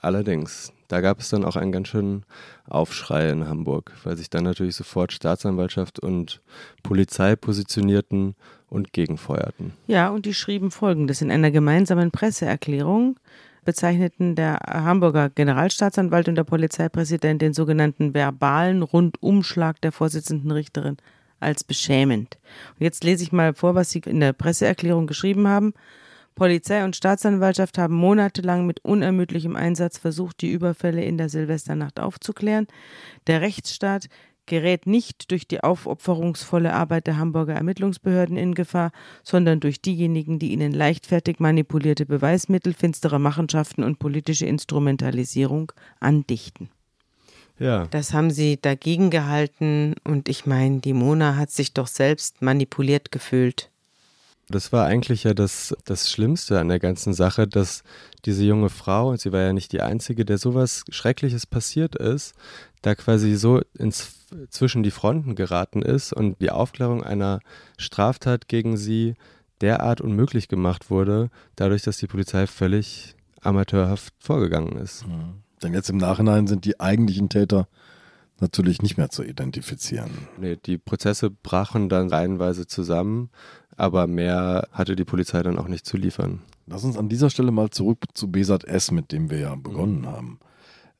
Allerdings, 0.00 0.72
da 0.88 1.00
gab 1.00 1.20
es 1.20 1.30
dann 1.30 1.44
auch 1.44 1.56
einen 1.56 1.72
ganz 1.72 1.88
schönen 1.88 2.24
Aufschrei 2.68 3.30
in 3.30 3.48
Hamburg, 3.48 3.92
weil 4.04 4.16
sich 4.16 4.30
dann 4.30 4.44
natürlich 4.44 4.76
sofort 4.76 5.12
Staatsanwaltschaft 5.12 5.98
und 5.98 6.42
Polizei 6.82 7.34
positionierten 7.34 8.34
und 8.68 8.92
gegenfeuerten. 8.92 9.72
Ja, 9.86 10.10
und 10.10 10.26
die 10.26 10.34
schrieben 10.34 10.70
folgendes 10.70 11.22
in 11.22 11.30
einer 11.30 11.50
gemeinsamen 11.50 12.10
Presseerklärung 12.10 13.16
bezeichneten 13.66 14.34
der 14.34 14.58
Hamburger 14.66 15.28
Generalstaatsanwalt 15.28 16.28
und 16.28 16.36
der 16.36 16.44
Polizeipräsident 16.44 17.42
den 17.42 17.52
sogenannten 17.52 18.14
verbalen 18.14 18.82
Rundumschlag 18.82 19.80
der 19.82 19.92
Vorsitzenden 19.92 20.50
Richterin 20.50 20.96
als 21.40 21.64
beschämend. 21.64 22.38
Und 22.78 22.84
jetzt 22.84 23.04
lese 23.04 23.22
ich 23.22 23.32
mal 23.32 23.52
vor, 23.52 23.74
was 23.74 23.90
Sie 23.90 24.00
in 24.06 24.20
der 24.20 24.32
Presseerklärung 24.32 25.06
geschrieben 25.06 25.46
haben. 25.46 25.74
Polizei 26.34 26.84
und 26.84 26.96
Staatsanwaltschaft 26.96 27.78
haben 27.78 27.94
monatelang 27.94 28.66
mit 28.66 28.84
unermüdlichem 28.84 29.56
Einsatz 29.56 29.98
versucht, 29.98 30.40
die 30.42 30.52
Überfälle 30.52 31.02
in 31.02 31.18
der 31.18 31.28
Silvesternacht 31.28 31.98
aufzuklären. 31.98 32.66
Der 33.26 33.40
Rechtsstaat 33.40 34.08
gerät 34.46 34.86
nicht 34.86 35.30
durch 35.30 35.46
die 35.46 35.62
aufopferungsvolle 35.62 36.72
Arbeit 36.72 37.06
der 37.06 37.18
Hamburger 37.18 37.54
Ermittlungsbehörden 37.54 38.36
in 38.36 38.54
Gefahr, 38.54 38.92
sondern 39.22 39.60
durch 39.60 39.80
diejenigen, 39.80 40.38
die 40.38 40.52
ihnen 40.52 40.72
leichtfertig 40.72 41.40
manipulierte 41.40 42.06
Beweismittel, 42.06 42.72
finstere 42.72 43.18
Machenschaften 43.18 43.84
und 43.84 43.98
politische 43.98 44.46
Instrumentalisierung 44.46 45.72
andichten. 46.00 46.70
Ja. 47.58 47.86
Das 47.86 48.12
haben 48.12 48.30
sie 48.30 48.58
dagegen 48.60 49.10
gehalten 49.10 49.94
und 50.04 50.28
ich 50.28 50.46
meine, 50.46 50.80
die 50.80 50.92
Mona 50.92 51.36
hat 51.36 51.50
sich 51.50 51.72
doch 51.72 51.86
selbst 51.86 52.42
manipuliert 52.42 53.10
gefühlt. 53.10 53.70
Das 54.48 54.72
war 54.72 54.86
eigentlich 54.86 55.24
ja 55.24 55.34
das, 55.34 55.74
das 55.86 56.08
Schlimmste 56.08 56.60
an 56.60 56.68
der 56.68 56.78
ganzen 56.78 57.14
Sache, 57.14 57.48
dass 57.48 57.82
diese 58.26 58.44
junge 58.44 58.68
Frau, 58.68 59.10
und 59.10 59.20
sie 59.20 59.32
war 59.32 59.40
ja 59.40 59.52
nicht 59.52 59.72
die 59.72 59.80
Einzige, 59.80 60.24
der 60.24 60.38
sowas 60.38 60.84
Schreckliches 60.88 61.46
passiert 61.46 61.96
ist, 61.96 62.34
da 62.86 62.94
quasi 62.94 63.34
so 63.34 63.60
ins, 63.76 64.26
zwischen 64.48 64.84
die 64.84 64.92
Fronten 64.92 65.34
geraten 65.34 65.82
ist 65.82 66.12
und 66.12 66.40
die 66.40 66.50
Aufklärung 66.50 67.02
einer 67.02 67.40
Straftat 67.78 68.46
gegen 68.46 68.76
sie 68.76 69.14
derart 69.60 70.00
unmöglich 70.00 70.46
gemacht 70.46 70.88
wurde, 70.88 71.30
dadurch, 71.56 71.82
dass 71.82 71.98
die 71.98 72.06
Polizei 72.06 72.46
völlig 72.46 73.16
amateurhaft 73.40 74.14
vorgegangen 74.20 74.76
ist. 74.76 75.06
Mhm. 75.06 75.42
Denn 75.62 75.74
jetzt 75.74 75.90
im 75.90 75.96
Nachhinein 75.96 76.46
sind 76.46 76.64
die 76.64 76.78
eigentlichen 76.78 77.28
Täter 77.28 77.66
natürlich 78.38 78.82
nicht 78.82 78.98
mehr 78.98 79.10
zu 79.10 79.24
identifizieren. 79.24 80.10
Nee, 80.38 80.56
die 80.56 80.78
Prozesse 80.78 81.30
brachen 81.30 81.88
dann 81.88 82.08
reihenweise 82.08 82.66
zusammen, 82.66 83.30
aber 83.76 84.06
mehr 84.06 84.68
hatte 84.70 84.94
die 84.94 85.04
Polizei 85.04 85.42
dann 85.42 85.58
auch 85.58 85.68
nicht 85.68 85.86
zu 85.86 85.96
liefern. 85.96 86.42
Lass 86.66 86.84
uns 86.84 86.96
an 86.96 87.08
dieser 87.08 87.30
Stelle 87.30 87.50
mal 87.50 87.70
zurück 87.70 88.04
zu 88.14 88.30
Besat 88.30 88.64
S, 88.64 88.92
mit 88.92 89.10
dem 89.10 89.30
wir 89.30 89.38
ja 89.38 89.54
begonnen 89.56 90.02
mhm. 90.02 90.06
haben. 90.06 90.38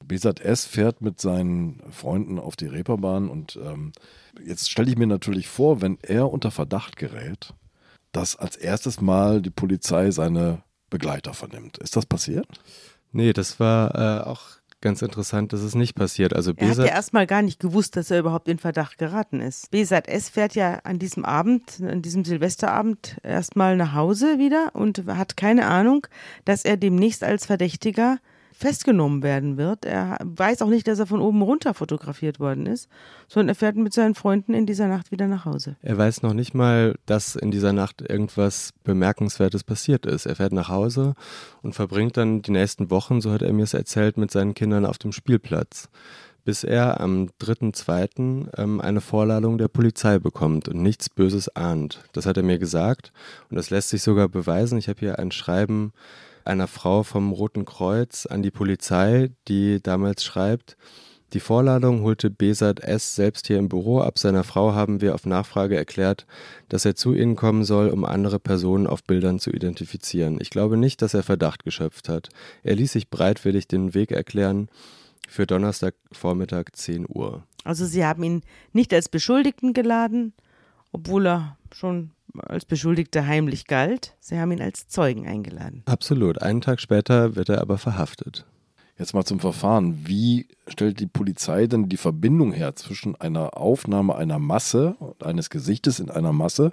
Besat 0.06 0.40
S 0.40 0.64
fährt 0.64 1.00
mit 1.00 1.20
seinen 1.20 1.82
Freunden 1.90 2.38
auf 2.38 2.56
die 2.56 2.66
Reeperbahn 2.66 3.28
und 3.28 3.58
ähm, 3.62 3.92
jetzt 4.44 4.70
stelle 4.70 4.90
ich 4.90 4.98
mir 4.98 5.06
natürlich 5.06 5.48
vor, 5.48 5.80
wenn 5.80 5.98
er 6.02 6.30
unter 6.32 6.50
Verdacht 6.50 6.96
gerät, 6.96 7.54
dass 8.12 8.36
als 8.36 8.56
erstes 8.56 9.00
Mal 9.00 9.42
die 9.42 9.50
Polizei 9.50 10.10
seine 10.10 10.62
Begleiter 10.90 11.34
vernimmt. 11.34 11.78
Ist 11.78 11.96
das 11.96 12.06
passiert? 12.06 12.46
Nee, 13.12 13.32
das 13.32 13.58
war 13.58 13.94
äh, 13.94 14.24
auch 14.24 14.42
ganz 14.80 15.02
interessant, 15.02 15.52
dass 15.52 15.62
es 15.62 15.74
nicht 15.74 15.94
passiert. 15.94 16.34
Also 16.34 16.52
er 16.56 16.68
hat 16.68 16.78
ja 16.78 16.84
erstmal 16.84 17.26
gar 17.26 17.42
nicht 17.42 17.58
gewusst, 17.58 17.96
dass 17.96 18.10
er 18.10 18.20
überhaupt 18.20 18.48
in 18.48 18.58
Verdacht 18.58 18.98
geraten 18.98 19.40
ist. 19.40 19.70
Besat 19.70 20.06
S 20.06 20.28
fährt 20.28 20.54
ja 20.54 20.80
an 20.84 20.98
diesem 20.98 21.24
Abend, 21.24 21.80
an 21.80 22.02
diesem 22.02 22.24
Silvesterabend 22.24 23.16
erstmal 23.22 23.76
nach 23.76 23.94
Hause 23.94 24.38
wieder 24.38 24.70
und 24.74 25.04
hat 25.06 25.36
keine 25.36 25.66
Ahnung, 25.66 26.06
dass 26.44 26.64
er 26.64 26.76
demnächst 26.76 27.24
als 27.24 27.46
Verdächtiger 27.46 28.18
festgenommen 28.56 29.22
werden 29.22 29.58
wird. 29.58 29.84
Er 29.84 30.16
weiß 30.22 30.62
auch 30.62 30.68
nicht, 30.68 30.88
dass 30.88 30.98
er 30.98 31.06
von 31.06 31.20
oben 31.20 31.42
runter 31.42 31.74
fotografiert 31.74 32.40
worden 32.40 32.64
ist, 32.64 32.88
sondern 33.28 33.50
er 33.50 33.54
fährt 33.54 33.76
mit 33.76 33.92
seinen 33.92 34.14
Freunden 34.14 34.54
in 34.54 34.64
dieser 34.64 34.88
Nacht 34.88 35.12
wieder 35.12 35.28
nach 35.28 35.44
Hause. 35.44 35.76
Er 35.82 35.98
weiß 35.98 36.22
noch 36.22 36.32
nicht 36.32 36.54
mal, 36.54 36.94
dass 37.04 37.36
in 37.36 37.50
dieser 37.50 37.74
Nacht 37.74 38.00
irgendwas 38.00 38.72
Bemerkenswertes 38.82 39.62
passiert 39.62 40.06
ist. 40.06 40.24
Er 40.24 40.36
fährt 40.36 40.52
nach 40.52 40.70
Hause 40.70 41.14
und 41.60 41.74
verbringt 41.74 42.16
dann 42.16 42.40
die 42.40 42.50
nächsten 42.50 42.90
Wochen, 42.90 43.20
so 43.20 43.30
hat 43.30 43.42
er 43.42 43.52
mir 43.52 43.64
es 43.64 43.74
erzählt, 43.74 44.16
mit 44.16 44.30
seinen 44.30 44.54
Kindern 44.54 44.86
auf 44.86 44.96
dem 44.96 45.12
Spielplatz 45.12 45.90
bis 46.46 46.62
er 46.62 47.00
am 47.00 47.28
3.2. 47.40 48.56
Ähm, 48.56 48.80
eine 48.80 49.00
Vorladung 49.00 49.58
der 49.58 49.66
Polizei 49.66 50.20
bekommt 50.20 50.68
und 50.68 50.80
nichts 50.80 51.10
Böses 51.10 51.48
ahnt. 51.56 52.04
Das 52.12 52.24
hat 52.24 52.36
er 52.36 52.44
mir 52.44 52.60
gesagt 52.60 53.12
und 53.50 53.56
das 53.56 53.70
lässt 53.70 53.88
sich 53.88 54.00
sogar 54.00 54.28
beweisen. 54.28 54.78
Ich 54.78 54.88
habe 54.88 55.00
hier 55.00 55.18
ein 55.18 55.32
Schreiben 55.32 55.92
einer 56.46 56.66
Frau 56.66 57.02
vom 57.02 57.32
Roten 57.32 57.64
Kreuz 57.64 58.26
an 58.26 58.42
die 58.42 58.50
Polizei, 58.50 59.30
die 59.48 59.82
damals 59.82 60.24
schreibt, 60.24 60.76
die 61.32 61.40
Vorladung 61.40 62.02
holte 62.02 62.30
Besat 62.30 62.80
S. 62.80 63.16
selbst 63.16 63.48
hier 63.48 63.58
im 63.58 63.68
Büro 63.68 64.00
ab. 64.00 64.18
Seiner 64.18 64.44
Frau 64.44 64.74
haben 64.74 65.00
wir 65.00 65.14
auf 65.14 65.26
Nachfrage 65.26 65.76
erklärt, 65.76 66.24
dass 66.68 66.84
er 66.84 66.94
zu 66.94 67.14
ihnen 67.14 67.34
kommen 67.34 67.64
soll, 67.64 67.88
um 67.88 68.04
andere 68.04 68.38
Personen 68.38 68.86
auf 68.86 69.02
Bildern 69.02 69.40
zu 69.40 69.50
identifizieren. 69.50 70.38
Ich 70.40 70.50
glaube 70.50 70.76
nicht, 70.76 71.02
dass 71.02 71.14
er 71.14 71.24
Verdacht 71.24 71.64
geschöpft 71.64 72.08
hat. 72.08 72.28
Er 72.62 72.76
ließ 72.76 72.92
sich 72.92 73.10
bereitwillig 73.10 73.66
den 73.66 73.92
Weg 73.92 74.12
erklären 74.12 74.68
für 75.28 75.46
Donnerstagvormittag 75.46 76.66
10 76.72 77.06
Uhr. 77.08 77.42
Also 77.64 77.84
Sie 77.84 78.04
haben 78.04 78.22
ihn 78.22 78.42
nicht 78.72 78.94
als 78.94 79.08
Beschuldigten 79.08 79.74
geladen, 79.74 80.32
obwohl 80.92 81.26
er 81.26 81.58
schon 81.72 82.12
als 82.38 82.64
Beschuldigter 82.64 83.26
heimlich 83.26 83.66
galt. 83.66 84.14
Sie 84.20 84.38
haben 84.38 84.52
ihn 84.52 84.62
als 84.62 84.88
Zeugen 84.88 85.26
eingeladen. 85.26 85.82
Absolut. 85.86 86.42
Einen 86.42 86.60
Tag 86.60 86.80
später 86.80 87.36
wird 87.36 87.48
er 87.48 87.60
aber 87.60 87.78
verhaftet. 87.78 88.44
Jetzt 88.98 89.12
mal 89.12 89.24
zum 89.24 89.40
Verfahren. 89.40 90.06
Wie 90.06 90.48
stellt 90.68 91.00
die 91.00 91.06
Polizei 91.06 91.66
denn 91.66 91.88
die 91.88 91.98
Verbindung 91.98 92.52
her 92.52 92.76
zwischen 92.76 93.14
einer 93.14 93.56
Aufnahme 93.56 94.16
einer 94.16 94.38
Masse, 94.38 94.96
eines 95.22 95.50
Gesichtes 95.50 96.00
in 96.00 96.10
einer 96.10 96.32
Masse 96.32 96.72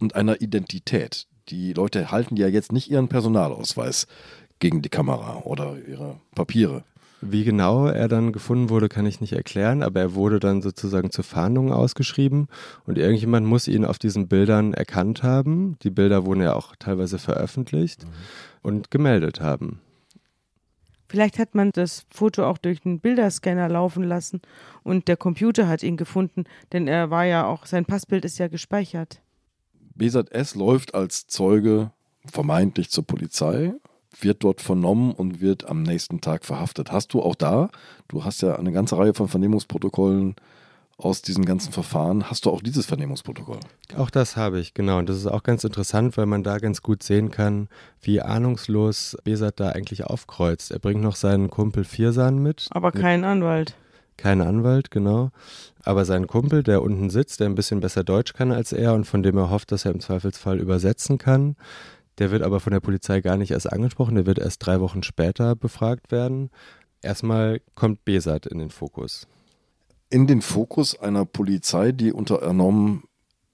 und 0.00 0.16
einer 0.16 0.40
Identität? 0.40 1.26
Die 1.48 1.72
Leute 1.72 2.10
halten 2.10 2.36
ja 2.36 2.48
jetzt 2.48 2.72
nicht 2.72 2.90
ihren 2.90 3.08
Personalausweis 3.08 4.06
gegen 4.58 4.82
die 4.82 4.88
Kamera 4.88 5.42
oder 5.44 5.76
ihre 5.86 6.20
Papiere. 6.34 6.84
Wie 7.24 7.44
genau 7.44 7.86
er 7.86 8.08
dann 8.08 8.32
gefunden 8.32 8.68
wurde, 8.68 8.88
kann 8.88 9.06
ich 9.06 9.20
nicht 9.20 9.32
erklären, 9.32 9.84
aber 9.84 10.00
er 10.00 10.14
wurde 10.16 10.40
dann 10.40 10.60
sozusagen 10.60 11.12
zur 11.12 11.22
Fahndung 11.22 11.72
ausgeschrieben 11.72 12.48
und 12.84 12.98
irgendjemand 12.98 13.46
muss 13.46 13.68
ihn 13.68 13.84
auf 13.84 14.00
diesen 14.00 14.26
Bildern 14.26 14.74
erkannt 14.74 15.22
haben. 15.22 15.78
Die 15.84 15.90
Bilder 15.90 16.26
wurden 16.26 16.42
ja 16.42 16.54
auch 16.54 16.74
teilweise 16.74 17.18
veröffentlicht 17.18 18.02
mhm. 18.02 18.08
und 18.62 18.90
gemeldet 18.90 19.40
haben. 19.40 19.80
Vielleicht 21.08 21.38
hat 21.38 21.54
man 21.54 21.70
das 21.70 22.06
Foto 22.10 22.44
auch 22.44 22.58
durch 22.58 22.84
einen 22.84 22.98
Bilderscanner 22.98 23.68
laufen 23.68 24.02
lassen 24.02 24.40
und 24.82 25.06
der 25.06 25.16
Computer 25.16 25.68
hat 25.68 25.84
ihn 25.84 25.96
gefunden, 25.96 26.42
denn 26.72 26.88
er 26.88 27.10
war 27.10 27.24
ja 27.24 27.46
auch, 27.46 27.66
sein 27.66 27.84
Passbild 27.84 28.24
ist 28.24 28.38
ja 28.38 28.48
gespeichert. 28.48 29.20
BZS 29.94 30.56
läuft 30.56 30.96
als 30.96 31.28
Zeuge 31.28 31.92
vermeintlich 32.26 32.90
zur 32.90 33.06
Polizei, 33.06 33.74
wird 34.20 34.44
dort 34.44 34.60
vernommen 34.60 35.12
und 35.12 35.40
wird 35.40 35.68
am 35.68 35.82
nächsten 35.82 36.20
Tag 36.20 36.44
verhaftet. 36.44 36.92
Hast 36.92 37.14
du 37.14 37.22
auch 37.22 37.34
da, 37.34 37.70
du 38.08 38.24
hast 38.24 38.42
ja 38.42 38.56
eine 38.56 38.72
ganze 38.72 38.98
Reihe 38.98 39.14
von 39.14 39.28
Vernehmungsprotokollen 39.28 40.36
aus 40.98 41.22
diesen 41.22 41.44
ganzen 41.44 41.72
Verfahren. 41.72 42.30
Hast 42.30 42.46
du 42.46 42.50
auch 42.50 42.60
dieses 42.60 42.86
Vernehmungsprotokoll? 42.86 43.58
Auch 43.96 44.10
das 44.10 44.36
habe 44.36 44.60
ich, 44.60 44.74
genau. 44.74 44.98
Und 44.98 45.08
das 45.08 45.16
ist 45.16 45.26
auch 45.26 45.42
ganz 45.42 45.64
interessant, 45.64 46.16
weil 46.16 46.26
man 46.26 46.42
da 46.42 46.58
ganz 46.58 46.82
gut 46.82 47.02
sehen 47.02 47.30
kann, 47.30 47.68
wie 48.00 48.20
ahnungslos 48.20 49.16
Besat 49.24 49.58
da 49.58 49.70
eigentlich 49.70 50.04
aufkreuzt. 50.04 50.70
Er 50.70 50.78
bringt 50.78 51.02
noch 51.02 51.16
seinen 51.16 51.50
Kumpel 51.50 51.84
Viersan 51.84 52.38
mit. 52.38 52.68
Aber 52.70 52.92
keinen 52.92 53.24
Anwalt. 53.24 53.74
Kein 54.16 54.40
Anwalt, 54.40 54.90
genau. 54.90 55.30
Aber 55.82 56.04
sein 56.04 56.26
Kumpel, 56.26 56.62
der 56.62 56.82
unten 56.82 57.10
sitzt, 57.10 57.40
der 57.40 57.48
ein 57.48 57.54
bisschen 57.54 57.80
besser 57.80 58.04
Deutsch 58.04 58.34
kann 58.34 58.52
als 58.52 58.72
er 58.72 58.94
und 58.94 59.04
von 59.04 59.22
dem 59.22 59.36
er 59.36 59.50
hofft, 59.50 59.72
dass 59.72 59.84
er 59.84 59.92
im 59.92 60.00
Zweifelsfall 60.00 60.58
übersetzen 60.60 61.18
kann, 61.18 61.56
der 62.18 62.30
wird 62.30 62.42
aber 62.42 62.60
von 62.60 62.72
der 62.72 62.80
Polizei 62.80 63.20
gar 63.20 63.36
nicht 63.36 63.50
erst 63.50 63.72
angesprochen, 63.72 64.14
der 64.14 64.26
wird 64.26 64.38
erst 64.38 64.64
drei 64.64 64.80
Wochen 64.80 65.02
später 65.02 65.56
befragt 65.56 66.10
werden. 66.10 66.50
Erstmal 67.02 67.60
kommt 67.74 68.04
Besat 68.04 68.46
in 68.46 68.58
den 68.58 68.70
Fokus 68.70 69.26
in 70.12 70.26
den 70.26 70.42
Fokus 70.42 70.98
einer 71.00 71.24
Polizei, 71.24 71.90
die 71.90 72.12
unter 72.12 72.42
enormem 72.42 73.04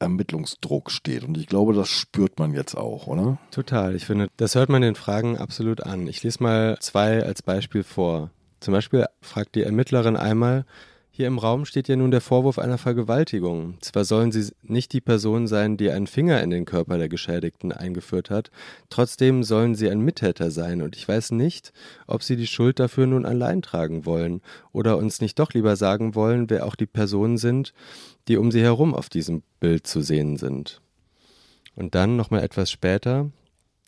Ermittlungsdruck 0.01 0.91
steht. 0.91 1.23
Und 1.23 1.39
ich 1.39 1.47
glaube, 1.47 1.73
das 1.73 1.89
spürt 1.89 2.41
man 2.41 2.53
jetzt 2.53 2.77
auch, 2.77 3.07
oder? 3.07 3.39
Total. 3.53 3.95
Ich 3.95 4.07
finde, 4.07 4.29
das 4.37 4.57
hört 4.57 4.69
man 4.69 4.83
den 4.83 4.97
Fragen 4.97 5.39
absolut 5.39 5.85
an. 5.85 6.09
Ich 6.09 6.23
lese 6.25 6.43
mal 6.43 6.77
zwei 6.81 7.23
als 7.23 7.43
Beispiel 7.43 7.85
vor. 7.85 8.31
Zum 8.59 8.75
Beispiel 8.75 9.07
fragt 9.21 9.55
die 9.55 9.63
Ermittlerin 9.63 10.17
einmal, 10.17 10.65
hier 11.19 11.27
im 11.27 11.39
Raum 11.39 11.65
steht 11.65 11.89
ja 11.89 11.97
nun 11.97 12.13
der 12.13 12.21
Vorwurf 12.21 12.61
einer 12.61 12.79
Vergewaltigung. 12.79 13.77
Zwar 13.81 14.05
sollen 14.05 14.31
sie 14.31 14.53
nicht 14.63 14.93
die 14.93 15.01
Person 15.01 15.49
sein, 15.49 15.77
die 15.77 15.91
einen 15.91 16.07
Finger 16.07 16.41
in 16.45 16.51
den 16.51 16.65
Körper 16.65 16.97
der 16.97 17.09
Geschädigten 17.09 17.73
eingeführt 17.73 18.31
hat, 18.31 18.53
trotzdem 18.89 19.43
sollen 19.43 19.75
sie 19.75 19.91
ein 19.91 19.99
Mittäter 19.99 20.53
sein, 20.53 20.81
und 20.81 20.95
ich 20.95 21.09
weiß 21.09 21.33
nicht, 21.33 21.73
ob 22.07 22.23
sie 22.23 22.37
die 22.37 22.47
Schuld 22.47 22.79
dafür 22.79 23.09
nun 23.09 23.27
allein 23.27 23.63
tragen 23.63 24.07
wollen 24.07 24.43
oder 24.71 24.97
uns 24.97 25.21
nicht 25.21 25.41
doch 25.41 25.53
lieber 25.55 25.75
sagen 25.75 26.15
wollen, 26.15 26.51
wer 26.51 26.65
auch 26.65 26.77
die 26.77 26.87
Personen 26.87 27.37
sind, 27.37 27.75
die 28.29 28.37
um 28.37 28.53
sie 28.53 28.63
herum 28.63 28.95
auf 28.95 29.09
diesem 29.09 29.43
Bild 29.59 29.89
zu 29.89 30.03
sehen 30.03 30.37
sind. 30.37 30.81
Und 31.75 31.97
dann 31.97 32.15
nochmal 32.15 32.45
etwas 32.45 32.71
später, 32.71 33.29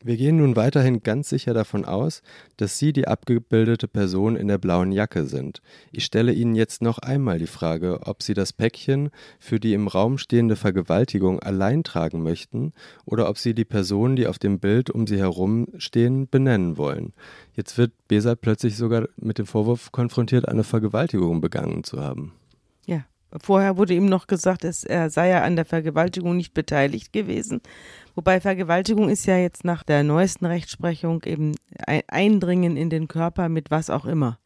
wir 0.02 0.16
gehen 0.16 0.38
nun 0.38 0.56
weiterhin 0.56 1.02
ganz 1.02 1.28
sicher 1.28 1.52
davon 1.52 1.84
aus, 1.84 2.22
dass 2.56 2.78
Sie 2.78 2.92
die 2.92 3.06
abgebildete 3.06 3.86
Person 3.86 4.36
in 4.36 4.48
der 4.48 4.58
blauen 4.58 4.92
Jacke 4.92 5.24
sind. 5.24 5.60
Ich 5.92 6.04
stelle 6.04 6.32
Ihnen 6.32 6.54
jetzt 6.54 6.80
noch 6.80 6.98
einmal 6.98 7.38
die 7.38 7.46
Frage, 7.46 8.00
ob 8.04 8.22
Sie 8.22 8.32
das 8.32 8.52
Päckchen 8.52 9.10
für 9.38 9.60
die 9.60 9.74
im 9.74 9.88
Raum 9.88 10.16
stehende 10.16 10.56
Vergewaltigung 10.56 11.40
allein 11.40 11.84
tragen 11.84 12.22
möchten 12.22 12.72
oder 13.04 13.28
ob 13.28 13.36
Sie 13.36 13.54
die 13.54 13.64
Personen, 13.66 14.16
die 14.16 14.26
auf 14.26 14.38
dem 14.38 14.58
Bild 14.58 14.90
um 14.90 15.06
Sie 15.06 15.18
herum 15.18 15.68
stehen, 15.76 16.28
benennen 16.28 16.78
wollen. 16.78 17.12
Jetzt 17.54 17.76
wird 17.76 17.92
Besat 18.08 18.40
plötzlich 18.40 18.76
sogar 18.76 19.06
mit 19.16 19.38
dem 19.38 19.46
Vorwurf 19.46 19.92
konfrontiert, 19.92 20.48
eine 20.48 20.64
Vergewaltigung 20.64 21.40
begangen 21.40 21.84
zu 21.84 22.00
haben. 22.00 22.32
Ja, 22.86 23.04
vorher 23.40 23.76
wurde 23.76 23.94
ihm 23.94 24.06
noch 24.06 24.26
gesagt, 24.26 24.64
er 24.64 25.10
sei 25.10 25.28
ja 25.28 25.42
an 25.42 25.56
der 25.56 25.64
Vergewaltigung 25.64 26.36
nicht 26.36 26.54
beteiligt 26.54 27.12
gewesen. 27.12 27.60
Wobei 28.14 28.40
Vergewaltigung 28.40 29.08
ist 29.08 29.26
ja 29.26 29.36
jetzt 29.36 29.64
nach 29.64 29.82
der 29.82 30.02
neuesten 30.02 30.46
Rechtsprechung 30.46 31.22
eben 31.24 31.52
ein 31.86 32.02
Eindringen 32.08 32.76
in 32.76 32.90
den 32.90 33.08
Körper 33.08 33.48
mit 33.48 33.70
was 33.70 33.90
auch 33.90 34.04
immer. 34.04 34.38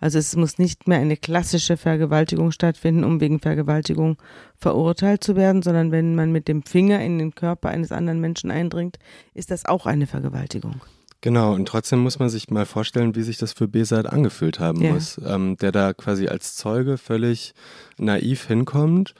Also 0.00 0.18
es 0.18 0.36
muss 0.36 0.58
nicht 0.58 0.86
mehr 0.86 0.98
eine 0.98 1.16
klassische 1.16 1.76
Vergewaltigung 1.76 2.52
stattfinden, 2.52 3.02
um 3.02 3.20
wegen 3.20 3.40
Vergewaltigung 3.40 4.16
verurteilt 4.56 5.24
zu 5.24 5.34
werden, 5.34 5.62
sondern 5.62 5.90
wenn 5.90 6.14
man 6.14 6.30
mit 6.30 6.46
dem 6.46 6.62
Finger 6.62 7.00
in 7.00 7.18
den 7.18 7.34
Körper 7.34 7.70
eines 7.70 7.90
anderen 7.90 8.20
Menschen 8.20 8.50
eindringt, 8.50 8.98
ist 9.34 9.50
das 9.50 9.64
auch 9.64 9.86
eine 9.86 10.06
Vergewaltigung. 10.06 10.80
Genau, 11.20 11.52
und 11.52 11.66
trotzdem 11.66 11.98
muss 11.98 12.20
man 12.20 12.28
sich 12.28 12.48
mal 12.48 12.64
vorstellen, 12.64 13.16
wie 13.16 13.22
sich 13.22 13.38
das 13.38 13.52
für 13.52 13.66
Besat 13.66 14.06
angefühlt 14.06 14.60
haben 14.60 14.80
ja. 14.80 14.92
muss, 14.92 15.20
ähm, 15.26 15.56
der 15.56 15.72
da 15.72 15.92
quasi 15.92 16.28
als 16.28 16.54
Zeuge 16.54 16.96
völlig 16.96 17.54
naiv 17.98 18.46
hinkommt 18.46 19.14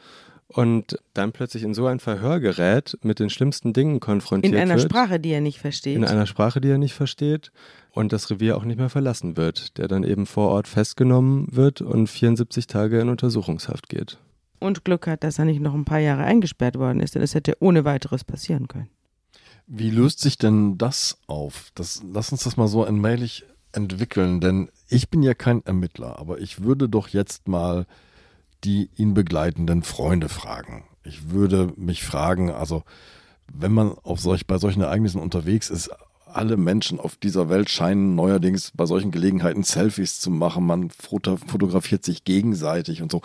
und 0.49 0.99
dann 1.13 1.33
plötzlich 1.33 1.63
in 1.63 1.75
so 1.75 1.87
ein 1.87 2.01
Verhör 2.01 2.41
gerät, 2.41 2.99
mit 3.03 3.19
den 3.19 3.31
schlimmsten 3.31 3.73
Dingen 3.73 4.01
konfrontiert 4.01 4.53
wird. 4.53 4.63
In 4.63 4.71
einer 4.71 4.81
wird, 4.81 4.91
Sprache, 4.91 5.21
die 5.21 5.31
er 5.31 5.41
nicht 5.41 5.61
versteht. 5.61 5.97
In 5.97 6.05
einer 6.05 6.27
Sprache, 6.27 6.61
die 6.61 6.71
er 6.71 6.79
nicht 6.79 6.95
versteht 6.95 7.53
und 7.93 8.13
das 8.13 8.31
Revier 8.31 8.57
auch 8.57 8.65
nicht 8.65 8.79
mehr 8.79 8.89
verlassen 8.89 9.37
wird, 9.37 9.77
der 9.77 9.89
dann 9.89 10.05
eben 10.05 10.27
vor 10.27 10.49
Ort 10.49 10.67
festgenommen 10.67 11.49
wird 11.51 11.83
und 11.83 12.09
74 12.09 12.67
Tage 12.67 12.99
in 13.01 13.09
Untersuchungshaft 13.09 13.89
geht. 13.89 14.19
Und 14.59 14.85
Glück 14.85 15.07
hat, 15.07 15.23
dass 15.23 15.39
er 15.39 15.45
nicht 15.45 15.61
noch 15.61 15.75
ein 15.75 15.85
paar 15.85 16.01
Jahre 16.01 16.25
eingesperrt 16.25 16.79
worden 16.79 17.01
ist, 17.01 17.15
denn 17.15 17.23
es 17.23 17.35
hätte 17.35 17.57
ohne 17.61 17.85
weiteres 17.85 18.25
passieren 18.25 18.69
können. 18.69 18.89
Wie 19.67 19.91
löst 19.91 20.21
sich 20.21 20.39
denn 20.39 20.79
das 20.79 21.19
auf? 21.27 21.71
Das, 21.75 22.03
lass 22.11 22.33
uns 22.33 22.45
das 22.45 22.57
mal 22.57 22.69
so 22.69 22.85
allmählich 22.85 23.45
entwickeln, 23.73 24.41
denn 24.41 24.71
ich 24.89 25.11
bin 25.11 25.23
ja 25.23 25.35
kein 25.35 25.65
Ermittler, 25.67 26.19
aber 26.19 26.41
ich 26.41 26.63
würde 26.63 26.89
doch 26.89 27.09
jetzt 27.09 27.49
mal 27.49 27.87
die 28.65 28.91
ihn 28.97 29.15
begleitenden 29.15 29.83
Freunde 29.83 30.29
fragen. 30.29 30.85
Ich 31.05 31.31
würde 31.31 31.73
mich 31.77 32.03
fragen, 32.03 32.51
also 32.51 32.83
wenn 33.53 33.73
man 33.73 33.93
auf 34.03 34.21
solch, 34.21 34.47
bei 34.47 34.59
solchen 34.59 34.83
Ereignissen 34.83 35.21
unterwegs 35.21 35.71
ist, 35.71 35.91
alle 36.27 36.57
Menschen 36.57 37.01
auf 37.01 37.17
dieser 37.17 37.49
Welt 37.49 37.71
scheinen 37.71 38.15
neuerdings 38.15 38.73
bei 38.75 38.87
solchen 38.87 39.11
Gelegenheiten 39.11 39.63
Selfies 39.63 40.21
zu 40.21 40.31
machen. 40.31 40.67
Man 40.67 40.91
fotografiert 40.91 42.05
sich 42.05 42.25
gegenseitig 42.25 43.03
und 43.03 43.11
so. 43.11 43.23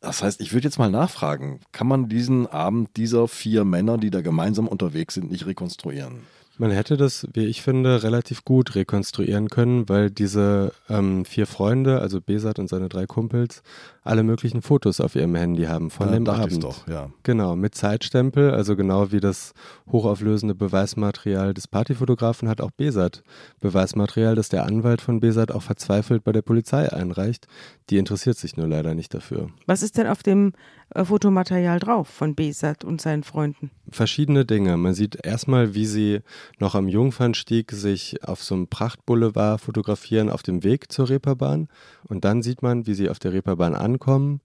Das 0.00 0.22
heißt, 0.22 0.40
ich 0.40 0.52
würde 0.52 0.66
jetzt 0.66 0.78
mal 0.78 0.90
nachfragen, 0.90 1.60
kann 1.72 1.86
man 1.86 2.08
diesen 2.08 2.46
Abend 2.46 2.96
dieser 2.96 3.28
vier 3.28 3.64
Männer, 3.64 3.98
die 3.98 4.10
da 4.10 4.22
gemeinsam 4.22 4.66
unterwegs 4.66 5.14
sind, 5.14 5.30
nicht 5.30 5.46
rekonstruieren? 5.46 6.22
Man 6.60 6.72
hätte 6.72 6.96
das, 6.96 7.26
wie 7.32 7.46
ich 7.46 7.62
finde, 7.62 8.02
relativ 8.02 8.44
gut 8.44 8.74
rekonstruieren 8.74 9.48
können, 9.48 9.88
weil 9.88 10.10
diese 10.10 10.72
ähm, 10.88 11.24
vier 11.24 11.46
Freunde, 11.46 12.00
also 12.00 12.20
Besat 12.20 12.58
und 12.58 12.68
seine 12.68 12.88
drei 12.88 13.06
Kumpels, 13.06 13.62
alle 14.02 14.24
möglichen 14.24 14.60
Fotos 14.60 15.00
auf 15.00 15.14
ihrem 15.14 15.36
Handy 15.36 15.64
haben 15.64 15.88
von 15.90 16.08
ja, 16.08 16.14
dem 16.14 16.26
Abend. 16.26 16.64
Doch, 16.64 16.88
ja. 16.88 17.10
Genau, 17.22 17.54
mit 17.54 17.76
Zeitstempel, 17.76 18.50
also 18.50 18.74
genau 18.74 19.12
wie 19.12 19.20
das 19.20 19.52
hochauflösende 19.92 20.56
Beweismaterial 20.56 21.54
des 21.54 21.68
Partyfotografen 21.68 22.48
hat 22.48 22.60
auch 22.60 22.72
Besat 22.72 23.22
Beweismaterial, 23.60 24.34
das 24.34 24.48
der 24.48 24.64
Anwalt 24.64 25.00
von 25.00 25.20
Besat 25.20 25.52
auch 25.52 25.62
verzweifelt 25.62 26.24
bei 26.24 26.32
der 26.32 26.42
Polizei 26.42 26.92
einreicht. 26.92 27.46
Die 27.90 27.98
interessiert 27.98 28.36
sich 28.36 28.56
nur 28.56 28.66
leider 28.66 28.94
nicht 28.94 29.14
dafür. 29.14 29.50
Was 29.66 29.82
ist 29.82 29.96
denn 29.96 30.08
auf 30.08 30.24
dem 30.24 30.52
äh, 30.94 31.04
Fotomaterial 31.04 31.78
drauf 31.78 32.08
von 32.08 32.34
Besat 32.34 32.84
und 32.84 33.00
seinen 33.00 33.22
Freunden? 33.22 33.70
Verschiedene 33.90 34.44
Dinge. 34.44 34.76
Man 34.76 34.94
sieht 34.94 35.24
erstmal, 35.24 35.74
wie 35.74 35.86
sie 35.86 36.20
noch 36.58 36.74
am 36.74 36.88
Jungfernstieg 36.88 37.72
sich 37.72 38.24
auf 38.24 38.42
so 38.42 38.54
einem 38.54 38.68
Prachtboulevard 38.68 39.60
fotografieren 39.60 40.30
auf 40.30 40.42
dem 40.42 40.64
Weg 40.64 40.90
zur 40.92 41.08
Reeperbahn. 41.08 41.68
Und 42.04 42.24
dann 42.24 42.42
sieht 42.42 42.62
man, 42.62 42.86
wie 42.86 42.94
sie 42.94 43.10
auf 43.10 43.18
der 43.18 43.32
Reeperbahn 43.32 43.74
ankommen 43.74 44.40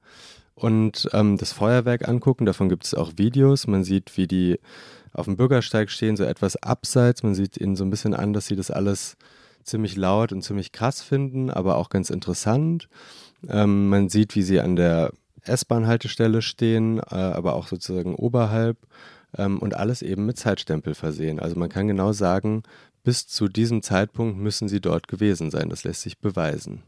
und 0.55 1.09
ähm, 1.13 1.37
das 1.37 1.51
Feuerwerk 1.51 2.07
angucken. 2.07 2.45
Davon 2.45 2.69
gibt 2.69 2.85
es 2.85 2.93
auch 2.93 3.13
Videos. 3.17 3.67
Man 3.67 3.83
sieht, 3.83 4.17
wie 4.17 4.27
die 4.27 4.59
auf 5.13 5.25
dem 5.25 5.37
Bürgersteig 5.37 5.89
stehen, 5.89 6.17
so 6.17 6.23
etwas 6.23 6.55
abseits. 6.57 7.23
Man 7.23 7.35
sieht 7.35 7.57
ihnen 7.57 7.75
so 7.75 7.83
ein 7.83 7.89
bisschen 7.89 8.13
an, 8.13 8.33
dass 8.33 8.47
sie 8.47 8.55
das 8.55 8.71
alles 8.71 9.17
ziemlich 9.63 9.95
laut 9.95 10.31
und 10.31 10.41
ziemlich 10.41 10.71
krass 10.71 11.01
finden, 11.01 11.49
aber 11.49 11.77
auch 11.77 11.89
ganz 11.89 12.09
interessant. 12.09 12.89
Ähm, 13.47 13.89
man 13.89 14.09
sieht, 14.09 14.35
wie 14.35 14.41
sie 14.41 14.59
an 14.59 14.75
der 14.75 15.11
S-Bahn-Haltestelle 15.45 16.41
stehen, 16.41 16.99
äh, 16.99 17.15
aber 17.15 17.53
auch 17.53 17.67
sozusagen 17.67 18.15
oberhalb 18.15 18.77
ähm, 19.37 19.59
und 19.59 19.75
alles 19.75 20.01
eben 20.01 20.25
mit 20.25 20.37
Zeitstempel 20.37 20.95
versehen. 20.95 21.39
Also 21.39 21.57
man 21.57 21.69
kann 21.69 21.87
genau 21.87 22.13
sagen, 22.13 22.63
bis 23.03 23.27
zu 23.27 23.47
diesem 23.47 23.81
Zeitpunkt 23.81 24.37
müssen 24.37 24.67
sie 24.67 24.79
dort 24.79 25.07
gewesen 25.07 25.51
sein. 25.51 25.69
Das 25.69 25.83
lässt 25.83 26.01
sich 26.01 26.19
beweisen. 26.19 26.83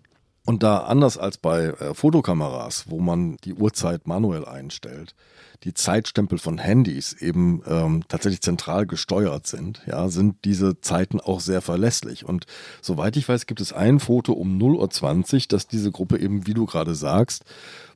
Und 0.46 0.62
da 0.62 0.80
anders 0.80 1.18
als 1.18 1.38
bei 1.38 1.66
äh, 1.66 1.94
Fotokameras, 1.96 2.86
wo 2.88 3.00
man 3.00 3.38
die 3.44 3.56
Uhrzeit 3.56 4.06
manuell 4.06 4.46
einstellt, 4.46 5.16
die 5.64 5.74
Zeitstempel 5.74 6.38
von 6.38 6.60
Handys 6.60 7.14
eben 7.14 7.64
ähm, 7.66 8.04
tatsächlich 8.08 8.42
zentral 8.42 8.86
gesteuert 8.86 9.48
sind, 9.48 9.82
ja, 9.88 10.08
sind 10.10 10.46
diese 10.46 10.80
Zeiten 10.82 11.20
auch 11.20 11.40
sehr 11.40 11.62
verlässlich. 11.62 12.26
Und 12.26 12.46
soweit 12.82 13.18
ich 13.18 13.28
weiß, 13.28 13.48
gibt 13.48 13.60
es 13.60 13.74
ein 13.74 14.00
Foto 14.00 14.34
um 14.34 14.60
0.20 14.60 15.34
Uhr, 15.34 15.42
das 15.50 15.68
diese 15.68 15.92
Gruppe 15.92 16.20
eben, 16.20 16.46
wie 16.46 16.54
du 16.54 16.68
gerade 16.68 16.94
sagst, 16.94 17.44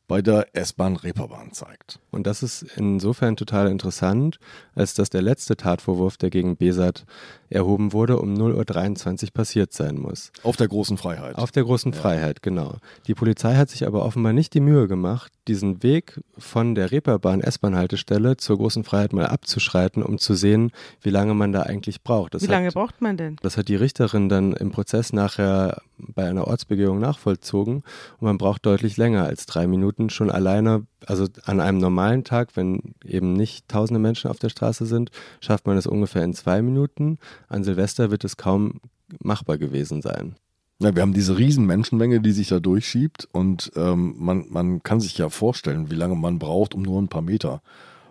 bei 0.09 0.23
der 0.23 0.47
S-Bahn-Reeperbahn 0.53 1.53
zeigt. 1.53 1.99
Und 2.09 2.25
das 2.27 2.41
ist 2.43 2.63
insofern 2.75 3.37
total 3.37 3.69
interessant, 3.69 4.39
als 4.73 4.95
dass 4.95 5.11
der 5.11 5.21
letzte 5.21 5.55
Tatvorwurf, 5.55 6.17
der 6.17 6.31
gegen 6.31 6.57
Besat 6.57 7.05
erhoben 7.49 7.93
wurde, 7.93 8.19
um 8.19 8.33
0.23 8.33 9.23
Uhr 9.23 9.29
passiert 9.33 9.73
sein 9.73 9.95
muss. 9.95 10.31
Auf 10.43 10.55
der 10.55 10.67
großen 10.67 10.97
Freiheit. 10.97 11.35
Auf 11.35 11.51
der 11.51 11.63
großen 11.63 11.93
ja. 11.93 11.97
Freiheit, 11.99 12.41
genau. 12.41 12.77
Die 13.07 13.13
Polizei 13.13 13.55
hat 13.55 13.69
sich 13.69 13.85
aber 13.85 14.05
offenbar 14.05 14.33
nicht 14.33 14.53
die 14.53 14.59
Mühe 14.59 14.87
gemacht, 14.87 15.31
diesen 15.47 15.81
Weg 15.83 16.19
von 16.37 16.75
der 16.75 16.91
Reeperbahn 16.91 17.41
S-Bahn-Haltestelle 17.41 18.37
zur 18.37 18.57
großen 18.57 18.83
Freiheit 18.83 19.13
mal 19.13 19.25
abzuschreiten, 19.25 20.03
um 20.03 20.19
zu 20.19 20.35
sehen, 20.35 20.71
wie 21.01 21.09
lange 21.09 21.33
man 21.33 21.51
da 21.51 21.63
eigentlich 21.63 22.03
braucht. 22.03 22.33
Das 22.33 22.43
wie 22.43 22.47
lange 22.47 22.71
braucht 22.71 23.01
man 23.01 23.17
denn? 23.17 23.37
Das 23.41 23.57
hat 23.57 23.67
die 23.67 23.75
Richterin 23.75 24.29
dann 24.29 24.53
im 24.53 24.71
Prozess 24.71 25.11
nachher 25.11 25.81
bei 25.97 26.29
einer 26.29 26.47
Ortsbegehung 26.47 26.99
nachvollzogen. 26.99 27.77
Und 28.19 28.21
man 28.21 28.37
braucht 28.37 28.65
deutlich 28.65 28.97
länger 28.97 29.25
als 29.25 29.45
drei 29.45 29.67
Minuten 29.67 30.09
schon 30.09 30.29
alleine. 30.29 30.85
Also 31.05 31.27
an 31.45 31.59
einem 31.59 31.77
normalen 31.77 32.23
Tag, 32.23 32.55
wenn 32.55 32.95
eben 33.03 33.33
nicht 33.33 33.67
tausende 33.67 33.99
Menschen 33.99 34.29
auf 34.29 34.39
der 34.39 34.49
Straße 34.49 34.85
sind, 34.85 35.11
schafft 35.39 35.67
man 35.67 35.77
es 35.77 35.87
ungefähr 35.87 36.23
in 36.23 36.33
zwei 36.33 36.61
Minuten. 36.61 37.17
An 37.47 37.63
Silvester 37.63 38.11
wird 38.11 38.23
es 38.23 38.37
kaum 38.37 38.81
machbar 39.19 39.57
gewesen 39.57 40.01
sein. 40.01 40.35
Ja, 40.81 40.95
wir 40.95 41.01
haben 41.01 41.13
diese 41.13 41.37
riesen 41.37 41.65
Menschenmenge, 41.65 42.21
die 42.21 42.31
sich 42.31 42.47
da 42.47 42.59
durchschiebt 42.59 43.27
und 43.33 43.71
ähm, 43.75 44.15
man, 44.17 44.45
man 44.49 44.81
kann 44.81 45.01
sich 45.01 45.17
ja 45.17 45.29
vorstellen, 45.29 45.91
wie 45.91 45.95
lange 45.95 46.15
man 46.15 46.39
braucht, 46.39 46.73
um 46.73 46.83
nur 46.83 47.01
ein 47.01 47.09
paar 47.09 47.21
Meter 47.21 47.61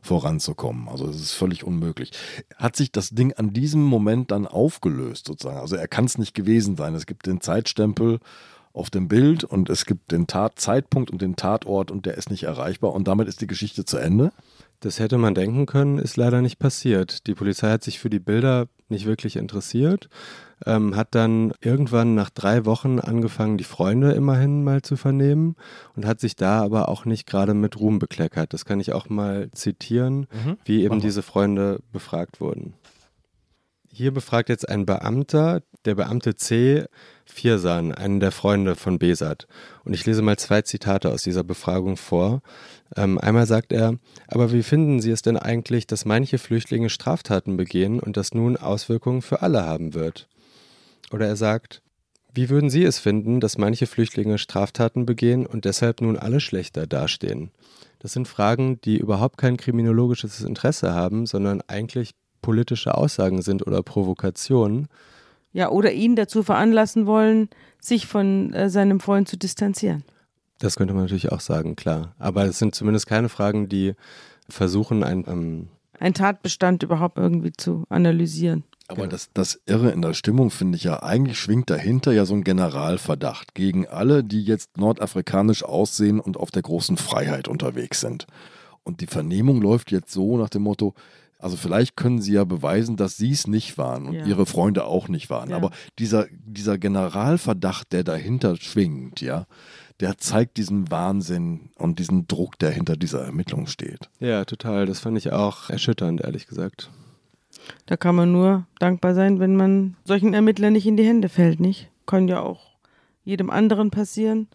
voranzukommen. 0.03 0.89
Also 0.89 1.07
es 1.07 1.17
ist 1.17 1.33
völlig 1.33 1.65
unmöglich. 1.65 2.13
Hat 2.57 2.77
sich 2.77 2.93
das 2.93 3.11
Ding 3.11 3.33
an 3.33 3.53
diesem 3.53 3.83
Moment 3.83 4.31
dann 4.31 4.47
aufgelöst 4.47 5.27
sozusagen? 5.27 5.61
Also 5.61 5.77
er 5.77 5.89
kann 5.89 6.05
es 6.05 6.19
nicht 6.19 6.35
gewesen 6.35 6.77
sein. 6.77 6.95
Es 6.95 7.07
gibt 7.07 7.27
den 7.27 7.41
Zeitstempel 7.41 8.21
auf 8.73 8.91
dem 8.91 9.09
Bild 9.09 9.45
und 9.45 9.71
es 9.71 9.87
gibt 9.87 10.13
den 10.13 10.27
Tatzeitpunkt 10.27 11.11
und 11.11 11.23
den 11.23 11.37
Tatort 11.37 11.91
und 11.91 12.07
der 12.07 12.17
ist 12.17 12.31
nicht 12.31 12.45
erreichbar 12.45 12.93
und 12.93 13.09
damit 13.09 13.29
ist 13.29 13.41
die 13.41 13.47
Geschichte 13.47 13.85
zu 13.85 13.99
Ende. 13.99 14.31
Das 14.81 15.01
hätte 15.01 15.19
man 15.19 15.35
denken 15.35 15.67
können, 15.67 15.99
ist 15.99 16.17
leider 16.17 16.41
nicht 16.41 16.61
passiert. 16.61 17.27
Die 17.27 17.35
Polizei 17.35 17.71
hat 17.71 17.83
sich 17.83 17.99
für 17.99 18.11
die 18.11 18.21
Bilder 18.21 18.69
nicht 18.89 19.07
wirklich 19.07 19.37
interessiert, 19.37 20.09
ähm, 20.65 20.97
hat 20.97 21.15
dann 21.15 21.53
irgendwann 21.61 22.15
nach 22.15 22.31
drei 22.31 22.65
Wochen 22.65 23.01
angefangen, 23.01 23.59
die 23.59 23.65
Freunde 23.65 24.13
immerhin 24.13 24.63
mal 24.63 24.83
zu 24.83 24.97
vernehmen 24.97 25.57
und 25.97 26.07
hat 26.07 26.21
sich 26.21 26.37
da 26.37 26.63
aber 26.63 26.89
auch 26.89 27.05
nicht 27.05 27.27
gerade 27.27 27.55
mit 27.55 27.79
Ruhm 27.79 27.99
bekleckert. 27.99 28.53
Das 28.53 28.65
kann 28.65 28.79
ich 28.79 28.93
auch 28.93 29.09
mal 29.09 29.51
zitieren, 29.51 30.29
mhm. 30.45 30.59
wie 30.65 30.85
eben 30.85 31.01
diese 31.01 31.23
Freunde 31.23 31.81
befragt 31.93 32.41
wurden. 32.41 32.75
Hier 33.91 34.13
befragt 34.13 34.49
jetzt 34.49 34.69
ein 34.69 34.87
Beamter, 34.87 35.63
der 35.85 35.97
Beamte 35.97 36.37
C. 36.37 36.85
Viersan, 37.39 37.93
einen 37.93 38.19
der 38.19 38.33
Freunde 38.33 38.75
von 38.75 38.99
Besat. 38.99 39.47
Und 39.85 39.95
ich 39.95 40.05
lese 40.05 40.23
mal 40.23 40.37
zwei 40.37 40.63
Zitate 40.63 41.11
aus 41.11 41.23
dieser 41.23 41.45
Befragung 41.45 41.97
vor. 41.97 42.43
Ähm, 42.97 43.17
einmal 43.19 43.47
sagt 43.47 43.73
er, 43.73 43.95
aber 44.27 44.51
wie 44.51 44.65
finden 44.65 45.01
Sie 45.01 45.13
es 45.13 45.23
denn 45.23 45.37
eigentlich, 45.37 45.87
dass 45.87 46.05
manche 46.05 46.39
Flüchtlinge 46.39 46.91
Straftaten 46.91 47.57
begehen 47.57 48.01
und 48.01 48.17
das 48.17 48.35
nun 48.35 48.57
Auswirkungen 48.57 49.23
für 49.23 49.41
alle 49.41 49.65
haben 49.65 49.95
wird? 49.95 50.29
Oder 51.13 51.29
er 51.29 51.37
sagt, 51.37 51.81
wie 52.35 52.51
würden 52.51 52.71
Sie 52.71 52.83
es 52.83 52.99
finden, 52.99 53.39
dass 53.39 53.57
manche 53.57 53.87
Flüchtlinge 53.87 54.39
Straftaten 54.39 55.07
begehen 55.07 55.47
und 55.47 55.65
deshalb 55.65 56.01
nun 56.01 56.17
alle 56.17 56.41
schlechter 56.41 56.89
dastehen? 56.89 57.53
Das 58.01 58.13
sind 58.13 58.27
Fragen, 58.27 58.81
die 58.81 58.99
überhaupt 58.99 59.39
kein 59.39 59.57
kriminologisches 59.57 60.41
Interesse 60.41 60.93
haben, 60.93 61.27
sondern 61.27 61.63
eigentlich 61.69 62.15
politische 62.43 62.97
Aussagen 62.97 63.43
sind 63.43 63.65
oder 63.67 63.83
Provokationen. 63.83 64.89
Ja, 65.53 65.71
oder 65.71 65.93
ihn 65.93 66.15
dazu 66.15 66.43
veranlassen 66.43 67.07
wollen, 67.07 67.49
sich 67.81 68.07
von 68.07 68.53
äh, 68.53 68.69
seinem 68.69 69.01
Freund 69.01 69.29
zu 69.29 69.37
distanzieren. 69.37 70.05
Das 70.59 70.77
könnte 70.77 70.93
man 70.93 71.05
natürlich 71.05 71.33
auch 71.33 71.41
sagen, 71.41 71.77
klar. 71.77 72.15
Aber 72.19 72.45
es 72.45 72.59
sind 72.59 72.75
zumindest 72.75 73.07
keine 73.07 73.29
Fragen, 73.29 73.69
die 73.69 73.95
versuchen, 74.49 75.05
ein, 75.05 75.25
ähm 75.27 75.69
ein 76.01 76.15
Tatbestand 76.15 76.83
überhaupt 76.83 77.19
irgendwie 77.19 77.53
zu 77.53 77.85
analysieren. 77.89 78.65
Aber 78.89 79.03
genau. 79.03 79.11
das, 79.11 79.31
das 79.35 79.61
Irre 79.67 79.91
in 79.91 80.01
der 80.01 80.15
Stimmung 80.15 80.51
finde 80.51 80.77
ich 80.77 80.85
ja, 80.85 81.03
eigentlich 81.03 81.39
schwingt 81.39 81.69
dahinter 81.69 82.13
ja 82.13 82.25
so 82.25 82.35
ein 82.35 82.45
Generalverdacht 82.45 83.55
gegen 83.55 83.87
alle, 83.87 84.25
die 84.25 84.43
jetzt 84.43 84.79
nordafrikanisch 84.79 85.63
aussehen 85.63 86.21
und 86.21 86.39
auf 86.39 86.51
der 86.51 86.63
großen 86.63 86.97
Freiheit 86.97 87.49
unterwegs 87.49 88.01
sind. 88.01 88.27
Und 88.85 89.03
die 89.03 89.07
Vernehmung 89.07 89.61
läuft 89.61 89.91
jetzt 89.91 90.11
so 90.11 90.39
nach 90.39 90.49
dem 90.49 90.63
Motto, 90.63 90.95
also 91.39 91.57
vielleicht 91.57 91.97
können 91.97 92.21
sie 92.21 92.33
ja 92.33 92.45
beweisen, 92.45 92.97
dass 92.97 93.17
sie 93.17 93.31
es 93.31 93.47
nicht 93.47 93.79
waren 93.79 94.07
und 94.07 94.15
ja. 94.15 94.27
ihre 94.27 94.45
Freunde 94.45 94.85
auch 94.85 95.09
nicht 95.09 95.31
waren. 95.31 95.51
Ja. 95.51 95.57
Aber 95.57 95.71
dieser, 95.99 96.27
dieser 96.33 96.79
Generalverdacht, 96.79 97.93
der 97.93 98.03
dahinter 98.03 98.57
schwingt, 98.57 99.21
ja, 99.21 99.47
der 100.01 100.19
zeigt 100.19 100.57
diesen 100.57 100.91
Wahnsinn 100.91 101.71
und 101.77 102.01
diesen 102.01 102.27
Druck, 102.27 102.59
der 102.59 102.71
hinter 102.71 102.97
dieser 102.97 103.25
Ermittlung 103.25 103.69
steht. 103.69 104.11
Ja, 104.19 104.45
total. 104.45 104.87
Das 104.87 104.99
fand 104.99 105.17
ich 105.17 105.33
auch 105.33 105.71
erschütternd, 105.71 106.21
ehrlich 106.23 106.47
gesagt. 106.49 106.91
Da 107.87 107.97
kann 107.97 108.17
man 108.17 108.33
nur 108.33 108.67
dankbar 108.81 109.15
sein, 109.15 109.39
wenn 109.39 109.55
man 109.55 109.97
solchen 110.05 110.35
Ermittlern 110.35 110.73
nicht 110.73 110.87
in 110.87 110.97
die 110.97 111.07
Hände 111.07 111.29
fällt, 111.29 111.61
nicht? 111.61 111.89
Kann 112.07 112.27
ja 112.27 112.41
auch 112.41 112.77
jedem 113.25 113.51
anderen 113.51 113.91
passieren. 113.91 114.49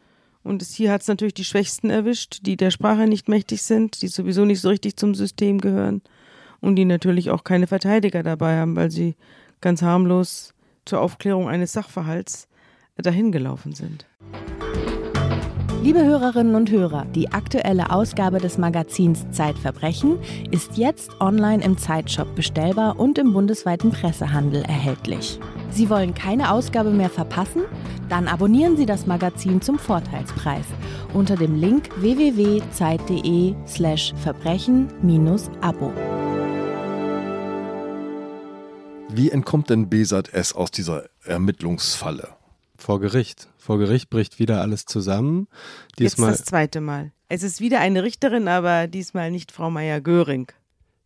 Und 0.44 0.62
es, 0.62 0.74
hier 0.74 0.92
hat 0.92 1.02
es 1.02 1.08
natürlich 1.08 1.34
die 1.34 1.46
Schwächsten 1.46 1.90
erwischt, 1.90 2.40
die 2.42 2.58
der 2.58 2.72
Sprache 2.72 3.08
nicht 3.08 3.30
mächtig 3.30 3.62
sind, 3.62 4.02
die 4.02 4.10
sowieso 4.10 4.44
nicht 4.44 4.60
so 4.60 4.70
richtig 4.70 4.98
zum 4.98 5.16
System 5.16 5.60
gehören 5.62 6.02
und 6.64 6.78
die 6.78 6.86
natürlich 6.86 7.30
auch 7.30 7.44
keine 7.44 7.68
Verteidiger 7.68 8.24
dabei 8.24 8.58
haben, 8.58 8.78
weil 8.78 8.90
sie 8.90 9.16
ganz 9.60 9.82
harmlos 9.82 10.54
zur 10.86 11.02
Aufklärung 11.02 11.50
eines 11.50 11.74
Sachverhalts 11.74 12.48
dahingelaufen 12.96 13.74
sind. 13.74 14.06
Liebe 15.84 16.06
Hörerinnen 16.06 16.56
und 16.56 16.72
Hörer, 16.72 17.04
die 17.14 17.34
aktuelle 17.34 17.92
Ausgabe 17.92 18.38
des 18.38 18.58
Magazins 18.58 19.30
Zeitverbrechen 19.32 20.18
ist 20.52 20.78
jetzt 20.78 21.20
online 21.20 21.62
im 21.62 21.78
Zeitshop 21.78 22.34
bestellbar 22.36 22.98
und 22.98 23.18
im 23.18 23.34
bundesweiten 23.34 23.92
Pressehandel 23.92 24.64
erhältlich. 24.64 25.42
Sie 25.70 25.90
wollen 25.90 26.14
keine 26.14 26.54
Ausgabe 26.54 26.92
mehr 26.92 27.10
verpassen? 27.10 27.64
Dann 28.08 28.30
abonnieren 28.30 28.78
Sie 28.78 28.86
das 28.86 29.06
Magazin 29.06 29.62
zum 29.62 29.78
Vorteilspreis 29.78 30.68
unter 31.14 31.36
dem 31.36 31.60
Link 31.60 31.90
www.zeit.de/slash 32.00 34.14
Wie 39.16 39.30
entkommt 39.30 39.70
denn 39.70 39.90
Besat 39.90 40.34
S 40.34 40.54
aus 40.54 40.72
dieser 40.72 41.04
Ermittlungsfalle? 41.24 42.30
Vor 42.76 43.00
Gericht. 43.00 43.48
Vor 43.60 43.78
Gericht 43.78 44.10
bricht 44.10 44.40
wieder 44.40 44.60
alles 44.60 44.86
zusammen. 44.86 45.48
Diesmal 46.00 46.32
Jetzt 46.32 46.40
das 46.40 46.48
zweite 46.48 46.82
Mal. 46.82 47.12
Es 47.30 47.44
ist 47.44 47.62
wieder 47.62 47.80
eine 47.80 48.02
Richterin, 48.02 48.48
aber 48.48 48.88
diesmal 48.88 49.30
nicht 49.30 49.52
Frau 49.52 49.70
Meier-Göring. 49.70 50.48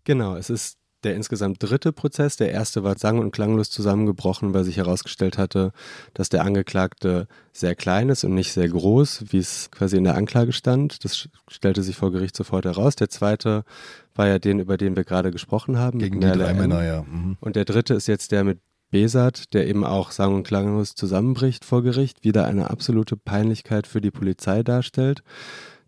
Genau, 0.06 0.38
es 0.38 0.50
ist 0.50 0.78
der 1.04 1.16
insgesamt 1.16 1.62
dritte 1.62 1.92
Prozess. 1.92 2.38
Der 2.38 2.52
erste 2.52 2.84
war 2.84 2.98
sang- 2.98 3.20
und 3.20 3.32
klanglos 3.32 3.70
zusammengebrochen, 3.70 4.54
weil 4.54 4.64
sich 4.64 4.78
herausgestellt 4.78 5.38
hatte, 5.38 5.72
dass 6.14 6.30
der 6.30 6.44
Angeklagte 6.44 7.28
sehr 7.52 7.76
klein 7.76 8.08
ist 8.08 8.24
und 8.24 8.34
nicht 8.34 8.54
sehr 8.54 8.70
groß, 8.70 9.26
wie 9.30 9.38
es 9.38 9.70
quasi 9.70 9.98
in 9.98 10.06
der 10.06 10.16
Anklage 10.16 10.54
stand. 10.54 11.04
Das 11.04 11.28
stellte 11.50 11.84
sich 11.84 11.98
vor 11.98 12.12
Gericht 12.12 12.36
sofort 12.38 12.66
heraus. 12.66 12.96
Der 12.96 13.10
zweite 13.10 13.64
war 14.18 14.28
ja 14.28 14.40
den, 14.40 14.60
über 14.60 14.78
den 14.78 14.96
wir 14.96 15.04
gerade 15.04 15.32
gesprochen 15.32 15.78
haben. 15.78 16.00
Gegen 16.00 16.20
die 16.20 16.28
drei 16.28 16.54
Männer, 16.54 16.84
ja. 16.84 17.04
Mhm. 17.04 17.38
Und 17.40 17.56
der 17.56 17.66
dritte 17.66 17.94
ist 17.94 18.08
jetzt 18.08 18.32
der 18.32 18.44
mit 18.44 18.60
Besat, 18.90 19.54
der 19.54 19.68
eben 19.68 19.84
auch 19.84 20.12
sang- 20.12 20.34
und 20.34 20.48
klanglos 20.48 20.96
zusammenbricht 20.96 21.66
vor 21.66 21.84
Gericht, 21.84 22.24
wieder 22.24 22.46
eine 22.46 22.70
absolute 22.70 23.18
Peinlichkeit 23.18 23.86
für 23.86 24.00
die 24.00 24.12
Polizei 24.12 24.64
darstellt 24.64 25.24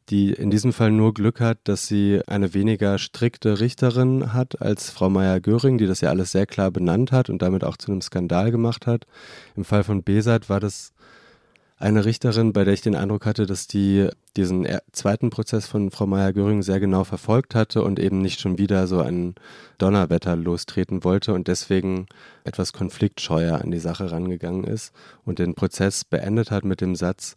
die 0.10 0.34
in 0.34 0.50
diesem 0.50 0.74
Fall 0.74 0.92
nur 0.92 1.14
Glück 1.14 1.40
hat, 1.40 1.60
dass 1.66 1.88
sie 1.88 2.22
eine 2.28 2.54
weniger 2.54 2.98
strikte 2.98 3.60
Richterin 3.60 4.34
hat 4.34 4.62
als 4.62 4.90
Frau 4.90 5.10
Meyer-Göring, 5.10 5.78
die 5.78 5.86
das 5.86 6.02
ja 6.02 6.10
alles 6.10 6.32
sehr 6.32 6.48
klar 6.48 6.72
benannt 6.72 7.12
hat 7.12 7.30
und 7.30 7.42
damit 7.42 7.64
auch 7.64 7.78
zu 7.78 7.92
einem 7.92 8.02
Skandal 8.02 8.52
gemacht 8.52 8.88
hat. 8.88 9.06
Im 9.56 9.64
Fall 9.64 9.84
von 9.84 10.04
Besat 10.04 10.50
war 10.50 10.60
das 10.60 10.94
eine 11.80 12.04
Richterin, 12.04 12.52
bei 12.52 12.66
der 12.66 12.74
ich 12.74 12.82
den 12.82 12.96
Eindruck 12.96 13.26
hatte, 13.26 13.46
dass 13.46 13.66
die 13.66 14.10
diesen 14.36 14.68
zweiten 14.92 15.30
Prozess 15.30 15.66
von 15.66 15.92
Frau 15.92 16.06
Meyer-Göring 16.06 16.62
sehr 16.62 16.82
genau 16.82 17.06
verfolgt 17.06 17.56
hatte 17.56 17.84
und 17.84 18.00
eben 18.00 18.22
nicht 18.22 18.42
schon 18.42 18.58
wieder 18.58 18.86
so 18.86 19.00
ein 19.00 19.36
Donnerwetter 19.78 20.36
lostreten 20.36 21.06
wollte 21.06 21.34
und 21.34 21.48
deswegen 21.48 22.08
etwas 22.44 22.74
konfliktscheuer 22.74 23.62
an 23.62 23.72
die 23.72 23.80
Sache 23.80 24.12
rangegangen 24.12 24.66
ist 24.66 24.94
und 25.26 25.40
den 25.40 25.56
Prozess 25.56 26.04
beendet 26.04 26.52
hat 26.52 26.66
mit 26.66 26.82
dem 26.82 26.96
Satz, 26.96 27.36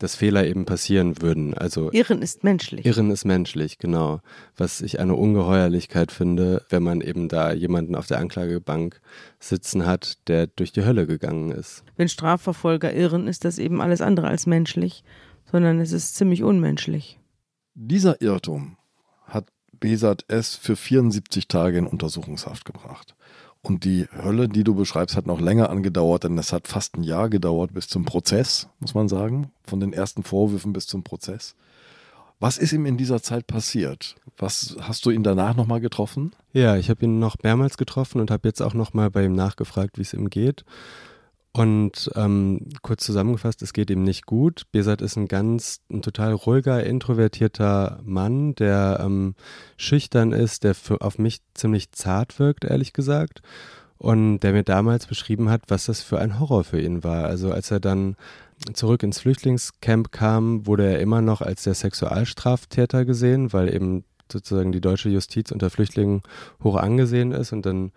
dass 0.00 0.16
Fehler 0.16 0.46
eben 0.46 0.64
passieren 0.64 1.20
würden. 1.22 1.54
Also 1.54 1.92
Irren 1.92 2.22
ist 2.22 2.42
menschlich. 2.42 2.84
Irren 2.84 3.10
ist 3.10 3.24
menschlich, 3.24 3.78
genau. 3.78 4.20
Was 4.56 4.80
ich 4.80 4.98
eine 4.98 5.14
Ungeheuerlichkeit 5.14 6.10
finde, 6.10 6.64
wenn 6.70 6.82
man 6.82 7.02
eben 7.02 7.28
da 7.28 7.52
jemanden 7.52 7.94
auf 7.94 8.06
der 8.06 8.18
Anklagebank 8.18 9.00
sitzen 9.38 9.86
hat, 9.86 10.26
der 10.26 10.48
durch 10.48 10.72
die 10.72 10.84
Hölle 10.84 11.06
gegangen 11.06 11.52
ist. 11.52 11.84
Wenn 11.96 12.08
Strafverfolger 12.08 12.92
irren, 12.94 13.28
ist 13.28 13.44
das 13.44 13.58
eben 13.58 13.80
alles 13.80 14.00
andere 14.00 14.28
als 14.28 14.46
menschlich, 14.46 15.04
sondern 15.50 15.78
es 15.80 15.92
ist 15.92 16.16
ziemlich 16.16 16.42
unmenschlich. 16.42 17.20
Dieser 17.74 18.20
Irrtum 18.22 18.78
hat 19.24 19.48
Besat 19.78 20.24
S. 20.28 20.56
für 20.56 20.76
74 20.76 21.46
Tage 21.46 21.78
in 21.78 21.86
Untersuchungshaft 21.86 22.64
gebracht. 22.64 23.14
Und 23.62 23.84
die 23.84 24.06
Hölle, 24.10 24.48
die 24.48 24.64
du 24.64 24.74
beschreibst, 24.74 25.16
hat 25.16 25.26
noch 25.26 25.40
länger 25.40 25.68
angedauert, 25.68 26.24
denn 26.24 26.38
es 26.38 26.52
hat 26.52 26.66
fast 26.66 26.96
ein 26.96 27.02
Jahr 27.02 27.28
gedauert 27.28 27.74
bis 27.74 27.88
zum 27.88 28.04
Prozess, 28.04 28.68
muss 28.78 28.94
man 28.94 29.08
sagen, 29.08 29.50
von 29.62 29.80
den 29.80 29.92
ersten 29.92 30.22
Vorwürfen 30.22 30.72
bis 30.72 30.86
zum 30.86 31.02
Prozess. 31.02 31.54
Was 32.38 32.56
ist 32.56 32.72
ihm 32.72 32.86
in 32.86 32.96
dieser 32.96 33.22
Zeit 33.22 33.46
passiert? 33.46 34.16
Was 34.38 34.76
hast 34.80 35.04
du 35.04 35.10
ihn 35.10 35.22
danach 35.22 35.54
nochmal 35.54 35.80
getroffen? 35.80 36.32
Ja, 36.54 36.78
ich 36.78 36.88
habe 36.88 37.04
ihn 37.04 37.18
noch 37.18 37.36
mehrmals 37.42 37.76
getroffen 37.76 38.18
und 38.18 38.30
habe 38.30 38.48
jetzt 38.48 38.62
auch 38.62 38.72
nochmal 38.72 39.10
bei 39.10 39.24
ihm 39.26 39.34
nachgefragt, 39.34 39.98
wie 39.98 40.02
es 40.02 40.14
ihm 40.14 40.30
geht. 40.30 40.64
Und 41.52 42.10
ähm, 42.14 42.68
kurz 42.82 43.04
zusammengefasst, 43.04 43.60
es 43.62 43.72
geht 43.72 43.90
ihm 43.90 44.04
nicht 44.04 44.24
gut. 44.24 44.62
Besat 44.70 45.02
ist 45.02 45.16
ein 45.16 45.26
ganz, 45.26 45.80
ein 45.90 46.00
total 46.00 46.32
ruhiger, 46.32 46.84
introvertierter 46.84 48.00
Mann, 48.04 48.54
der 48.54 49.00
ähm, 49.02 49.34
schüchtern 49.76 50.30
ist, 50.30 50.62
der 50.62 50.76
für, 50.76 51.00
auf 51.00 51.18
mich 51.18 51.40
ziemlich 51.54 51.90
zart 51.90 52.38
wirkt, 52.38 52.64
ehrlich 52.64 52.92
gesagt. 52.92 53.42
Und 53.98 54.40
der 54.40 54.52
mir 54.52 54.62
damals 54.62 55.06
beschrieben 55.06 55.50
hat, 55.50 55.62
was 55.68 55.86
das 55.86 56.02
für 56.02 56.20
ein 56.20 56.38
Horror 56.38 56.62
für 56.62 56.80
ihn 56.80 57.02
war. 57.02 57.24
Also 57.24 57.52
als 57.52 57.70
er 57.70 57.80
dann 57.80 58.16
zurück 58.72 59.02
ins 59.02 59.18
Flüchtlingscamp 59.18 60.12
kam, 60.12 60.66
wurde 60.66 60.86
er 60.86 61.00
immer 61.00 61.20
noch 61.20 61.40
als 61.40 61.64
der 61.64 61.74
Sexualstraftäter 61.74 63.04
gesehen, 63.04 63.52
weil 63.52 63.74
eben 63.74 64.04
sozusagen 64.30 64.70
die 64.70 64.80
deutsche 64.80 65.08
Justiz 65.08 65.50
unter 65.50 65.68
Flüchtlingen 65.68 66.22
hoch 66.62 66.76
angesehen 66.76 67.32
ist 67.32 67.52
und 67.52 67.66
dann 67.66 67.90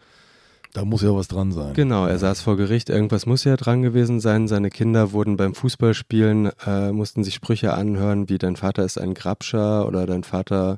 da 0.74 0.86
muss 0.86 1.03
ja 1.03 1.13
was 1.13 1.28
dran 1.28 1.51
sein. 1.51 1.74
Genau, 1.74 2.07
er 2.07 2.17
saß 2.17 2.41
vor 2.41 2.57
Gericht, 2.57 2.89
irgendwas 2.89 3.26
muss 3.26 3.43
ja 3.43 3.55
dran 3.55 3.84
gewesen 3.84 4.19
sein. 4.19 4.47
Seine 4.47 4.69
Kinder 4.69 5.11
wurden 5.11 5.38
beim 5.38 5.53
Fußballspielen, 5.53 6.51
äh, 6.65 6.91
mussten 6.91 7.24
sich 7.24 7.36
Sprüche 7.36 7.74
anhören, 7.74 8.28
wie 8.28 8.39
dein 8.39 8.55
Vater 8.55 8.84
ist 8.84 8.99
ein 8.99 9.13
Grabscher 9.13 9.88
oder 9.88 10.07
dein 10.07 10.24
Vater 10.24 10.78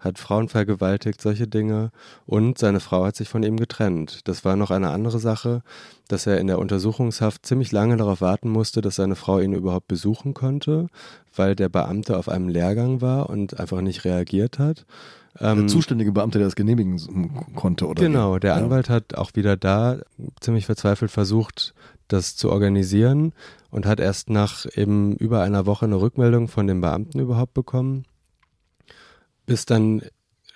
hat 0.00 0.18
Frauen 0.18 0.48
vergewaltigt, 0.48 1.20
solche 1.20 1.46
Dinge. 1.46 1.90
Und 2.26 2.58
seine 2.58 2.80
Frau 2.80 3.04
hat 3.04 3.16
sich 3.16 3.28
von 3.28 3.42
ihm 3.42 3.58
getrennt. 3.58 4.26
Das 4.28 4.44
war 4.44 4.56
noch 4.56 4.70
eine 4.70 4.90
andere 4.90 5.18
Sache, 5.18 5.62
dass 6.08 6.26
er 6.26 6.38
in 6.38 6.46
der 6.46 6.58
Untersuchungshaft 6.58 7.46
ziemlich 7.46 7.70
lange 7.70 7.96
darauf 7.96 8.20
warten 8.20 8.48
musste, 8.48 8.80
dass 8.80 8.96
seine 8.96 9.14
Frau 9.14 9.38
ihn 9.40 9.52
überhaupt 9.52 9.88
besuchen 9.88 10.34
konnte, 10.34 10.88
weil 11.36 11.54
der 11.54 11.68
Beamte 11.68 12.16
auf 12.16 12.28
einem 12.28 12.48
Lehrgang 12.48 13.00
war 13.00 13.30
und 13.30 13.60
einfach 13.60 13.82
nicht 13.82 14.04
reagiert 14.04 14.58
hat. 14.58 14.86
Der 15.38 15.50
Ähm, 15.52 15.68
zuständige 15.68 16.12
Beamte, 16.12 16.38
der 16.38 16.46
das 16.48 16.56
genehmigen 16.56 17.44
konnte, 17.54 17.86
oder? 17.86 18.02
Genau, 18.02 18.38
der 18.38 18.56
Ja. 18.56 18.56
Anwalt 18.56 18.88
hat 18.88 19.14
auch 19.14 19.30
wieder 19.34 19.56
da 19.56 19.98
ziemlich 20.40 20.66
verzweifelt 20.66 21.10
versucht, 21.10 21.74
das 22.08 22.34
zu 22.36 22.50
organisieren 22.50 23.32
und 23.70 23.86
hat 23.86 24.00
erst 24.00 24.28
nach 24.30 24.66
eben 24.74 25.14
über 25.16 25.42
einer 25.42 25.66
Woche 25.66 25.84
eine 25.86 26.00
Rückmeldung 26.00 26.48
von 26.48 26.66
dem 26.66 26.80
Beamten 26.80 27.20
überhaupt 27.20 27.54
bekommen, 27.54 28.04
bis 29.46 29.66
dann 29.66 30.02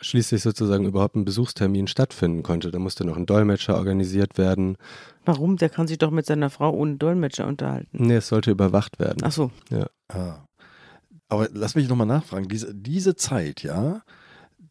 schließlich 0.00 0.42
sozusagen 0.42 0.84
überhaupt 0.84 1.14
ein 1.16 1.24
Besuchstermin 1.24 1.86
stattfinden 1.86 2.42
konnte. 2.42 2.70
Da 2.70 2.78
musste 2.78 3.04
noch 3.06 3.16
ein 3.16 3.26
Dolmetscher 3.26 3.76
organisiert 3.76 4.36
werden. 4.36 4.76
Warum? 5.24 5.56
Der 5.56 5.70
kann 5.70 5.86
sich 5.86 5.98
doch 5.98 6.10
mit 6.10 6.26
seiner 6.26 6.50
Frau 6.50 6.70
ohne 6.74 6.96
Dolmetscher 6.96 7.46
unterhalten. 7.46 8.06
Nee, 8.06 8.16
es 8.16 8.28
sollte 8.28 8.50
überwacht 8.50 8.98
werden. 8.98 9.20
Ach 9.22 9.32
so. 9.32 9.50
Ah. 10.08 10.44
Aber 11.28 11.48
lass 11.52 11.74
mich 11.74 11.88
nochmal 11.88 12.06
nachfragen. 12.08 12.48
Diese, 12.48 12.74
diese 12.74 13.14
Zeit, 13.16 13.62
ja, 13.62 14.02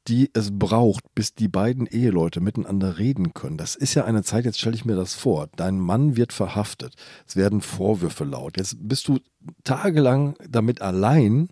die 0.08 0.30
es 0.34 0.58
braucht, 0.58 1.04
bis 1.16 1.34
die 1.34 1.48
beiden 1.48 1.88
Eheleute 1.88 2.42
miteinander 2.42 2.98
reden 2.98 3.34
können, 3.34 3.58
das 3.58 3.76
ist 3.76 3.94
ja 3.94 4.06
eine 4.06 4.24
Zeit, 4.24 4.46
jetzt 4.46 4.60
stelle 4.60 4.76
ich 4.76 4.86
mir 4.86 4.96
das 4.96 5.16
vor. 5.16 5.48
Dein 5.56 5.80
Mann 5.80 6.18
wird 6.18 6.34
verhaftet. 6.34 6.96
Es 7.26 7.36
werden 7.36 7.62
Vorwürfe 7.62 8.26
laut. 8.26 8.58
Jetzt 8.58 8.78
bist 8.80 9.08
du 9.08 9.20
tagelang 9.64 10.36
damit 10.50 10.82
allein, 10.82 11.50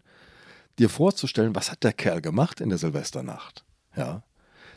dir 0.80 0.90
vorzustellen, 0.90 1.56
was 1.56 1.72
hat 1.72 1.84
der 1.84 1.94
Kerl 1.94 2.22
gemacht 2.22 2.60
in 2.60 2.70
der 2.70 2.78
Silvesternacht. 2.78 3.64
Ja. 3.96 4.24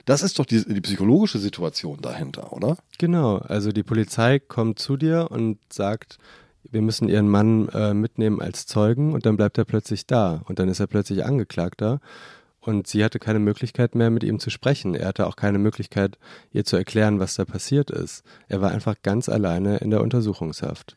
Das 0.05 0.23
ist 0.23 0.39
doch 0.39 0.45
die, 0.45 0.63
die 0.63 0.81
psychologische 0.83 1.39
Situation 1.39 2.01
dahinter, 2.03 2.53
oder? 2.53 2.77
Genau, 2.99 3.39
also 3.39 3.73
die 3.73 3.83
Polizei 3.83 4.39
kommt 4.39 4.79
zu 4.79 4.97
dir 4.99 5.29
und 5.31 5.59
sagt, 5.73 6.19
wir 6.71 6.83
müssen 6.83 7.09
ihren 7.09 7.29
Mann 7.29 7.69
äh, 7.71 7.95
mitnehmen 7.95 8.41
als 8.41 8.67
Zeugen 8.67 9.15
und 9.15 9.25
dann 9.25 9.37
bleibt 9.37 9.57
er 9.57 9.65
plötzlich 9.65 10.07
da 10.07 10.43
und 10.45 10.59
dann 10.59 10.69
ist 10.69 10.81
er 10.81 10.87
plötzlich 10.87 11.25
Angeklagter 11.25 12.01
und 12.67 12.87
sie 12.87 13.05
hatte 13.05 13.19
keine 13.19 13.39
Möglichkeit 13.39 13.95
mehr 13.95 14.11
mit 14.11 14.25
ihm 14.25 14.39
zu 14.39 14.51
sprechen. 14.51 14.95
Er 14.95 15.09
hatte 15.09 15.27
auch 15.27 15.37
keine 15.37 15.59
Möglichkeit, 15.59 16.19
ihr 16.53 16.65
zu 16.65 16.77
erklären, 16.77 17.21
was 17.21 17.35
da 17.35 17.45
passiert 17.45 17.91
ist. 17.91 18.25
Er 18.49 18.61
war 18.61 18.71
einfach 18.71 18.97
ganz 19.03 19.29
alleine 19.29 19.79
in 19.79 19.91
der 19.91 20.01
Untersuchungshaft. 20.01 20.97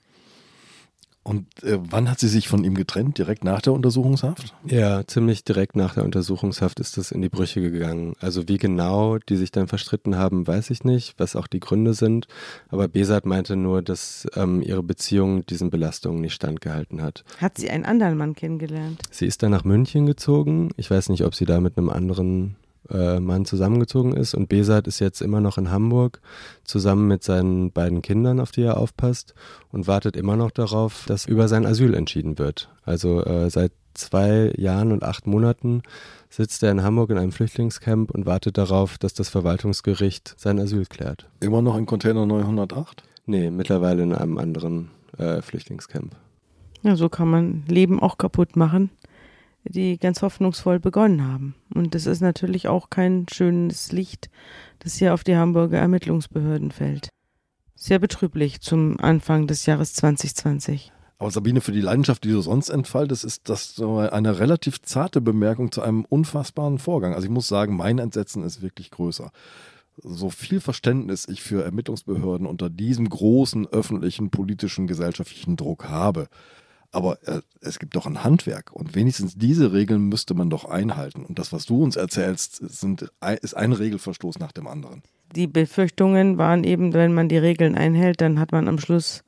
Und 1.27 1.61
äh, 1.61 1.77
wann 1.81 2.09
hat 2.09 2.21
sie 2.21 2.29
sich 2.29 2.47
von 2.47 2.63
ihm 2.63 2.73
getrennt? 2.73 3.17
Direkt 3.17 3.43
nach 3.43 3.61
der 3.61 3.73
Untersuchungshaft? 3.73 4.55
Ja, 4.65 5.05
ziemlich 5.05 5.43
direkt 5.43 5.75
nach 5.75 5.93
der 5.93 6.05
Untersuchungshaft 6.05 6.79
ist 6.79 6.95
das 6.95 7.11
in 7.11 7.21
die 7.21 7.27
Brüche 7.27 7.59
gegangen. 7.59 8.13
Also 8.21 8.47
wie 8.47 8.57
genau 8.57 9.17
die 9.17 9.35
sich 9.35 9.51
dann 9.51 9.67
verstritten 9.67 10.15
haben, 10.15 10.47
weiß 10.47 10.69
ich 10.69 10.85
nicht, 10.85 11.15
was 11.17 11.35
auch 11.35 11.47
die 11.47 11.59
Gründe 11.59 11.93
sind. 11.93 12.27
Aber 12.69 12.87
Besat 12.87 13.25
meinte 13.25 13.57
nur, 13.57 13.81
dass 13.81 14.25
ähm, 14.37 14.61
ihre 14.61 14.83
Beziehung 14.83 15.45
diesen 15.45 15.69
Belastungen 15.69 16.21
nicht 16.21 16.33
standgehalten 16.33 17.01
hat. 17.01 17.25
Hat 17.39 17.57
sie 17.57 17.69
einen 17.69 17.83
anderen 17.83 18.15
Mann 18.15 18.33
kennengelernt? 18.33 19.01
Sie 19.11 19.25
ist 19.25 19.43
dann 19.43 19.51
nach 19.51 19.65
München 19.65 20.05
gezogen. 20.05 20.69
Ich 20.77 20.89
weiß 20.89 21.09
nicht, 21.09 21.25
ob 21.25 21.35
sie 21.35 21.43
da 21.45 21.59
mit 21.59 21.77
einem 21.77 21.89
anderen 21.89 22.55
äh, 22.91 23.19
Mann 23.19 23.45
zusammengezogen 23.45 24.13
ist. 24.13 24.33
Und 24.33 24.49
Besat 24.49 24.87
ist 24.87 24.99
jetzt 24.99 25.21
immer 25.21 25.41
noch 25.41 25.57
in 25.57 25.71
Hamburg 25.71 26.21
zusammen 26.63 27.07
mit 27.07 27.23
seinen 27.23 27.71
beiden 27.71 28.01
Kindern, 28.01 28.39
auf 28.39 28.51
die 28.51 28.63
er 28.63 28.77
aufpasst 28.77 29.33
und 29.71 29.87
wartet 29.87 30.15
immer 30.15 30.35
noch 30.35 30.51
darauf, 30.51 31.05
dass 31.07 31.25
über 31.25 31.47
sein 31.47 31.65
Asyl 31.65 31.93
entschieden 31.93 32.37
wird. 32.37 32.69
Also 32.83 33.23
äh, 33.23 33.49
seit 33.49 33.71
zwei 33.93 34.53
Jahren 34.57 34.91
und 34.91 35.03
acht 35.03 35.27
Monaten 35.27 35.81
sitzt 36.29 36.63
er 36.63 36.71
in 36.71 36.83
Hamburg 36.83 37.09
in 37.09 37.17
einem 37.17 37.31
Flüchtlingscamp 37.31 38.11
und 38.11 38.25
wartet 38.25 38.57
darauf, 38.57 38.97
dass 38.97 39.13
das 39.13 39.29
Verwaltungsgericht 39.29 40.35
sein 40.37 40.59
Asyl 40.59 40.85
klärt. 40.85 41.27
Immer 41.39 41.61
noch 41.61 41.77
in 41.77 41.85
Container 41.85 42.25
908? 42.25 43.03
Nee, 43.25 43.49
mittlerweile 43.49 44.03
in 44.03 44.13
einem 44.13 44.37
anderen 44.37 44.89
äh, 45.17 45.41
Flüchtlingscamp. 45.41 46.15
Ja, 46.83 46.95
so 46.95 47.09
kann 47.09 47.27
man 47.27 47.63
Leben 47.67 47.99
auch 47.99 48.17
kaputt 48.17 48.55
machen, 48.55 48.91
die 49.69 49.97
ganz 49.97 50.21
hoffnungsvoll 50.21 50.79
begonnen 50.79 51.25
haben. 51.25 51.55
Und 51.73 51.95
das 51.95 52.05
ist 52.05 52.21
natürlich 52.21 52.67
auch 52.67 52.89
kein 52.89 53.25
schönes 53.31 53.91
Licht, 53.91 54.29
das 54.79 54.95
hier 54.95 55.13
auf 55.13 55.23
die 55.23 55.35
Hamburger 55.35 55.77
Ermittlungsbehörden 55.77 56.71
fällt. 56.71 57.09
Sehr 57.75 57.99
betrüblich 57.99 58.61
zum 58.61 58.99
Anfang 58.99 59.47
des 59.47 59.65
Jahres 59.65 59.93
2020. 59.93 60.91
Aber 61.19 61.31
Sabine, 61.31 61.61
für 61.61 61.71
die 61.71 61.81
Leidenschaft, 61.81 62.23
die 62.23 62.31
du 62.31 62.41
sonst 62.41 62.69
entfaltest, 62.69 63.25
ist 63.25 63.49
das 63.49 63.79
eine 63.81 64.39
relativ 64.39 64.81
zarte 64.81 65.19
Bemerkung 65.19 65.71
zu 65.71 65.81
einem 65.81 66.05
unfassbaren 66.05 66.77
Vorgang. 66.77 67.13
Also 67.13 67.25
ich 67.25 67.31
muss 67.31 67.47
sagen, 67.47 67.75
mein 67.75 67.97
Entsetzen 67.97 68.43
ist 68.43 68.61
wirklich 68.61 68.91
größer. 68.91 69.31
So 69.97 70.29
viel 70.29 70.59
Verständnis 70.59 71.27
ich 71.27 71.41
für 71.41 71.63
Ermittlungsbehörden 71.63 72.45
unter 72.45 72.69
diesem 72.69 73.09
großen 73.09 73.65
öffentlichen, 73.67 74.29
politischen, 74.29 74.85
gesellschaftlichen 74.85 75.55
Druck 75.55 75.85
habe. 75.85 76.27
Aber 76.91 77.17
äh, 77.27 77.41
es 77.61 77.79
gibt 77.79 77.95
doch 77.95 78.05
ein 78.05 78.23
Handwerk 78.23 78.71
und 78.71 78.95
wenigstens 78.95 79.35
diese 79.35 79.73
Regeln 79.73 80.07
müsste 80.07 80.33
man 80.33 80.49
doch 80.49 80.65
einhalten. 80.65 81.25
Und 81.25 81.37
das, 81.37 81.51
was 81.51 81.65
du 81.65 81.83
uns 81.83 81.95
erzählst, 81.95 82.55
sind, 82.55 83.11
ist 83.41 83.55
ein 83.55 83.73
Regelverstoß 83.73 84.39
nach 84.39 84.51
dem 84.51 84.67
anderen. 84.67 85.03
Die 85.35 85.47
Befürchtungen 85.47 86.37
waren 86.37 86.63
eben, 86.63 86.93
wenn 86.93 87.13
man 87.13 87.27
die 87.27 87.37
Regeln 87.37 87.75
einhält, 87.75 88.21
dann 88.21 88.39
hat 88.39 88.51
man 88.53 88.67
am 88.67 88.79
Schluss 88.79 89.23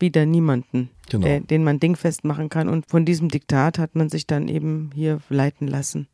wieder 0.00 0.26
niemanden, 0.26 0.90
Genau. 1.08 1.26
der, 1.26 1.40
den 1.40 1.62
man 1.62 1.78
dingfest 1.78 2.24
machen 2.24 2.48
kann. 2.48 2.68
Und 2.68 2.90
von 2.90 3.04
diesem 3.04 3.28
Diktat 3.28 3.78
hat 3.78 3.94
man 3.94 4.08
sich 4.08 4.26
dann 4.26 4.48
eben 4.48 4.90
hier 4.94 5.20
leiten 5.28 5.68
lassen. 5.68 6.08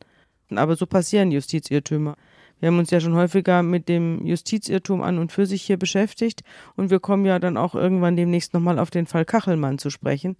Aber 0.54 0.76
so 0.76 0.84
passieren 0.86 1.30
Justizirrtümer. 1.32 2.16
Wir 2.58 2.66
haben 2.66 2.78
uns 2.78 2.90
ja 2.90 3.00
schon 3.00 3.14
häufiger 3.14 3.62
mit 3.62 3.88
dem 3.88 4.26
Justizirrtum 4.26 5.00
an 5.00 5.18
und 5.18 5.32
für 5.32 5.46
sich 5.46 5.62
hier 5.62 5.78
beschäftigt 5.78 6.42
und 6.76 6.90
wir 6.90 7.00
kommen 7.00 7.24
ja 7.24 7.38
dann 7.38 7.56
auch 7.56 7.74
irgendwann 7.74 8.16
demnächst 8.16 8.52
nochmal 8.52 8.78
auf 8.78 8.90
den 8.90 9.06
Fall 9.06 9.24
Kachelmann 9.24 9.78
zu 9.78 9.88
sprechen. 9.88 10.36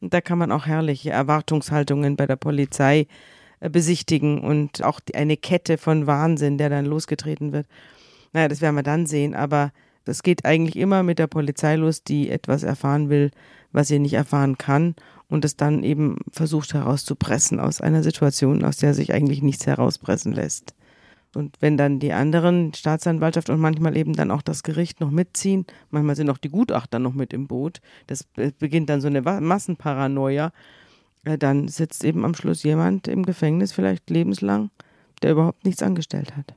Und 0.00 0.14
da 0.14 0.20
kann 0.20 0.38
man 0.38 0.52
auch 0.52 0.66
herrliche 0.66 1.10
Erwartungshaltungen 1.10 2.16
bei 2.16 2.26
der 2.26 2.36
Polizei 2.36 3.06
äh, 3.60 3.70
besichtigen 3.70 4.40
und 4.40 4.82
auch 4.82 5.00
eine 5.14 5.36
Kette 5.36 5.78
von 5.78 6.06
Wahnsinn, 6.06 6.58
der 6.58 6.70
dann 6.70 6.86
losgetreten 6.86 7.52
wird. 7.52 7.66
Naja, 8.32 8.48
das 8.48 8.60
werden 8.60 8.76
wir 8.76 8.82
dann 8.82 9.06
sehen, 9.06 9.34
aber 9.34 9.72
das 10.04 10.22
geht 10.22 10.44
eigentlich 10.44 10.76
immer 10.76 11.02
mit 11.02 11.18
der 11.18 11.26
Polizei 11.26 11.74
los, 11.76 12.04
die 12.04 12.30
etwas 12.30 12.62
erfahren 12.62 13.08
will, 13.08 13.30
was 13.72 13.88
sie 13.88 13.98
nicht 13.98 14.14
erfahren 14.14 14.56
kann 14.56 14.94
und 15.28 15.44
es 15.44 15.56
dann 15.56 15.82
eben 15.82 16.18
versucht 16.30 16.74
herauszupressen 16.74 17.58
aus 17.58 17.80
einer 17.80 18.02
Situation, 18.04 18.64
aus 18.64 18.76
der 18.76 18.94
sich 18.94 19.12
eigentlich 19.12 19.42
nichts 19.42 19.66
herauspressen 19.66 20.32
lässt. 20.32 20.75
Und 21.36 21.56
wenn 21.60 21.76
dann 21.76 22.00
die 22.00 22.12
anderen, 22.12 22.72
Staatsanwaltschaft 22.72 23.50
und 23.50 23.60
manchmal 23.60 23.96
eben 23.96 24.14
dann 24.14 24.30
auch 24.30 24.40
das 24.40 24.62
Gericht 24.62 25.00
noch 25.00 25.10
mitziehen, 25.10 25.66
manchmal 25.90 26.16
sind 26.16 26.30
auch 26.30 26.38
die 26.38 26.48
Gutachter 26.48 26.98
noch 26.98 27.12
mit 27.12 27.34
im 27.34 27.46
Boot, 27.46 27.80
das 28.06 28.24
beginnt 28.58 28.88
dann 28.88 29.02
so 29.02 29.06
eine 29.06 29.20
Massenparanoia, 29.20 30.50
dann 31.24 31.68
sitzt 31.68 32.04
eben 32.04 32.24
am 32.24 32.34
Schluss 32.34 32.62
jemand 32.62 33.06
im 33.06 33.26
Gefängnis, 33.26 33.72
vielleicht 33.72 34.08
lebenslang, 34.08 34.70
der 35.22 35.32
überhaupt 35.32 35.64
nichts 35.66 35.82
angestellt 35.82 36.36
hat. 36.36 36.54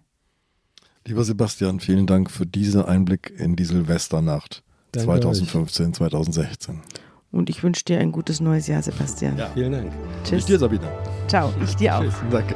Lieber 1.05 1.25
Sebastian, 1.25 1.81
vielen 1.81 2.07
Dank 2.07 2.31
für 2.31 2.45
diesen 2.45 2.83
Einblick 2.83 3.33
in 3.37 3.57
die 3.57 3.65
Silvesternacht 3.65 4.63
Danke 4.93 5.07
2015, 5.07 5.93
2016. 5.93 6.79
Und 7.31 7.49
ich 7.49 7.63
wünsche 7.63 7.83
dir 7.83 7.99
ein 7.99 8.11
gutes 8.11 8.39
neues 8.39 8.67
Jahr, 8.67 8.81
Sebastian. 8.81 9.37
Ja. 9.37 9.49
Vielen 9.53 9.71
Dank. 9.73 9.91
Tschüss. 10.23 10.39
Ich 10.39 10.45
dir, 10.45 10.57
Sabine. 10.59 10.89
Ciao. 11.27 11.53
Ich 11.63 11.75
dir 11.75 11.97
auch. 11.97 12.05
Danke. 12.31 12.55